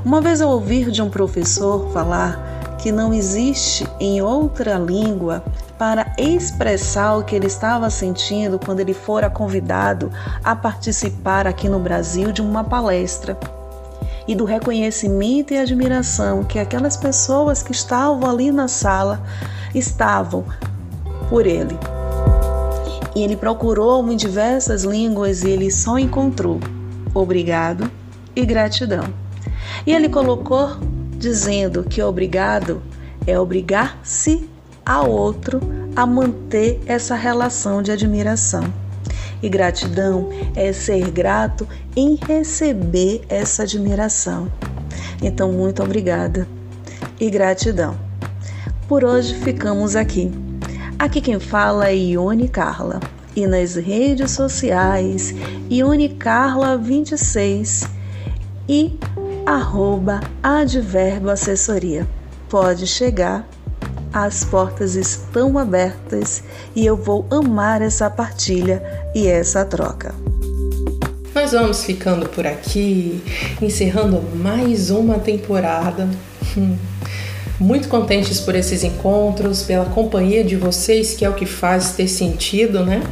Uma 0.03 0.19
vez 0.19 0.41
eu 0.41 0.49
ouvi 0.49 0.89
de 0.91 1.01
um 1.01 1.09
professor 1.09 1.91
falar 1.91 2.77
que 2.79 2.91
não 2.91 3.13
existe 3.13 3.87
em 3.99 4.21
outra 4.21 4.77
língua 4.77 5.43
para 5.77 6.11
expressar 6.17 7.17
o 7.17 7.23
que 7.23 7.35
ele 7.35 7.47
estava 7.47 7.89
sentindo 7.89 8.57
quando 8.57 8.79
ele 8.79 8.93
fora 8.93 9.29
convidado 9.29 10.11
a 10.43 10.55
participar 10.55 11.45
aqui 11.45 11.69
no 11.69 11.79
Brasil 11.79 12.31
de 12.31 12.41
uma 12.41 12.63
palestra 12.63 13.37
e 14.27 14.35
do 14.35 14.43
reconhecimento 14.43 15.53
e 15.53 15.57
admiração 15.57 16.43
que 16.43 16.59
aquelas 16.59 16.97
pessoas 16.97 17.63
que 17.63 17.71
estavam 17.71 18.29
ali 18.29 18.51
na 18.51 18.67
sala 18.67 19.21
estavam 19.73 20.43
por 21.29 21.45
ele. 21.45 21.77
E 23.15 23.23
ele 23.23 23.37
procurou 23.37 24.11
em 24.11 24.17
diversas 24.17 24.83
línguas 24.83 25.43
e 25.43 25.49
ele 25.49 25.71
só 25.71 25.97
encontrou 25.97 26.59
obrigado 27.13 27.89
e 28.35 28.45
gratidão. 28.45 29.05
E 29.85 29.93
ele 29.93 30.09
colocou 30.09 30.77
dizendo 31.17 31.83
que 31.83 32.01
obrigado 32.01 32.81
é 33.25 33.39
obrigar-se 33.39 34.47
ao 34.87 35.11
outro 35.11 35.59
a 35.93 36.05
manter 36.05 36.79
essa 36.85 37.13
relação 37.13 37.81
de 37.81 37.91
admiração. 37.91 38.63
E 39.43 39.49
gratidão 39.49 40.29
é 40.55 40.71
ser 40.71 41.11
grato 41.11 41.67
em 41.95 42.15
receber 42.15 43.21
essa 43.27 43.63
admiração. 43.63 44.49
Então, 45.21 45.51
muito 45.51 45.83
obrigada 45.83 46.47
e 47.19 47.29
gratidão. 47.29 47.97
Por 48.87 49.03
hoje 49.03 49.35
ficamos 49.35 49.95
aqui. 49.95 50.31
Aqui 50.97 51.19
quem 51.19 51.39
fala 51.39 51.89
é 51.89 51.95
Ione 51.95 52.47
Carla 52.47 53.01
e 53.35 53.45
nas 53.45 53.75
redes 53.75 54.31
sociais 54.31 55.35
Ione 55.69 56.09
Carla 56.09 56.77
26 56.77 57.87
e 58.69 58.97
arroba 59.45 60.21
Adverbo 60.41 61.29
Assessoria. 61.29 62.07
Pode 62.49 62.87
chegar 62.87 63.47
as 64.25 64.43
portas 64.43 64.95
estão 64.95 65.57
abertas 65.57 66.43
e 66.75 66.85
eu 66.85 66.95
vou 66.95 67.25
amar 67.29 67.81
essa 67.81 68.09
partilha 68.09 68.81
e 69.13 69.27
essa 69.27 69.63
troca. 69.63 70.15
Nós 71.35 71.51
vamos 71.51 71.83
ficando 71.83 72.27
por 72.27 72.47
aqui, 72.47 73.21
encerrando 73.61 74.21
mais 74.35 74.89
uma 74.89 75.19
temporada. 75.19 76.09
Hum. 76.57 76.75
Muito 77.59 77.87
contentes 77.87 78.39
por 78.39 78.55
esses 78.55 78.83
encontros, 78.83 79.61
pela 79.61 79.85
companhia 79.85 80.43
de 80.43 80.55
vocês, 80.55 81.13
que 81.13 81.23
é 81.23 81.29
o 81.29 81.33
que 81.33 81.45
faz 81.45 81.91
ter 81.91 82.07
sentido, 82.07 82.83
né? 82.83 83.03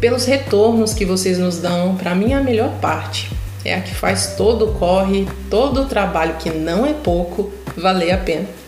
Pelos 0.00 0.24
retornos 0.24 0.92
que 0.92 1.04
vocês 1.04 1.38
nos 1.38 1.58
dão, 1.58 1.96
para 1.96 2.14
mim 2.14 2.32
é 2.32 2.36
a 2.36 2.42
melhor 2.42 2.70
parte. 2.80 3.30
É 3.64 3.74
a 3.74 3.80
que 3.80 3.94
faz 3.94 4.34
todo 4.36 4.66
o 4.66 4.74
corre, 4.74 5.28
todo 5.48 5.82
o 5.82 5.86
trabalho 5.86 6.34
que 6.38 6.50
não 6.50 6.84
é 6.84 6.92
pouco, 6.92 7.52
valer 7.76 8.10
a 8.10 8.18
pena. 8.18 8.61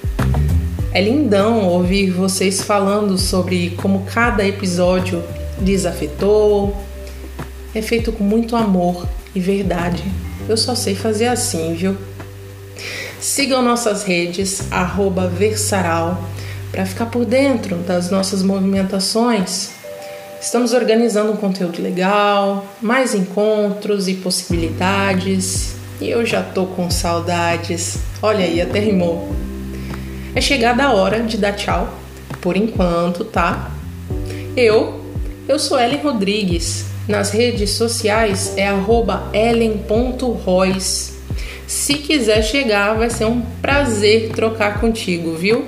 É 0.94 1.00
lindão 1.00 1.66
ouvir 1.66 2.12
vocês 2.12 2.62
falando 2.62 3.18
sobre 3.18 3.70
como 3.70 4.04
cada 4.04 4.46
episódio 4.46 5.24
lhes 5.60 5.84
afetou. 5.84 6.72
É 7.74 7.82
feito 7.82 8.12
com 8.12 8.22
muito 8.22 8.54
amor 8.54 9.04
e 9.34 9.40
verdade. 9.40 10.04
Eu 10.48 10.56
só 10.56 10.76
sei 10.76 10.94
fazer 10.94 11.26
assim, 11.26 11.74
viu? 11.74 11.96
Sigam 13.18 13.60
nossas 13.60 14.04
redes, 14.04 14.68
Versaral, 15.36 16.22
para 16.70 16.86
ficar 16.86 17.06
por 17.06 17.24
dentro 17.24 17.74
das 17.78 18.08
nossas 18.08 18.44
movimentações. 18.44 19.70
Estamos 20.40 20.72
organizando 20.72 21.32
um 21.32 21.36
conteúdo 21.36 21.82
legal, 21.82 22.64
mais 22.80 23.16
encontros 23.16 24.06
e 24.06 24.14
possibilidades. 24.14 25.74
E 26.00 26.08
eu 26.08 26.24
já 26.24 26.40
tô 26.40 26.66
com 26.66 26.88
saudades. 26.88 27.98
Olha 28.22 28.44
aí, 28.44 28.60
até 28.60 28.78
rimou 28.78 29.34
é 30.34 30.40
chegada 30.40 30.84
a 30.84 30.92
hora 30.92 31.20
de 31.20 31.36
dar 31.36 31.52
tchau, 31.52 31.92
por 32.40 32.56
enquanto, 32.56 33.24
tá? 33.24 33.70
Eu, 34.56 35.00
eu 35.48 35.58
sou 35.58 35.78
Ellen 35.78 36.00
Rodrigues. 36.00 36.86
Nas 37.06 37.30
redes 37.30 37.70
sociais 37.70 38.54
é 38.56 38.68
ellen.royce. 39.32 41.12
Se 41.66 41.94
quiser 41.94 42.42
chegar, 42.42 42.94
vai 42.94 43.10
ser 43.10 43.26
um 43.26 43.42
prazer 43.60 44.30
trocar 44.30 44.80
contigo, 44.80 45.34
viu? 45.34 45.66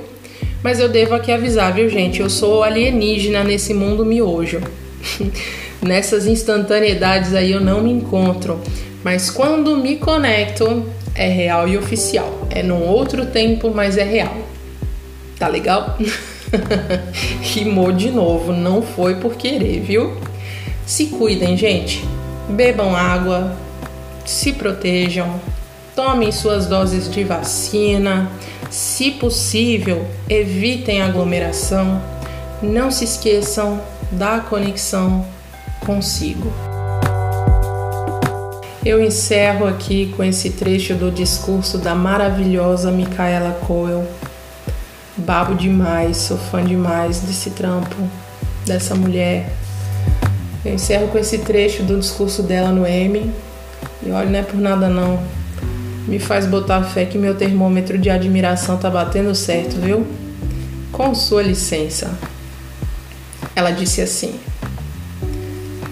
Mas 0.63 0.81
eu 0.81 0.89
devo 0.89 1.15
aqui 1.15 1.31
avisar, 1.31 1.73
viu, 1.73 1.89
gente? 1.89 2.21
Eu 2.21 2.31
sou 2.31 2.63
alienígena 2.63 3.45
nesse 3.45 3.73
mundo 3.75 4.05
miojo. 4.05 4.61
Nessas 5.81 6.27
instantaneidades 6.27 7.35
aí 7.35 7.53
eu 7.53 7.61
não 7.61 7.83
me 7.83 7.93
encontro. 7.93 8.61
Mas 9.05 9.31
quando 9.31 9.77
me 9.77 9.97
conecto, 9.97 10.85
é 11.15 11.29
real 11.29 11.69
e 11.69 11.77
oficial. 11.77 12.49
É 12.51 12.63
num 12.63 12.83
outro 12.83 13.27
tempo, 13.27 13.71
mas 13.71 13.97
é 13.97 14.05
real. 14.05 14.37
Tá 15.39 15.49
legal? 15.49 15.99
Rimou 17.43 17.93
de 17.93 18.11
novo, 18.11 18.53
não 18.53 18.81
foi 18.81 19.17
por 19.17 19.35
querer, 19.35 19.81
viu? 19.81 20.17
Se 20.87 21.07
cuidem, 21.07 21.57
gente. 21.57 22.03
Bebam 22.49 22.95
água, 22.95 23.55
se 24.25 24.53
protejam, 24.53 25.39
tomem 25.95 26.33
suas 26.33 26.67
doses 26.67 27.11
de 27.11 27.23
vacina. 27.25 28.31
Se 28.71 29.11
possível, 29.11 30.07
evitem 30.29 31.03
aglomeração. 31.03 32.01
Não 32.63 32.91
se 32.91 33.05
esqueçam 33.05 33.81
da 34.11 34.41
conexão 34.41 35.27
consigo. 35.85 36.51
Eu 38.85 39.03
encerro 39.03 39.67
aqui 39.67 40.15
com 40.17 40.23
esse 40.23 40.51
trecho 40.51 40.95
do 40.95 41.11
discurso 41.11 41.77
da 41.77 41.95
maravilhosa 41.95 42.91
Micaela 42.91 43.59
Coel 43.67 44.07
babo 45.17 45.55
demais, 45.55 46.19
sou 46.19 46.37
fã 46.37 46.65
demais 46.65 47.21
desse 47.21 47.51
trampo, 47.51 47.97
dessa 48.67 48.95
mulher. 48.95 49.51
Eu 50.65 50.75
encerro 50.75 51.09
com 51.09 51.19
esse 51.19 51.39
trecho 51.39 51.83
do 51.83 51.99
discurso 51.99 52.43
dela 52.43 52.71
no 52.71 52.87
M. 52.87 53.31
E 54.05 54.11
olha, 54.11 54.29
não 54.29 54.39
é 54.39 54.43
por 54.43 54.61
nada 54.61 54.89
não. 54.89 55.19
Me 56.07 56.19
faz 56.19 56.47
botar 56.47 56.83
fé 56.83 57.05
que 57.05 57.19
meu 57.19 57.35
termômetro 57.35 57.99
de 57.99 58.11
admiração 58.11 58.77
tá 58.77 58.91
batendo 58.91 59.35
certo, 59.35 59.77
viu? 59.81 60.07
Com 60.93 61.15
sua 61.15 61.43
licença. 61.43 62.17
Ela 63.55 63.71
disse 63.71 64.01
assim: 64.01 64.35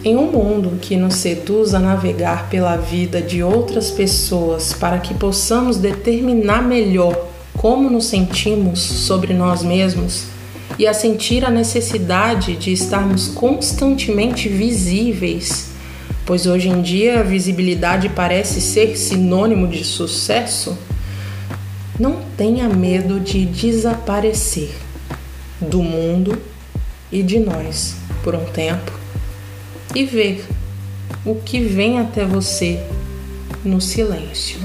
Em 0.05 0.16
um 0.16 0.31
mundo 0.31 0.79
que 0.81 0.97
nos 0.97 1.14
seduz 1.14 1.75
a 1.75 1.81
navegar 1.81 2.49
pela 2.49 2.77
vida 2.77 3.22
de 3.22 3.43
outras 3.43 3.91
pessoas 3.91 4.72
para 4.72 4.99
que 4.99 5.14
possamos 5.14 5.79
determinar 5.79 6.62
melhor 6.62 7.34
como 7.57 7.88
nos 7.88 8.07
sentimos 8.07 8.80
sobre 8.80 9.32
nós 9.32 9.62
mesmos 9.62 10.26
e 10.78 10.86
a 10.86 10.94
sentir 10.94 11.44
a 11.44 11.50
necessidade 11.50 12.57
de 12.57 12.72
estarmos 12.72 13.28
constantemente 13.28 14.48
visíveis, 14.48 15.70
pois 16.26 16.46
hoje 16.46 16.68
em 16.68 16.82
dia 16.82 17.20
a 17.20 17.22
visibilidade 17.22 18.09
parece 18.09 18.61
ser 18.61 18.96
sinônimo 18.96 19.68
de 19.68 19.84
sucesso, 19.84 20.76
não 21.98 22.22
tenha 22.36 22.68
medo 22.68 23.20
de 23.20 23.44
desaparecer 23.46 24.70
do 25.61 25.82
mundo 25.82 26.40
e 27.12 27.22
de 27.22 27.38
nós 27.38 27.94
por 28.24 28.34
um 28.34 28.44
tempo 28.46 28.92
e 29.94 30.05
ver 30.05 30.44
o 31.24 31.36
que 31.36 31.61
vem 31.61 32.00
até 32.00 32.24
você 32.24 32.82
no 33.64 33.80
silêncio. 33.80 34.63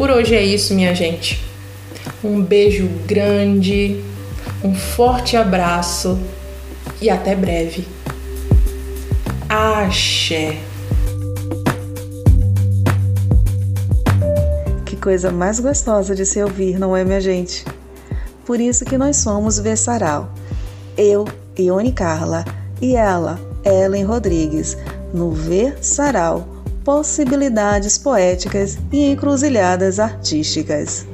Por 0.00 0.10
hoje 0.10 0.34
é 0.34 0.42
isso, 0.42 0.74
minha 0.74 0.94
gente. 0.94 1.44
Um 2.24 2.40
beijo 2.40 2.88
grande, 3.06 4.02
um 4.64 4.74
forte 4.74 5.36
abraço 5.36 6.18
e 7.02 7.10
até 7.10 7.36
breve. 7.36 7.86
Axé. 9.46 10.56
Que 14.86 14.96
coisa 14.96 15.30
mais 15.30 15.60
gostosa 15.60 16.14
de 16.14 16.24
se 16.24 16.42
ouvir, 16.42 16.78
não 16.78 16.96
é, 16.96 17.04
minha 17.04 17.20
gente? 17.20 17.62
Por 18.46 18.58
isso 18.58 18.86
que 18.86 18.96
nós 18.96 19.18
somos 19.18 19.58
Versaral. 19.58 20.32
Eu, 20.96 21.26
Ione 21.58 21.92
Carla, 21.92 22.46
e 22.80 22.96
ela, 22.96 23.38
Ellen 23.66 24.04
Rodrigues, 24.04 24.78
no 25.12 25.30
Versaral 25.30 26.59
possibilidades 26.84 27.98
poéticas 27.98 28.78
e 28.92 29.10
encruzilhadas 29.10 29.98
artísticas. 29.98 31.06